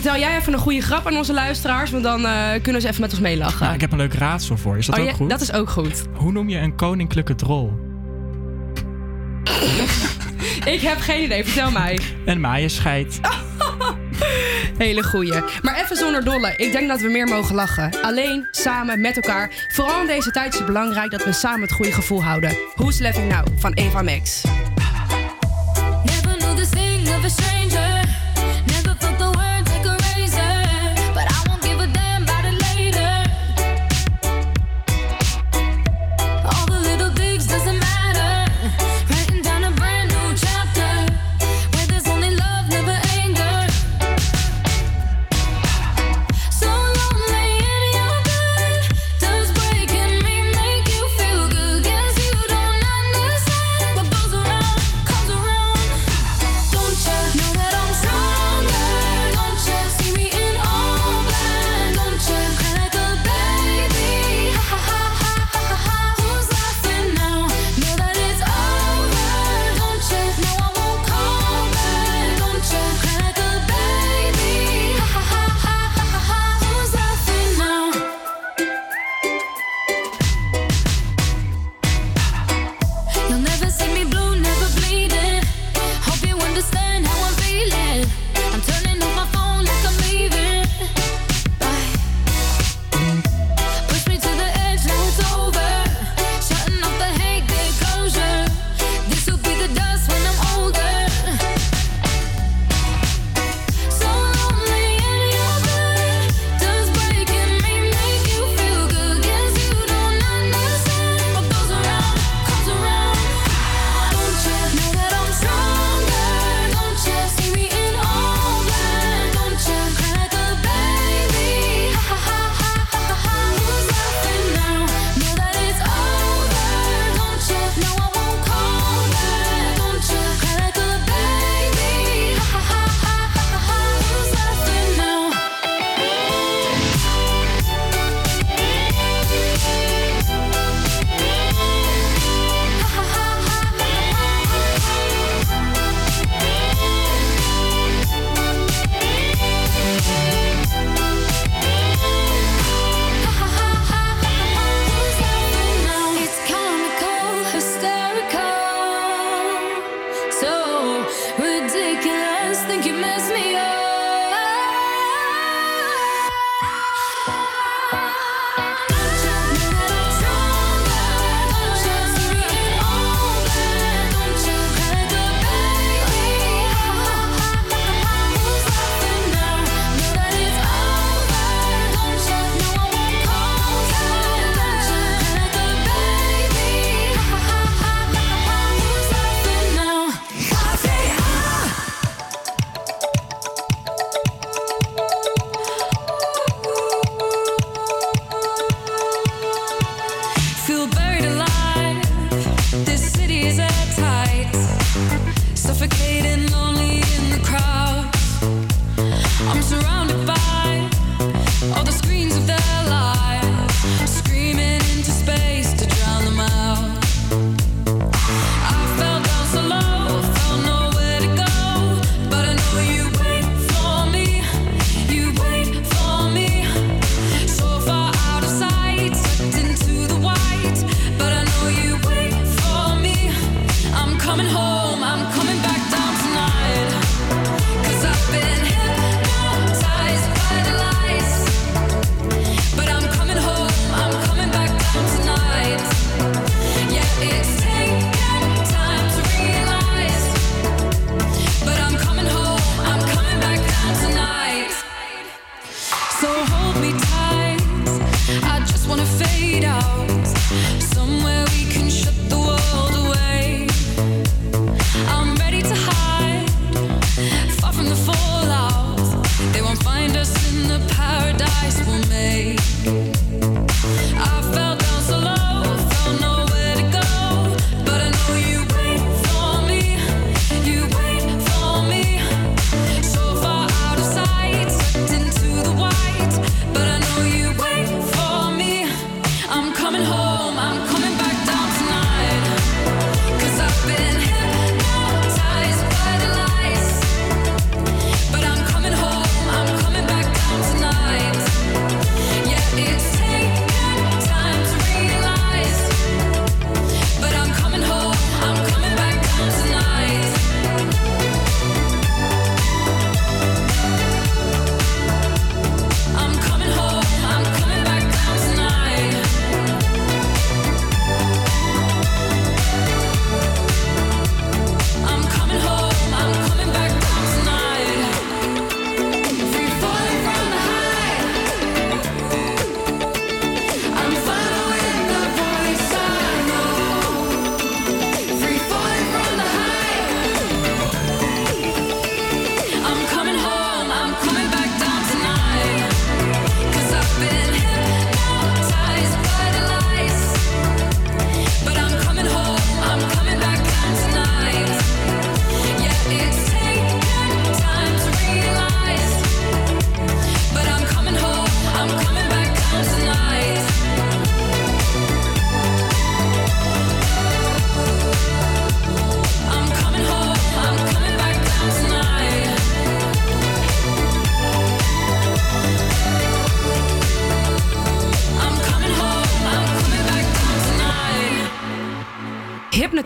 vertel 0.00 0.16
jij 0.18 0.36
even 0.36 0.52
een 0.52 0.58
goede 0.58 0.80
grap 0.80 1.06
aan 1.06 1.16
onze 1.16 1.32
luisteraars, 1.32 1.90
want 1.90 2.02
dan 2.02 2.26
eh, 2.26 2.50
kunnen 2.62 2.80
ze 2.80 2.88
even 2.88 3.00
met 3.00 3.10
ons 3.10 3.20
meelachen. 3.20 3.60
Nou, 3.62 3.74
ik 3.74 3.80
heb 3.80 3.92
een 3.92 3.98
leuk 3.98 4.14
raadsel 4.14 4.56
voor. 4.56 4.78
Is 4.78 4.86
dat 4.86 4.94
Oh, 4.96 5.02
ook 5.02 5.08
ja, 5.08 5.14
goed? 5.14 5.30
dat 5.30 5.40
is 5.40 5.52
ook 5.52 5.70
goed. 5.70 6.02
Hoe 6.14 6.32
noem 6.32 6.48
je 6.48 6.58
een 6.58 6.76
koninklijke 6.76 7.34
drol? 7.34 7.72
Ik 10.74 10.80
heb 10.80 10.98
geen 11.00 11.22
idee, 11.22 11.44
vertel 11.44 11.70
mij. 11.70 11.98
Een 12.24 12.40
maaienscheit. 12.40 13.20
Hele 14.78 15.02
goeie. 15.02 15.32
Maar 15.62 15.80
even 15.84 15.96
zonder 15.96 16.24
dolle. 16.24 16.54
Ik 16.56 16.72
denk 16.72 16.88
dat 16.88 17.00
we 17.00 17.08
meer 17.08 17.26
mogen 17.28 17.54
lachen. 17.54 17.90
Alleen, 18.02 18.48
samen, 18.50 19.00
met 19.00 19.16
elkaar. 19.16 19.50
Vooral 19.72 20.00
in 20.00 20.06
deze 20.06 20.30
tijd 20.30 20.52
is 20.52 20.58
het 20.58 20.66
belangrijk 20.66 21.10
dat 21.10 21.24
we 21.24 21.32
samen 21.32 21.60
het 21.60 21.72
goede 21.72 21.92
gevoel 21.92 22.22
houden. 22.22 22.56
Who's 22.74 22.98
Laughing 22.98 23.28
Now 23.32 23.46
van 23.58 23.72
Eva 23.72 24.02
Max. 24.02 24.42
Never 26.04 26.36
knew 26.38 26.56
the 26.56 26.64
sting 26.64 27.08
of 27.08 27.24
a 27.24 27.28
stranger. 27.28 27.93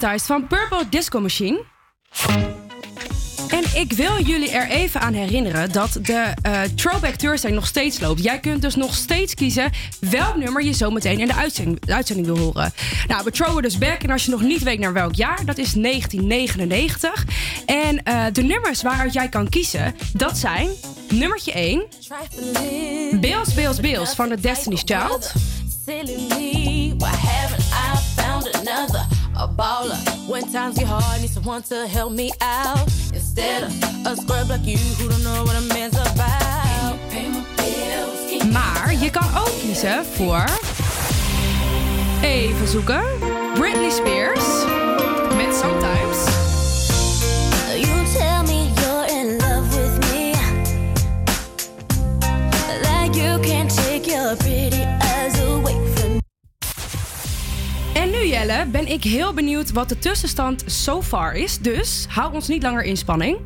Van 0.01 0.47
Purple 0.47 0.89
Disco 0.91 1.21
Machine. 1.21 1.65
En 3.49 3.65
ik 3.75 3.93
wil 3.93 4.21
jullie 4.23 4.51
er 4.51 4.69
even 4.69 5.01
aan 5.01 5.13
herinneren 5.13 5.73
dat 5.73 5.99
de 6.03 6.35
eh, 6.43 6.63
Throwback 6.63 7.15
Thursday 7.15 7.51
nog 7.51 7.67
steeds 7.67 8.01
loopt. 8.01 8.23
Jij 8.23 8.39
kunt 8.39 8.63
dus 8.63 8.75
nog 8.75 8.95
steeds 8.95 9.35
kiezen 9.35 9.71
welk 10.01 10.37
nummer 10.37 10.65
je 10.65 10.73
zo 10.73 10.91
meteen 10.91 11.19
in 11.19 11.27
de 11.27 11.35
uitzending, 11.35 11.79
uitzending 11.87 12.27
wil 12.27 12.39
horen. 12.39 12.73
Nou, 13.07 13.25
we 13.25 13.31
throwen 13.31 13.63
dus 13.63 13.79
back. 13.79 14.03
En 14.03 14.11
als 14.11 14.25
je 14.25 14.31
nog 14.31 14.43
niet 14.43 14.63
weet 14.63 14.79
naar 14.79 14.93
welk 14.93 15.15
jaar, 15.15 15.45
dat 15.45 15.59
is 15.59 15.73
1999. 15.73 17.25
En 17.67 18.03
eh, 18.03 18.25
de 18.33 18.43
nummers 18.43 18.83
waaruit 18.83 19.13
jij 19.13 19.29
kan 19.29 19.49
kiezen, 19.49 19.95
dat 20.13 20.39
zijn 20.39 20.69
nummertje 21.09 21.53
1. 21.53 21.83
Bills, 23.21 23.55
Bills, 23.55 23.81
Bills 23.81 24.15
van 24.15 24.29
de 24.29 24.41
Destiny's 24.41 24.83
Child. 24.85 25.33
A 29.49 29.51
baller. 29.51 30.29
When 30.29 30.43
times 30.53 30.79
get 30.79 30.87
hard, 30.87 31.21
need 31.21 31.31
someone 31.31 31.63
to 31.63 31.87
help 31.87 32.13
me 32.13 32.33
out. 32.41 32.87
Instead 33.13 33.63
of 33.63 33.73
a 34.07 34.17
scrub 34.17 34.49
like 34.49 34.67
you 34.67 34.77
who 34.99 35.09
don't 35.09 35.23
know 35.23 35.45
what 35.45 35.57
a 35.57 35.61
man's 35.75 35.97
about. 35.97 36.99
Pay 37.11 37.29
my 37.29 37.45
bills. 37.57 38.53
Maar 38.53 38.95
je 39.01 39.11
kan 39.11 39.37
ook 39.37 39.53
kiezen 39.61 40.05
voor. 40.05 40.45
Even 42.23 42.69
zoeken. 42.69 43.05
Britney 43.55 43.91
Spears. 43.91 44.45
Met 45.37 45.55
Sometimes. 45.55 46.19
You 47.77 47.99
En 57.99 58.11
nu 58.11 58.27
Jelle, 58.27 58.67
ben 58.67 58.87
ik 58.87 59.05
heel 59.05 59.35
benieuwd 59.35 59.73
wat 59.73 59.89
de 59.89 59.99
tussenstand 59.99 60.65
so 60.67 61.03
far 61.03 61.35
is. 61.35 61.59
Dus 61.59 62.07
hou 62.09 62.35
ons 62.35 62.49
niet 62.49 62.63
langer 62.63 62.83
in 62.83 62.97
spanning. 62.97 63.39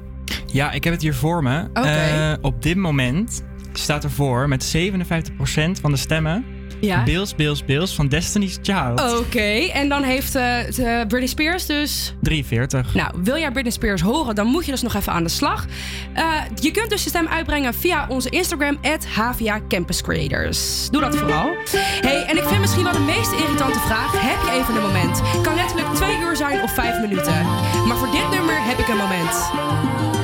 Ja, 0.47 0.73
ik 0.73 0.85
heb 0.85 0.93
het 0.93 1.03
hier 1.03 1.15
voor 1.15 1.43
me. 1.43 1.69
Oké. 1.74 1.89
Eh, 1.89 2.33
op 2.41 2.62
dit 2.62 2.77
moment 2.77 3.45
staat 3.73 4.05
ervoor 4.05 4.49
met 4.49 4.65
57% 4.65 5.81
van 5.81 5.91
de 5.91 5.97
stemmen. 5.97 6.45
Ja. 6.87 7.03
Bills, 7.03 7.35
Bills, 7.35 7.65
Bills 7.65 7.95
van 7.95 8.09
Destiny's 8.09 8.59
Child. 8.63 9.19
Oké, 9.19 9.69
en 9.73 9.89
dan 9.89 10.03
heeft 10.03 10.35
eh, 10.35 10.57
de 10.75 11.05
Britney 11.09 11.27
Spears 11.27 11.67
dus 11.67 12.15
43. 12.21 12.95
Nou, 12.95 13.11
wil 13.23 13.39
jij 13.39 13.51
Britney 13.51 13.73
Spears 13.73 14.01
horen, 14.01 14.35
dan 14.35 14.47
moet 14.47 14.65
je 14.65 14.71
dus 14.71 14.83
nog 14.83 14.95
even 14.95 15.13
aan 15.13 15.23
de 15.23 15.29
slag. 15.29 15.67
Eh, 16.13 16.25
je 16.61 16.71
kunt 16.71 16.91
dus 16.91 17.03
je 17.03 17.09
stem 17.09 17.29
uitbrengen 17.29 17.75
via 17.75 18.07
onze 18.09 18.31
Instagram, 18.31 18.79
HVA 19.15 19.61
Campus 19.69 20.03
Creators. 20.03 20.91
Doe 20.91 21.01
dat 21.01 21.17
vooral. 21.17 21.51
Hey, 22.01 22.25
en 22.25 22.37
ik 22.37 22.45
vind 22.45 22.61
misschien 22.61 22.85
wel 22.85 22.93
de 22.93 22.99
meest 22.99 23.33
irritante 23.33 23.79
vraag. 23.79 24.13
Heb 24.13 24.53
je 24.53 24.61
even 24.61 24.77
een 24.77 24.83
moment? 24.83 25.21
Kan 25.43 25.55
letterlijk 25.55 25.95
twee 25.95 26.19
uur 26.21 26.37
zijn 26.37 26.63
of 26.63 26.75
vijf 26.75 27.01
minuten. 27.01 27.43
Maar 27.87 27.97
voor 27.97 28.11
dit 28.11 28.31
nummer 28.31 28.55
heb 28.65 28.79
ik 28.79 28.89
een 28.89 28.97
moment. 28.97 30.22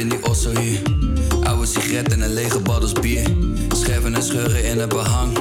In 0.00 0.08
die 0.08 0.22
osso 0.24 0.50
hier. 0.58 0.80
Oude 1.44 1.66
sigaret 1.66 2.12
en 2.12 2.20
een 2.20 2.32
lege 2.32 2.60
baddels 2.60 2.92
bier. 2.92 3.26
Scherven 3.74 4.14
en 4.14 4.22
scheuren 4.22 4.64
in 4.64 4.78
het 4.78 4.88
behang. 4.88 5.38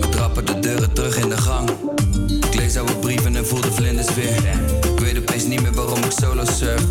We 0.00 0.06
trappen 0.10 0.46
de 0.46 0.58
deuren 0.58 0.92
terug 0.92 1.16
in 1.16 1.28
de 1.28 1.36
gang. 1.36 1.70
Ik 2.46 2.54
lees 2.54 2.76
oude 2.76 2.96
brieven 2.96 3.36
en 3.36 3.46
voel 3.46 3.60
de 3.60 3.72
vlinders 3.72 4.14
weer. 4.14 4.36
Ik 4.92 4.98
weet 5.00 5.18
opeens 5.18 5.44
niet 5.44 5.62
meer 5.62 5.72
waarom 5.72 6.02
ik 6.04 6.10
solo 6.10 6.44
surf. 6.44 6.82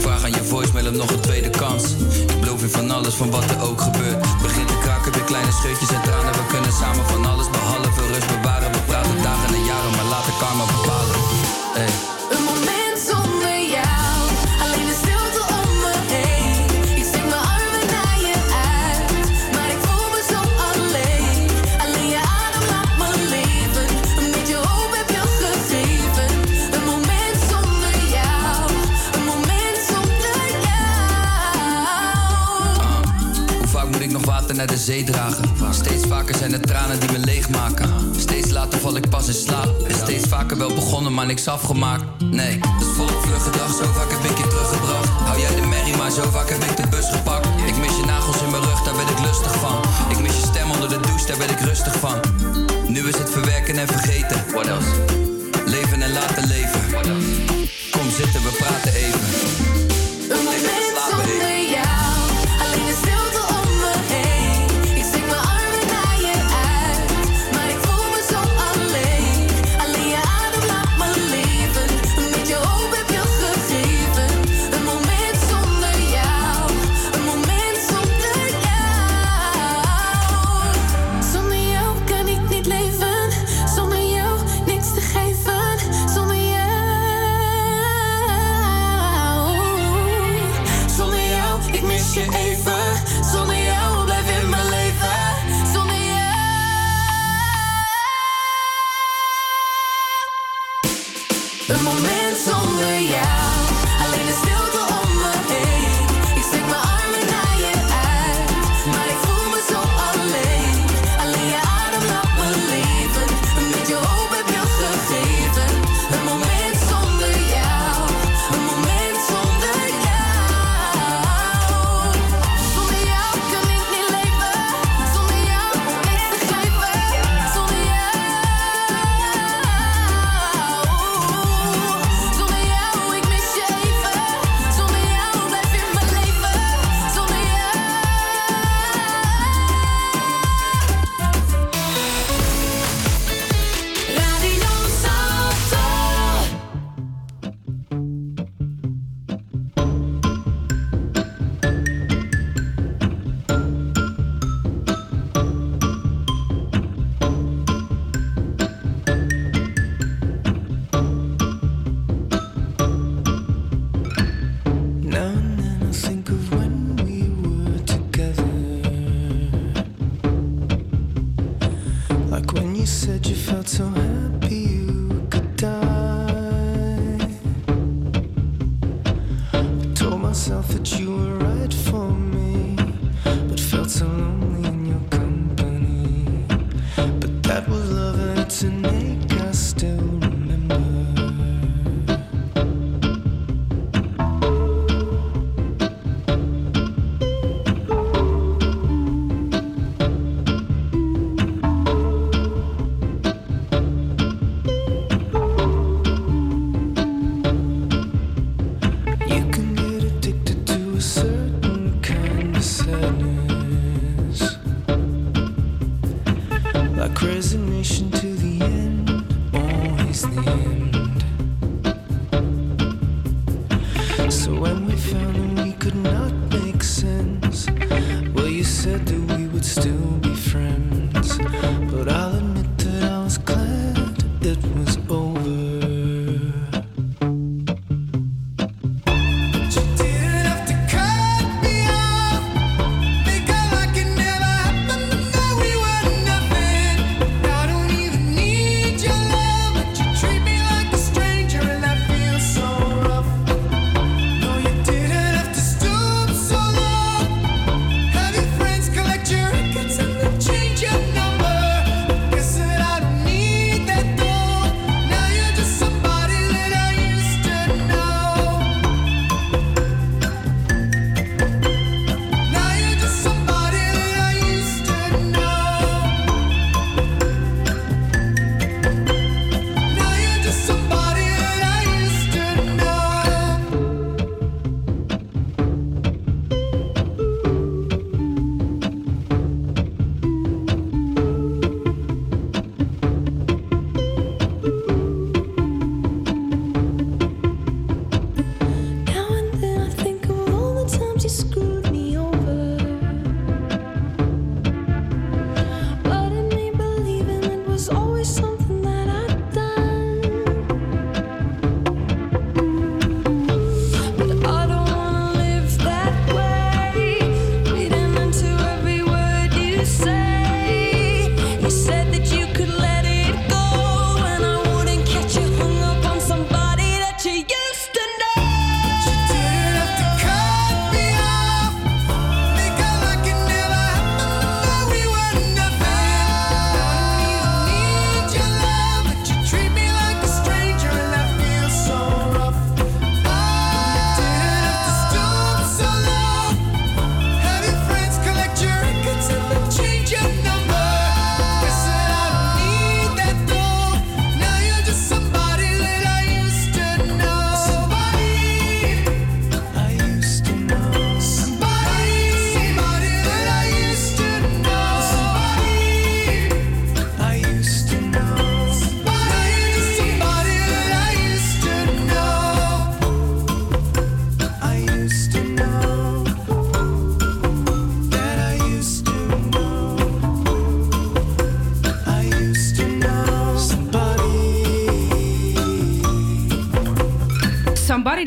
Vraag 0.00 0.24
aan 0.24 0.30
je 0.30 0.44
voicemail 0.44 0.86
om 0.86 0.96
nog 0.96 1.10
een 1.10 1.20
tweede 1.20 1.50
kans. 1.50 1.84
Ik 2.26 2.40
beloof 2.40 2.60
je 2.60 2.68
van 2.68 2.90
alles, 2.90 3.14
van 3.14 3.30
wat 3.30 3.50
er 3.50 3.60
ook 3.62 3.80
gebeurt. 3.80 4.20
Begint 4.42 4.68
te 4.68 4.78
kraken, 4.82 5.12
weer 5.12 5.22
kleine 5.22 5.52
scheutjes 5.52 5.88
en 5.88 6.02
tranen. 6.02 6.32
We 6.32 6.46
kunnen 6.48 6.72
samen 6.72 7.04
van 7.04 7.26
alles 7.26 7.50
behalve 7.50 7.97
naar 34.58 34.66
de 34.66 34.76
zee 34.76 35.04
dragen? 35.04 35.44
Steeds 35.70 36.06
vaker 36.06 36.34
zijn 36.36 36.52
het 36.52 36.66
tranen 36.66 37.00
die 37.00 37.12
me 37.12 37.18
leegmaken. 37.18 37.90
Steeds 38.16 38.50
later 38.50 38.78
val 38.78 38.96
ik 38.96 39.08
pas 39.08 39.26
in 39.26 39.34
slaap. 39.34 39.86
En 39.88 39.94
steeds 39.94 40.28
vaker 40.28 40.58
wel 40.58 40.74
begonnen, 40.74 41.14
maar 41.14 41.26
niks 41.26 41.48
afgemaakt. 41.48 42.04
Nee, 42.18 42.58
het 42.60 42.80
is 42.80 42.92
volop 42.96 43.22
vlugge 43.22 43.50
dag, 43.50 43.70
zo 43.74 43.84
vaak 43.92 44.10
heb 44.10 44.30
ik 44.30 44.38
je 44.38 44.48
teruggebracht. 44.48 45.08
Hou 45.08 45.40
jij 45.40 45.54
de 45.54 45.66
merrie, 45.66 45.96
maar 45.96 46.10
zo 46.10 46.22
vaak 46.30 46.48
heb 46.48 46.62
ik 46.62 46.76
de 46.76 46.88
bus 46.88 47.10
gepakt. 47.10 47.46
Ik 47.66 47.76
mis 47.76 47.96
je 47.96 48.04
nagels 48.06 48.42
in 48.42 48.50
mijn 48.50 48.62
rug, 48.62 48.82
daar 48.82 48.96
ben 48.96 49.08
ik 49.08 49.20
lustig 49.26 49.54
van. 49.54 49.78
Ik 50.08 50.18
mis 50.20 50.34
je 50.40 50.46
stem 50.46 50.70
onder 50.70 50.88
de 50.88 51.00
douche, 51.00 51.26
daar 51.26 51.38
ben 51.38 51.50
ik 51.50 51.60
rustig 51.60 51.94
van. 51.98 52.20
Nu 52.88 53.08
is 53.08 53.18
het 53.18 53.30
verwerken 53.30 53.78
en 53.78 53.86
vergeten. 53.86 54.44
What 54.52 54.66
else? 54.66 55.17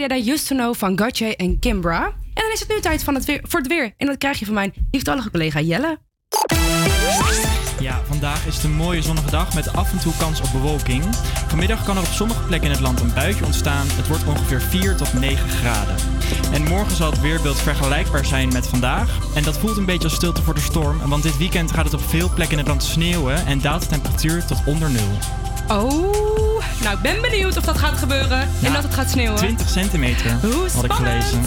That 0.07 0.18
I 0.18 0.32
Used 0.32 0.48
To 0.48 0.56
Know 0.56 0.76
van 0.76 0.99
Gotye 0.99 1.36
en 1.36 1.60
Kimbra. 1.60 2.06
En 2.06 2.44
dan 2.44 2.52
is 2.53 2.60
het 2.60 2.69
nu 2.69 2.80
tijd 2.80 3.03
van 3.03 3.15
het 3.15 3.26
weer, 3.26 3.40
voor 3.44 3.60
het 3.60 3.69
weer. 3.69 3.94
En 3.98 4.07
dat 4.07 4.18
krijg 4.18 4.40
je 4.40 4.45
van 4.45 4.53
mijn 4.53 4.73
lieftallige 4.91 5.32
collega 5.32 5.60
Jelle. 5.60 5.99
Ja, 7.80 8.02
vandaag 8.07 8.45
is 8.45 8.56
het 8.56 8.64
een 8.64 8.76
mooie 8.76 9.02
zonnige 9.02 9.30
dag 9.30 9.53
met 9.53 9.73
af 9.73 9.91
en 9.91 9.99
toe 9.99 10.14
kans 10.18 10.41
op 10.41 10.52
bewolking. 10.52 11.03
Vanmiddag 11.48 11.86
kan 11.86 11.98
er 11.98 12.02
op 12.02 12.10
sommige 12.10 12.44
plekken 12.44 12.69
in 12.69 12.76
het 12.76 12.84
land 12.84 12.99
een 12.99 13.14
buitje 13.14 13.45
ontstaan. 13.45 13.88
Het 13.90 14.07
wordt 14.07 14.28
ongeveer 14.28 14.61
4 14.61 14.95
tot 14.95 15.14
9 15.14 15.49
graden. 15.49 15.95
En 16.53 16.64
morgen 16.64 16.95
zal 16.95 17.11
het 17.11 17.22
weerbeeld 17.22 17.60
vergelijkbaar 17.60 18.26
zijn 18.26 18.53
met 18.53 18.68
vandaag. 18.68 19.36
En 19.36 19.44
dat 19.44 19.57
voelt 19.57 19.78
een 19.78 19.86
beetje 19.86 20.03
als 20.03 20.15
stilte 20.15 20.41
voor 20.41 20.53
de 20.53 20.60
storm. 20.60 21.10
Want 21.10 21.23
dit 21.23 21.38
weekend 21.38 21.72
gaat 21.72 21.86
het 21.86 21.94
op 21.94 22.02
veel 22.02 22.30
plekken 22.34 22.52
in 22.52 22.57
het 22.57 22.68
land 22.68 22.84
sneeuwen 22.84 23.45
en 23.45 23.61
daalt 23.61 23.82
de 23.82 23.88
temperatuur 23.88 24.45
tot 24.45 24.64
onder 24.65 24.90
nul. 24.90 25.18
Oh, 25.68 26.31
nou 26.84 26.95
ik 26.95 27.02
ben 27.02 27.22
benieuwd 27.22 27.58
of 27.58 27.64
dat 27.64 27.78
gaat 27.78 27.98
gebeuren. 27.98 28.40
en 28.64 28.74
dat 28.74 28.84
het 28.84 28.94
gaat 28.94 29.10
sneeuwen. 29.10 29.36
20 29.36 29.70
centimeter 29.70 30.32
Hoe 30.41 30.70
had 30.74 30.84
ik 30.84 30.91
gelezen. 30.91 31.41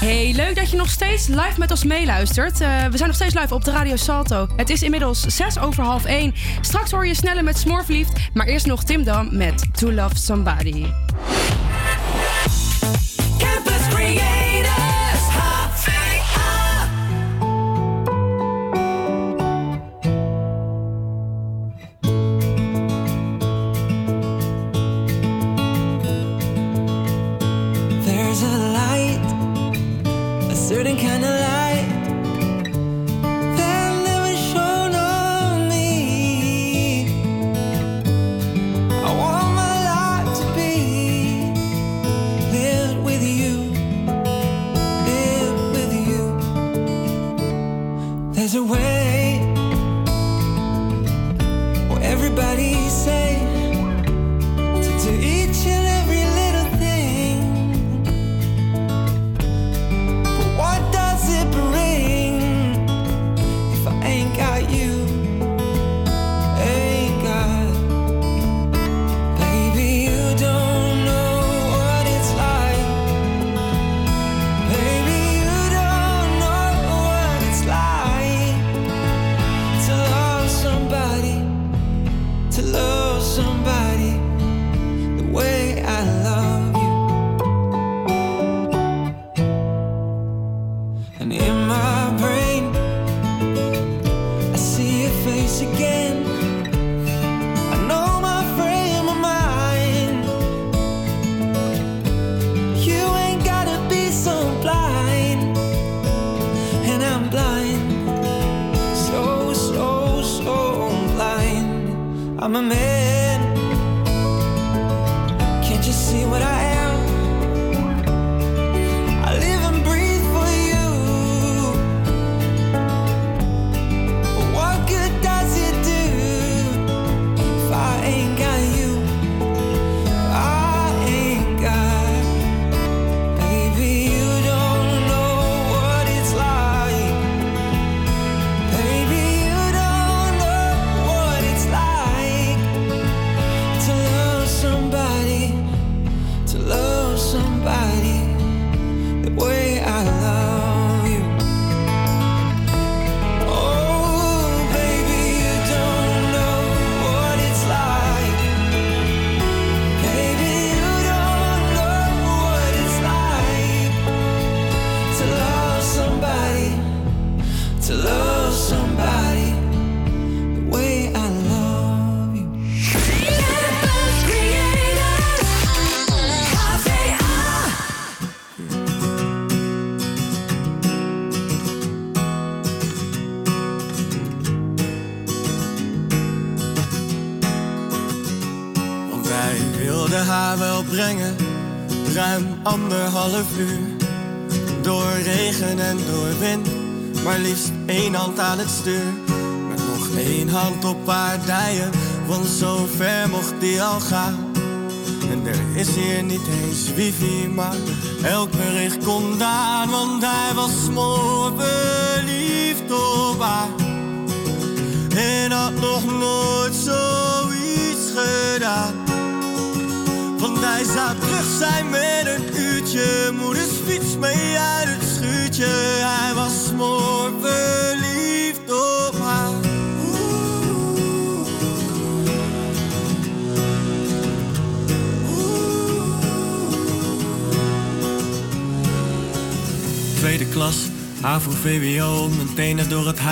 Hey, 0.00 0.32
leuk 0.34 0.56
dat 0.56 0.70
je 0.70 0.76
nog 0.76 0.90
steeds 0.90 1.26
live 1.26 1.58
met 1.58 1.70
ons 1.70 1.84
meeluistert. 1.84 2.60
Eh, 2.60 2.68
we 2.68 2.96
zijn 2.96 3.08
nog 3.08 3.14
steeds 3.14 3.34
live 3.34 3.54
op 3.54 3.64
de 3.64 3.70
Radio 3.70 3.96
Salto. 3.96 4.48
Het 4.56 4.70
is 4.70 4.82
inmiddels 4.82 5.20
6 5.20 5.58
over 5.58 5.84
half 5.84 6.04
1. 6.04 6.34
Straks 6.60 6.90
hoor 6.90 7.06
je 7.06 7.14
sneller 7.14 7.44
met 7.44 7.58
Smorverliefd. 7.58 8.12
Maar 8.32 8.46
eerst 8.46 8.66
nog 8.66 8.84
Tim 8.84 9.04
Dam 9.04 9.28
met 9.36 9.64
To 9.72 9.92
Love 9.92 10.16
Somebody. 10.16 10.86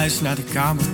Naar 0.04 0.34
de 0.34 0.42
kamer. 0.42 0.84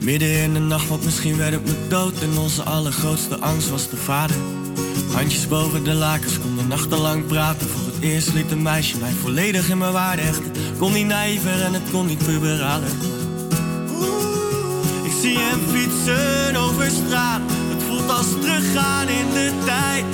Midden 0.00 0.42
in 0.42 0.52
de 0.52 0.58
nacht, 0.58 0.88
want 0.88 1.04
misschien 1.04 1.36
werd 1.36 1.52
het 1.52 1.64
me 1.64 1.74
dood. 1.88 2.20
En 2.20 2.38
onze 2.38 2.62
allergrootste 2.62 3.38
angst 3.38 3.70
was 3.70 3.88
de 3.90 3.96
vader. 3.96 4.36
Handjes 5.12 5.48
boven 5.48 5.84
de 5.84 5.94
lakens, 5.94 6.38
konden 6.40 6.68
nachtenlang 6.68 7.26
praten. 7.26 7.68
Voor 7.68 7.86
het 7.86 8.02
eerst 8.02 8.32
liet 8.34 8.50
een 8.50 8.62
meisje 8.62 8.98
mij 8.98 9.12
volledig 9.12 9.68
in 9.68 9.78
mijn 9.78 9.92
waarde 9.92 10.22
hechten. 10.22 10.52
Kon 10.78 10.92
niet 10.92 11.06
naïver 11.06 11.62
en 11.62 11.72
het 11.72 11.90
kon 11.90 12.06
niet 12.06 12.24
puberaler. 12.24 12.90
Ik 15.02 15.12
zie 15.20 15.38
hem 15.38 15.60
fietsen 15.72 16.56
over 16.56 16.90
straat. 16.90 17.40
Het 17.48 17.82
voelt 17.82 18.10
als 18.10 18.26
teruggaan 18.40 19.08
in 19.08 19.26
de 19.32 19.52
tijd. 19.64 20.04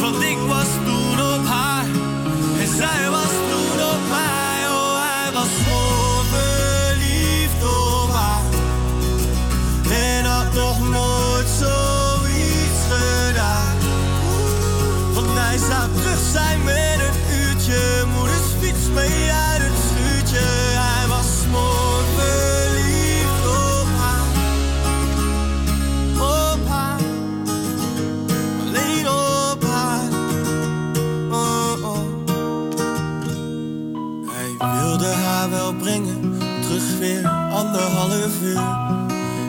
Want 0.00 0.22
ik 0.22 0.38
was 0.48 0.68
toen 0.84 0.93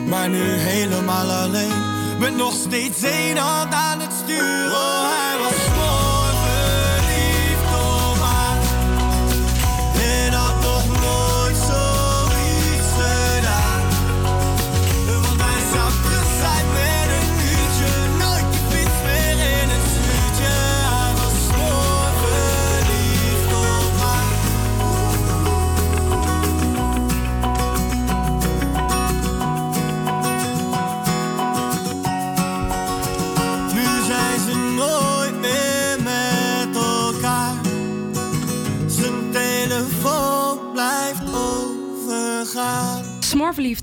Maar 0.08 0.28
nu 0.28 0.42
helemaal 0.42 1.30
alleen. 1.30 1.82
Met 2.18 2.36
nog 2.36 2.54
steeds 2.54 3.02
één 3.02 3.36
hand 3.36 3.72
aan 3.72 3.95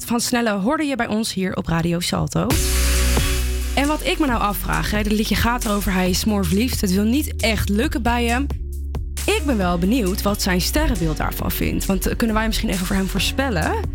van 0.05 0.19
Snelle 0.19 0.51
hoorde 0.51 0.83
je 0.83 0.95
bij 0.95 1.07
ons 1.07 1.33
hier 1.33 1.55
op 1.55 1.67
Radio 1.67 1.99
Salto. 1.99 2.47
En 3.75 3.87
wat 3.87 4.05
ik 4.05 4.19
me 4.19 4.25
nou 4.25 4.41
afvraag, 4.41 4.89
dit 4.89 5.11
liedje 5.11 5.35
gaat 5.35 5.65
erover, 5.65 5.93
hij 5.93 6.09
is 6.09 6.19
smoorverliefd. 6.19 6.81
Het 6.81 6.93
wil 6.93 7.03
niet 7.03 7.35
echt 7.35 7.69
lukken 7.69 8.01
bij 8.01 8.25
hem. 8.25 8.47
Ik 9.25 9.41
ben 9.45 9.57
wel 9.57 9.77
benieuwd 9.77 10.21
wat 10.21 10.41
zijn 10.41 10.61
sterrenbeeld 10.61 11.17
daarvan 11.17 11.51
vindt. 11.51 11.85
Want 11.85 12.07
eh, 12.07 12.15
kunnen 12.15 12.35
wij 12.35 12.47
misschien 12.47 12.69
even 12.69 12.85
voor 12.85 12.95
hem 12.95 13.07
voorspellen? 13.07 13.92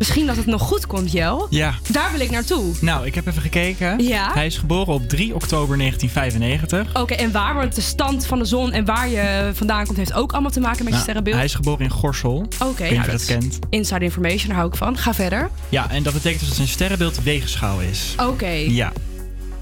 Misschien 0.00 0.26
dat 0.26 0.36
het 0.36 0.46
nog 0.46 0.62
goed 0.62 0.86
komt, 0.86 1.12
Jel. 1.12 1.46
Ja. 1.50 1.74
Daar 1.90 2.10
wil 2.12 2.20
ik 2.20 2.30
naartoe. 2.30 2.72
Nou, 2.80 3.06
ik 3.06 3.14
heb 3.14 3.26
even 3.26 3.42
gekeken. 3.42 3.98
Ja? 4.04 4.30
Hij 4.32 4.46
is 4.46 4.58
geboren 4.58 4.94
op 4.94 5.08
3 5.08 5.34
oktober 5.34 5.78
1995. 5.78 7.02
Oké, 7.02 7.14
en 7.14 7.32
waar? 7.32 7.54
Want 7.54 7.74
de 7.74 7.80
stand 7.80 8.26
van 8.26 8.38
de 8.38 8.44
zon 8.44 8.72
en 8.72 8.84
waar 8.84 9.08
je 9.08 9.50
vandaan 9.54 9.84
komt... 9.84 9.96
heeft 9.98 10.12
ook 10.12 10.32
allemaal 10.32 10.50
te 10.50 10.60
maken 10.60 10.76
met 10.76 10.86
je 10.86 10.90
Nou, 10.90 11.02
sterrenbeeld. 11.02 11.36
hij 11.36 11.44
is 11.44 11.54
geboren 11.54 11.84
in 11.84 11.90
Gorsel. 11.90 12.46
Oké, 12.62 12.82
niet 12.82 12.92
nou, 12.92 13.04
je 13.04 13.10
dat 13.10 13.24
kent. 13.24 13.58
inside 13.70 14.04
information, 14.04 14.46
daar 14.48 14.56
hou 14.56 14.68
ik 14.68 14.76
van. 14.76 14.98
Ga 14.98 15.14
verder. 15.14 15.50
Ja, 15.68 15.90
en 15.90 16.02
dat 16.02 16.12
betekent 16.12 16.38
dus 16.38 16.48
dat 16.48 16.56
zijn 16.56 16.68
sterrenbeeld 16.68 17.22
weegschaal 17.22 17.80
is. 17.80 18.14
Oké. 18.26 18.50
Ja. 18.50 18.92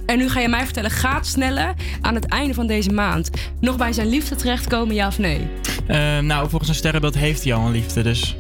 En 0.06 0.19
nu 0.19 0.28
ga 0.28 0.40
je 0.40 0.48
mij 0.48 0.65
vertellen, 0.65 0.90
gaat 0.90 1.27
Snelle 1.27 1.74
aan 2.01 2.15
het 2.15 2.27
einde 2.27 2.55
van 2.55 2.66
deze 2.66 2.90
maand 2.90 3.31
nog 3.60 3.77
bij 3.77 3.93
zijn 3.93 4.09
liefde 4.09 4.35
terechtkomen, 4.36 4.94
ja 4.94 5.06
of 5.06 5.19
nee? 5.19 5.48
Eh, 5.86 6.19
nou, 6.19 6.40
volgens 6.40 6.65
zijn 6.65 6.77
sterrenbeeld 6.77 7.15
heeft 7.15 7.44
hij 7.44 7.55
al 7.55 7.66
een 7.66 7.73
liefde, 7.73 8.02
dus... 8.02 8.36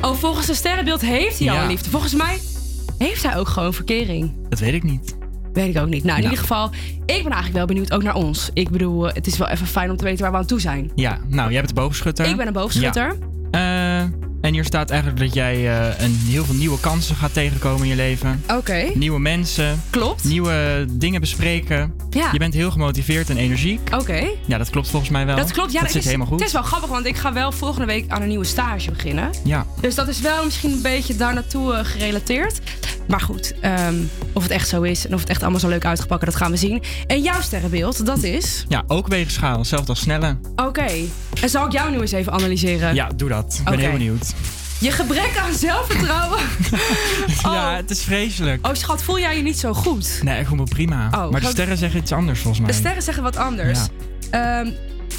Oh, 0.00 0.14
volgens 0.14 0.44
zijn 0.44 0.56
sterrenbeeld 0.56 1.00
heeft 1.00 1.38
hij 1.38 1.50
al 1.50 1.56
een 1.56 1.66
liefde. 1.66 1.90
Volgens 1.90 2.14
mij 2.14 2.38
heeft 2.98 3.22
hij 3.22 3.36
ook 3.36 3.48
gewoon 3.48 3.74
verkering. 3.74 4.32
Dat 4.48 4.58
weet 4.58 4.74
ik 4.74 4.82
niet. 4.82 5.16
Weet 5.52 5.76
ik 5.76 5.82
ook 5.82 5.88
niet. 5.88 6.04
Nou, 6.04 6.16
in 6.16 6.22
ieder 6.22 6.38
geval, 6.38 6.70
ik 6.90 7.06
ben 7.06 7.32
eigenlijk 7.32 7.52
wel 7.52 7.66
benieuwd 7.66 7.92
ook 7.92 8.02
naar 8.02 8.14
ons. 8.14 8.50
Ik 8.52 8.70
bedoel, 8.70 9.08
eh, 9.08 9.14
het 9.14 9.26
is 9.26 9.38
wel 9.38 9.48
even 9.48 9.66
fijn 9.66 9.90
om 9.90 9.96
te 9.96 10.04
weten 10.04 10.22
waar 10.22 10.30
we 10.30 10.36
aan 10.36 10.46
toe 10.46 10.60
zijn. 10.60 10.90
Ja, 10.94 11.18
nou, 11.28 11.50
jij 11.50 11.60
bent 11.60 11.74
de 11.74 11.80
boogschutter. 11.80 12.26
Ik 12.26 12.36
ben 12.36 12.46
een 12.46 12.52
boogschutter. 12.52 13.16
Ja. 13.50 14.02
Eh, 14.02 14.08
En 14.40 14.52
hier 14.52 14.64
staat 14.64 14.90
eigenlijk 14.90 15.20
dat 15.20 15.34
jij 15.34 15.54
eh, 15.54 16.04
een, 16.04 16.14
heel 16.14 16.44
veel 16.44 16.54
nieuwe 16.54 16.80
kansen 16.80 17.16
gaat 17.16 17.32
tegenkomen 17.32 17.82
in 17.82 17.88
je 17.88 17.96
leven. 17.96 18.42
Oké. 18.48 18.90
Nieuwe 18.94 19.20
mensen. 19.20 19.82
Klopt. 19.90 20.24
Nieuwe 20.24 20.86
dingen 20.90 21.20
bespreken. 21.20 21.94
Ja. 22.10 22.28
Je 22.32 22.38
bent 22.38 22.54
heel 22.54 22.70
gemotiveerd 22.70 23.30
en 23.30 23.36
energiek. 23.36 23.80
Oké. 23.94 24.28
Ja, 24.46 24.58
dat 24.58 24.70
klopt 24.70 24.88
volgens 24.88 25.10
mij 25.10 25.26
wel. 25.26 25.36
Dat 25.36 25.52
klopt, 25.52 25.72
ja. 25.72 25.80
dat 25.80 25.82
dat 25.82 25.90
zit 25.90 26.00
is, 26.00 26.06
helemaal 26.06 26.26
goed. 26.26 26.38
Het 26.38 26.48
is 26.48 26.54
wel 26.54 26.62
grappig, 26.62 26.90
want 26.90 27.06
ik 27.06 27.16
ga 27.16 27.32
wel 27.32 27.52
volgende 27.52 27.86
week 27.86 28.10
aan 28.10 28.22
een 28.22 28.28
nieuwe 28.28 28.44
stage 28.44 28.90
beginnen. 28.90 29.30
Ja. 29.44 29.66
Dus 29.80 29.94
dat 29.94 30.08
is 30.08 30.20
wel 30.20 30.44
misschien 30.44 30.72
een 30.72 30.82
beetje 30.82 31.16
daar 31.16 31.34
naartoe 31.34 31.74
eh, 31.74 31.84
gerelateerd. 31.84 32.60
Maar 33.08 33.20
goed, 33.20 33.54
ehm, 33.60 33.94
of 34.32 34.42
het 34.42 34.52
echt 34.52 34.68
zo 34.68 34.82
is 34.82 35.06
en 35.06 35.14
of 35.14 35.20
het 35.20 35.28
echt 35.28 35.42
allemaal 35.42 35.60
zo 35.60 35.68
leuk 35.68 35.84
uitgepakt, 35.84 36.24
dat 36.24 36.36
gaan 36.36 36.50
we 36.50 36.56
zien. 36.56 36.82
En 37.06 37.22
jouw 37.22 37.40
sterrenbeeld, 37.40 38.06
dat 38.06 38.22
is... 38.22 38.64
Ja, 38.68 38.84
ook 38.86 39.08
weegschaal. 39.08 39.58
Hetzelfde 39.58 39.88
als 39.88 40.00
snelle. 40.00 40.36
Oké. 40.56 40.86
En 41.40 41.48
zal 41.48 41.66
ik 41.66 41.72
jou 41.72 41.90
nu 41.90 42.00
eens 42.00 42.12
even 42.12 42.32
analyseren? 42.32 42.94
Ja, 42.94 43.08
doe 43.16 43.28
dat. 43.28 43.56
Ik 43.58 43.70
ben 43.70 43.78
heel 43.78 43.92
benieuwd. 43.92 44.27
Je 44.80 44.90
gebrek 44.90 45.36
aan 45.44 45.52
zelfvertrouwen. 45.52 46.38
Ja, 47.42 47.76
het 47.76 47.90
is 47.90 48.02
vreselijk. 48.02 48.66
Oh 48.66 48.74
schat, 48.74 49.02
voel 49.02 49.18
jij 49.18 49.36
je 49.36 49.42
niet 49.42 49.58
zo 49.58 49.74
goed? 49.74 50.20
Nee, 50.22 50.40
ik 50.40 50.46
voel 50.46 50.56
me 50.56 50.64
prima. 50.64 51.10
Oh, 51.14 51.30
maar 51.30 51.40
de 51.40 51.46
sterren 51.46 51.76
zeggen 51.76 52.00
iets 52.00 52.12
anders 52.12 52.40
volgens 52.40 52.62
mij. 52.62 52.72
De 52.72 52.78
sterren 52.78 53.02
zeggen 53.02 53.22
wat 53.22 53.36
anders. 53.36 53.78
Ehm, 54.30 54.70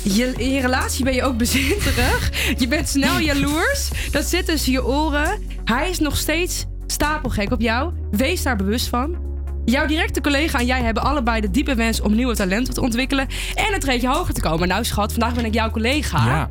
je, 0.04 0.34
in 0.38 0.50
je 0.50 0.62
relatie 0.62 1.04
ben 1.04 1.14
je 1.14 1.24
ook 1.24 1.38
bezinterig. 1.38 2.32
Je 2.62 2.68
bent 2.68 2.90
snel 2.90 3.20
jaloers. 3.20 3.90
Dat 4.12 4.26
zit 4.26 4.46
tussen 4.46 4.72
je 4.72 4.86
oren. 4.86 5.42
Hij 5.66 5.90
is 5.90 6.00
nog 6.00 6.18
steeds 6.18 6.66
stapelgek 6.88 7.52
op 7.52 7.62
jou. 7.62 7.94
Wees 8.12 8.44
daar 8.44 8.56
bewust 8.56 8.88
van. 8.88 9.18
Jouw 9.66 9.86
directe 9.86 10.22
collega 10.22 10.60
en 10.60 10.66
jij 10.66 10.82
hebben 10.82 11.04
allebei 11.04 11.42
de 11.42 11.52
diepe 11.52 11.76
wens 11.76 12.02
om 12.02 12.16
nieuwe 12.16 12.36
talenten 12.36 12.74
te 12.74 12.82
ontwikkelen. 12.82 13.28
En 13.56 13.74
een 13.74 13.80
treedje 13.80 14.08
hoger 14.08 14.34
te 14.34 14.42
komen. 14.42 14.68
Nou 14.68 14.84
schat, 14.86 15.12
vandaag 15.12 15.34
ben 15.34 15.46
ik 15.46 15.54
jouw 15.54 15.70
collega. 15.70 16.26
Ja. 16.26 16.50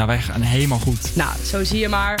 Nou, 0.00 0.12
wij 0.12 0.20
gaan 0.20 0.40
helemaal 0.40 0.78
goed. 0.78 1.16
Nou, 1.16 1.30
zo 1.44 1.64
zie 1.64 1.78
je 1.78 1.88
maar. 1.88 2.20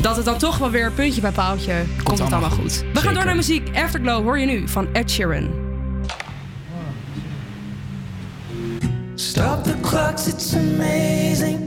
Dat 0.00 0.16
het 0.16 0.24
dan 0.24 0.38
toch 0.38 0.58
wel 0.58 0.70
weer 0.70 0.92
puntje 0.92 1.20
bij 1.20 1.30
paaltje 1.30 1.84
komt, 2.02 2.18
het 2.18 2.20
allemaal 2.20 2.40
allemaal 2.40 2.58
goed. 2.58 2.72
goed. 2.72 2.78
We 2.80 2.84
gaan 2.84 2.94
Zeker. 2.94 3.14
door 3.14 3.24
naar 3.24 3.36
muziek. 3.36 3.76
Afterglow 3.76 4.22
hoor 4.22 4.38
je 4.38 4.46
nu 4.46 4.68
van 4.68 4.88
Ed 4.92 5.10
Sheeran. 5.10 5.50
Stop 9.14 9.64
the 9.64 9.74
clocks, 9.80 10.26
it's 10.26 10.54
amazing. 10.54 11.58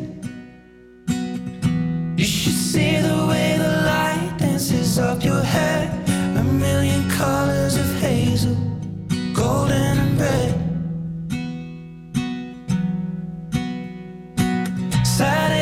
You 2.16 2.28
should 2.28 2.60
see 2.60 3.02
the 3.02 3.26
way 3.26 3.58
the 3.58 3.82
light 3.84 4.40
dances 4.40 4.98
up 4.98 5.22
your 5.22 5.46
hair. 5.46 5.97
sad 15.18 15.57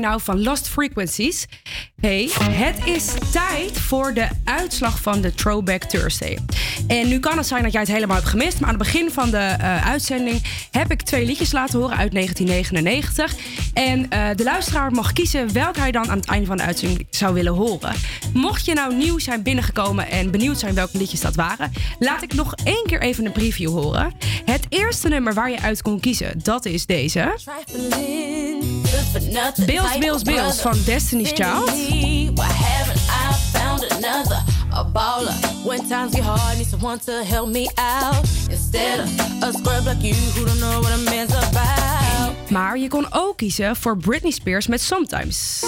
Now 0.00 0.20
van 0.20 0.42
Lost 0.42 0.68
Frequencies. 0.68 1.46
Hey, 2.00 2.30
het 2.50 2.86
is 2.86 3.12
tijd 3.32 3.78
voor 3.78 4.14
de 4.14 4.28
uitslag 4.44 5.02
van 5.02 5.20
de 5.20 5.34
Throwback 5.34 5.82
Thursday. 5.82 6.38
En 6.86 7.08
nu 7.08 7.20
kan 7.20 7.36
het 7.36 7.46
zijn 7.46 7.62
dat 7.62 7.72
jij 7.72 7.80
het 7.80 7.90
helemaal 7.90 8.16
hebt 8.16 8.28
gemist. 8.28 8.60
Maar 8.60 8.68
aan 8.68 8.74
het 8.74 8.84
begin 8.84 9.10
van 9.10 9.30
de 9.30 9.36
eh, 9.36 9.86
uitzending 9.86 10.42
heb 10.70 10.90
ik 10.90 11.02
twee 11.02 11.26
liedjes 11.26 11.52
laten 11.52 11.78
horen 11.78 11.96
uit 11.96 12.12
1999. 12.12 13.34
En 13.74 14.10
eh, 14.10 14.28
de 14.36 14.44
luisteraar 14.44 14.92
mag 14.92 15.12
kiezen 15.12 15.52
welk 15.52 15.76
hij 15.76 15.90
dan 15.90 16.10
aan 16.10 16.18
het 16.18 16.28
einde 16.28 16.46
van 16.46 16.56
de 16.56 16.62
uitzending 16.62 17.06
zou 17.10 17.34
willen 17.34 17.52
horen. 17.52 17.94
Mocht 18.32 18.64
je 18.64 18.74
nou 18.74 18.94
nieuw 18.94 19.18
zijn 19.18 19.42
binnengekomen 19.42 20.10
en 20.10 20.30
benieuwd 20.30 20.58
zijn 20.58 20.74
welke 20.74 20.98
liedjes 20.98 21.20
dat 21.20 21.34
waren, 21.34 21.72
laat 21.98 22.22
ik 22.22 22.34
nog 22.34 22.54
één 22.64 22.84
keer 22.86 23.00
even 23.00 23.26
een 23.26 23.32
preview 23.32 23.70
horen. 23.70 24.12
Het 24.44 24.66
eerste 24.68 25.08
nummer 25.08 25.34
waar 25.34 25.50
je 25.50 25.60
uit 25.60 25.82
kon 25.82 26.00
kiezen, 26.00 26.40
dat 26.42 26.64
is 26.64 26.86
deze. 26.86 27.34
Bills, 29.20 29.98
Bills, 29.98 30.22
Bills 30.22 30.60
van 30.60 30.76
Destiny's 30.84 31.32
Child. 31.32 31.70
Why 32.34 32.44
haven't 32.44 33.00
I 33.08 33.32
found 33.52 33.82
another? 33.92 34.42
A 34.72 34.84
baller. 34.84 35.34
When 35.64 35.88
times 35.88 36.14
get 36.14 36.24
hard, 36.24 36.58
need 36.58 36.66
someone 36.66 36.98
to 36.98 37.24
help 37.24 37.48
me 37.48 37.68
out. 37.78 38.24
Instead 38.50 39.00
of 39.00 39.08
a 39.42 39.52
scrub 39.52 39.86
like 39.86 40.02
you 40.02 40.14
who 40.34 40.44
don't 40.44 40.60
know 40.60 40.80
what 40.80 40.92
a 40.92 40.98
man's 41.10 41.34
about. 41.34 42.50
Maar 42.50 42.78
je 42.78 42.88
kon 42.88 43.06
ook 43.10 43.36
kiezen 43.36 43.76
voor 43.76 43.96
Britney 43.96 44.30
Spears 44.30 44.66
met 44.66 44.80
Sometimes. 44.80 45.64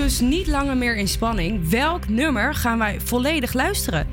Ons 0.00 0.18
dus 0.18 0.20
niet 0.28 0.46
langer 0.46 0.76
meer 0.76 0.96
in 0.96 1.08
spanning. 1.08 1.68
Welk 1.70 2.08
nummer 2.08 2.54
gaan 2.54 2.78
wij 2.78 3.00
volledig 3.04 3.52
luisteren? 3.52 4.06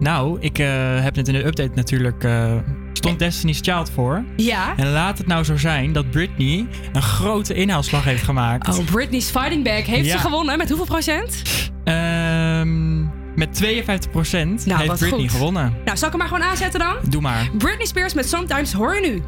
Nou, 0.00 0.36
ik 0.40 0.58
eh, 0.58 0.66
heb 1.02 1.16
net 1.16 1.28
in 1.28 1.34
de 1.34 1.46
update 1.46 1.70
natuurlijk... 1.74 2.24
eh, 2.24 2.56
stond 2.92 3.18
Destiny's 3.18 3.58
Child 3.62 3.90
voor. 3.90 4.24
Ja. 4.36 4.76
En 4.76 4.90
laat 4.90 5.18
het 5.18 5.26
nou 5.26 5.44
zo 5.44 5.56
zijn 5.56 5.92
dat 5.92 6.10
Britney 6.10 6.66
een 6.92 7.02
grote 7.02 7.54
inhaalslag 7.54 8.04
heeft 8.04 8.22
gemaakt. 8.22 8.78
Oh, 8.78 8.84
Britney's 8.84 9.30
Fighting 9.30 9.64
Back. 9.64 9.84
Heeft 9.84 10.06
Ja. 10.06 10.12
ze 10.12 10.18
gewonnen? 10.18 10.58
Met 10.58 10.68
hoeveel 10.68 10.86
procent? 10.86 11.42
Ehm, 11.84 13.00
met 13.34 13.54
52% 13.54 14.64
heeft 14.64 14.66
Nou, 14.66 14.86
wat 14.86 14.98
Britney 14.98 15.20
goed. 15.20 15.30
gewonnen. 15.30 15.76
Nou, 15.84 15.96
zal 15.96 16.06
ik 16.08 16.14
hem 16.14 16.18
maar 16.18 16.28
gewoon 16.38 16.48
aanzetten 16.50 16.80
dan? 16.80 16.96
Doe 17.08 17.20
maar. 17.20 17.50
Britney 17.58 17.86
Spears 17.86 18.14
met 18.14 18.28
Sometimes 18.28 18.72
hoor 18.72 18.94
je 18.94 19.08
nu. 19.08 19.22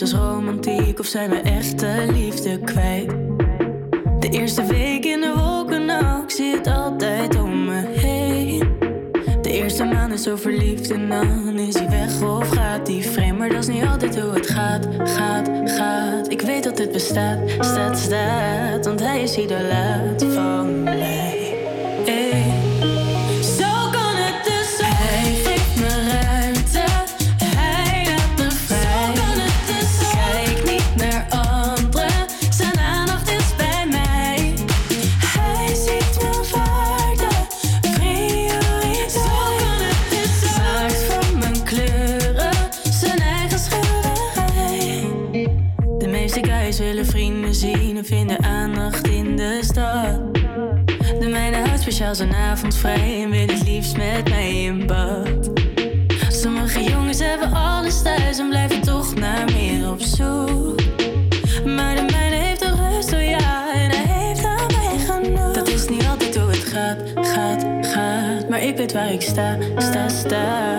Als 0.00 0.12
romantiek 0.12 0.98
of 0.98 1.06
zijn 1.06 1.30
we 1.30 1.36
echte 1.36 2.06
liefde 2.12 2.58
kwijt? 2.58 3.08
De 4.18 4.28
eerste 4.28 4.64
week 4.64 5.04
in 5.04 5.20
de 5.20 5.32
wolken, 5.36 5.84
nou, 5.84 6.22
ik 6.22 6.30
zie 6.30 6.54
het 6.54 6.66
altijd 6.66 7.40
om 7.40 7.64
me 7.64 7.86
heen. 7.86 8.68
De 9.42 9.50
eerste 9.50 9.84
maand 9.84 10.12
is 10.12 10.22
zo 10.22 10.36
verliefd 10.36 10.90
en 10.90 11.08
dan 11.08 11.58
is 11.58 11.74
hij 11.74 11.90
weg 11.90 12.22
of 12.22 12.48
gaat 12.48 12.88
hij 12.88 13.02
vreemd. 13.02 13.38
Maar 13.38 13.48
dat 13.48 13.58
is 13.58 13.66
niet 13.66 13.84
altijd 13.84 14.20
hoe 14.20 14.32
het 14.32 14.46
gaat, 14.46 14.88
gaat, 15.04 15.50
gaat. 15.64 16.30
Ik 16.30 16.40
weet 16.40 16.64
dat 16.64 16.78
het 16.78 16.92
bestaat, 16.92 17.38
staat, 17.60 17.98
staat. 17.98 18.86
Want 18.86 19.00
hij 19.00 19.22
is 19.22 19.36
idolaat 19.36 20.24
van 20.24 20.59
zijn 52.20 52.34
avond 52.34 52.76
vrij 52.76 53.22
en 53.22 53.30
wil 53.30 53.46
het 53.46 53.62
liefst 53.62 53.96
met 53.96 54.28
mij 54.28 54.64
in 54.64 54.86
bad. 54.86 55.50
Sommige 56.28 56.82
jongens 56.82 57.18
hebben 57.18 57.52
alles 57.52 58.02
thuis 58.02 58.38
en 58.38 58.48
blijven 58.48 58.80
toch 58.80 59.14
naar 59.14 59.44
meer 59.52 59.90
op 59.90 60.00
zoek. 60.00 60.80
Maar 61.64 61.94
de 61.94 62.04
mijne 62.12 62.36
heeft 62.36 62.60
toch 62.60 62.90
rust, 62.92 63.12
oh 63.12 63.28
ja, 63.28 63.72
en 63.74 63.90
hij 63.90 64.26
heeft 64.26 64.44
aan 64.44 64.66
mij 64.66 64.98
genoeg. 64.98 65.52
Dat 65.52 65.68
is 65.68 65.88
niet 65.88 66.06
altijd 66.06 66.36
hoe 66.36 66.50
het 66.50 66.64
gaat, 66.64 66.98
gaat, 67.14 67.66
gaat. 67.80 68.48
Maar 68.48 68.62
ik 68.62 68.76
weet 68.76 68.92
waar 68.92 69.12
ik 69.12 69.22
sta, 69.22 69.58
sta, 69.76 70.08
sta. 70.08 70.69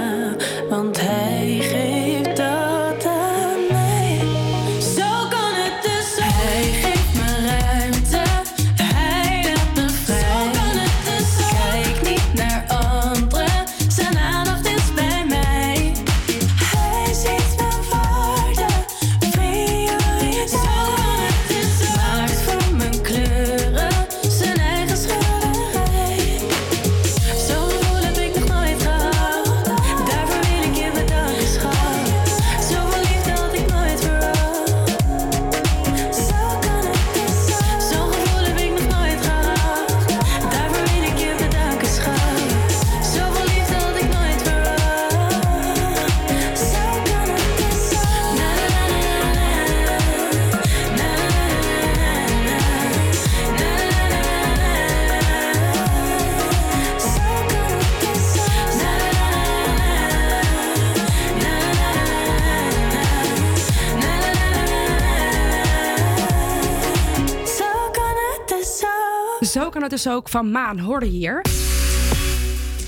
Dus 70.04 70.14
ook 70.14 70.30
van 70.30 70.52
Maan, 70.52 70.80
hoorde 70.80 71.06
hier. 71.06 71.42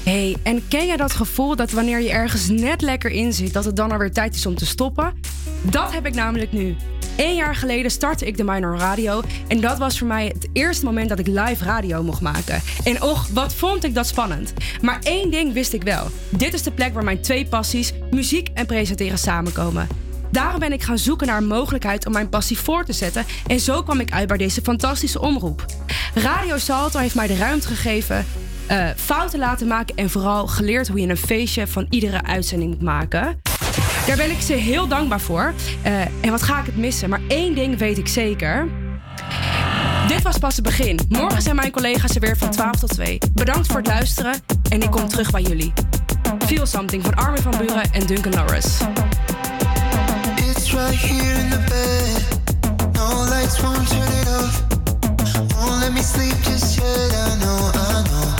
hey, 0.03 0.35
en 0.43 0.67
ken 0.67 0.85
jij 0.85 0.97
dat 0.97 1.11
gevoel 1.11 1.55
dat 1.55 1.71
wanneer 1.71 1.99
je 1.99 2.11
ergens 2.11 2.49
net 2.49 2.81
lekker 2.81 3.11
in 3.11 3.33
zit, 3.33 3.53
dat 3.53 3.65
het 3.65 3.75
dan 3.75 3.91
alweer 3.91 4.11
tijd 4.11 4.35
is 4.35 4.45
om 4.45 4.55
te 4.55 4.65
stoppen? 4.65 5.13
Dat 5.61 5.93
heb 5.93 6.05
ik 6.05 6.13
namelijk 6.13 6.51
nu. 6.51 6.75
Eén 7.17 7.35
jaar 7.35 7.55
geleden 7.55 7.91
startte 7.91 8.25
ik 8.25 8.37
de 8.37 8.43
Minor 8.43 8.77
Radio 8.77 9.21
en 9.47 9.61
dat 9.61 9.77
was 9.77 9.97
voor 9.97 10.07
mij 10.07 10.25
het 10.27 10.49
eerste 10.53 10.85
moment 10.85 11.09
dat 11.09 11.19
ik 11.19 11.27
live 11.27 11.63
radio 11.63 12.03
mocht 12.03 12.21
maken. 12.21 12.61
En 12.83 13.01
och, 13.01 13.27
wat 13.27 13.53
vond 13.53 13.83
ik 13.83 13.93
dat 13.93 14.07
spannend. 14.07 14.53
Maar 14.81 14.99
één 15.03 15.31
ding 15.31 15.53
wist 15.53 15.73
ik 15.73 15.83
wel. 15.83 16.07
Dit 16.29 16.53
is 16.53 16.63
de 16.63 16.71
plek 16.71 16.93
waar 16.93 17.03
mijn 17.03 17.21
twee 17.21 17.45
passies, 17.45 17.93
muziek 18.11 18.47
en 18.53 18.65
presenteren, 18.65 19.17
samenkomen. 19.17 19.87
Daarom 20.31 20.59
ben 20.59 20.73
ik 20.73 20.83
gaan 20.83 20.97
zoeken 20.97 21.27
naar 21.27 21.37
een 21.37 21.47
mogelijkheid 21.47 22.05
om 22.05 22.11
mijn 22.11 22.29
passie 22.29 22.57
voor 22.57 22.85
te 22.85 22.93
zetten. 22.93 23.25
En 23.47 23.59
zo 23.59 23.83
kwam 23.83 23.99
ik 23.99 24.11
uit 24.11 24.27
bij 24.27 24.37
deze 24.37 24.61
fantastische 24.61 25.21
omroep. 25.21 25.65
Radio 26.13 26.57
Salto 26.57 26.99
heeft 26.99 27.15
mij 27.15 27.27
de 27.27 27.35
ruimte 27.35 27.67
gegeven, 27.67 28.25
eh, 28.67 28.87
fouten 28.95 29.39
laten 29.39 29.67
maken 29.67 29.95
en 29.95 30.09
vooral 30.09 30.47
geleerd 30.47 30.87
hoe 30.87 30.99
je 30.99 31.07
een 31.07 31.17
feestje 31.17 31.67
van 31.67 31.87
iedere 31.89 32.23
uitzending 32.23 32.71
moet 32.71 32.81
maken. 32.81 33.41
Daar 34.07 34.17
ben 34.17 34.31
ik 34.31 34.41
ze 34.41 34.53
heel 34.53 34.87
dankbaar 34.87 35.21
voor. 35.21 35.53
Eh, 35.81 36.01
en 36.01 36.29
wat 36.29 36.41
ga 36.41 36.59
ik 36.59 36.65
het 36.65 36.77
missen? 36.77 37.09
Maar 37.09 37.21
één 37.27 37.55
ding 37.55 37.77
weet 37.77 37.97
ik 37.97 38.07
zeker. 38.07 38.67
Dit 40.07 40.21
was 40.21 40.37
pas 40.37 40.55
het 40.55 40.65
begin. 40.65 40.99
Morgen 41.09 41.41
zijn 41.41 41.55
mijn 41.55 41.71
collega's 41.71 42.15
er 42.15 42.21
weer 42.21 42.37
van 42.37 42.51
12 42.51 42.79
tot 42.79 42.89
2. 42.89 43.17
Bedankt 43.33 43.67
voor 43.67 43.77
het 43.77 43.87
luisteren 43.87 44.33
en 44.69 44.81
ik 44.81 44.91
kom 44.91 45.07
terug 45.07 45.31
bij 45.31 45.41
jullie. 45.41 45.73
Feel 46.45 46.65
Something 46.65 47.03
van 47.03 47.15
Armin 47.15 47.41
van 47.41 47.57
Buren 47.57 47.91
en 47.91 48.05
Duncan 48.05 48.31
Norris. 48.31 48.77
It's 50.35 50.71
right 50.71 50.95
here 50.95 51.39
in 51.39 51.49
the 51.49 51.59
bed. 51.67 52.41
Lights. 53.29 54.72
Let 55.83 55.91
me 55.91 56.01
sleep 56.01 56.37
just 56.43 56.77
yet. 56.79 57.11
I 57.13 57.35
know, 57.41 57.71
I 57.73 58.03
know. 58.07 58.35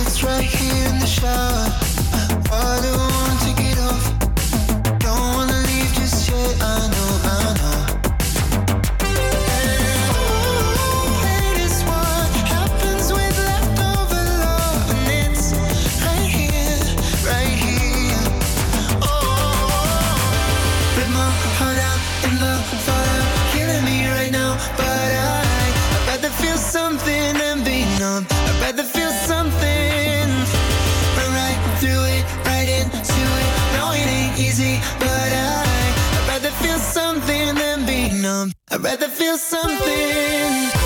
It's 0.00 0.24
right 0.24 0.42
here 0.42 0.88
in 0.88 1.00
the 1.00 1.06
shower. 1.06 1.68
Won't 2.50 2.82
take 2.82 3.31
I'd 28.04 28.60
rather 28.60 28.82
feel 28.82 29.10
something. 29.10 30.28
Right 31.38 31.60
through 31.78 32.04
it, 32.16 32.24
right 32.44 32.68
into 32.68 33.22
it. 33.42 33.50
No, 33.76 33.92
it 33.92 34.06
ain't 34.08 34.38
easy, 34.40 34.80
but 34.98 35.08
I, 35.08 35.62
I'd 36.18 36.28
rather 36.28 36.50
feel 36.62 36.78
something 36.78 37.54
than 37.54 37.86
be 37.86 38.10
numb. 38.20 38.52
I'd 38.72 38.80
rather 38.80 39.06
feel 39.06 39.36
something. 39.38 40.81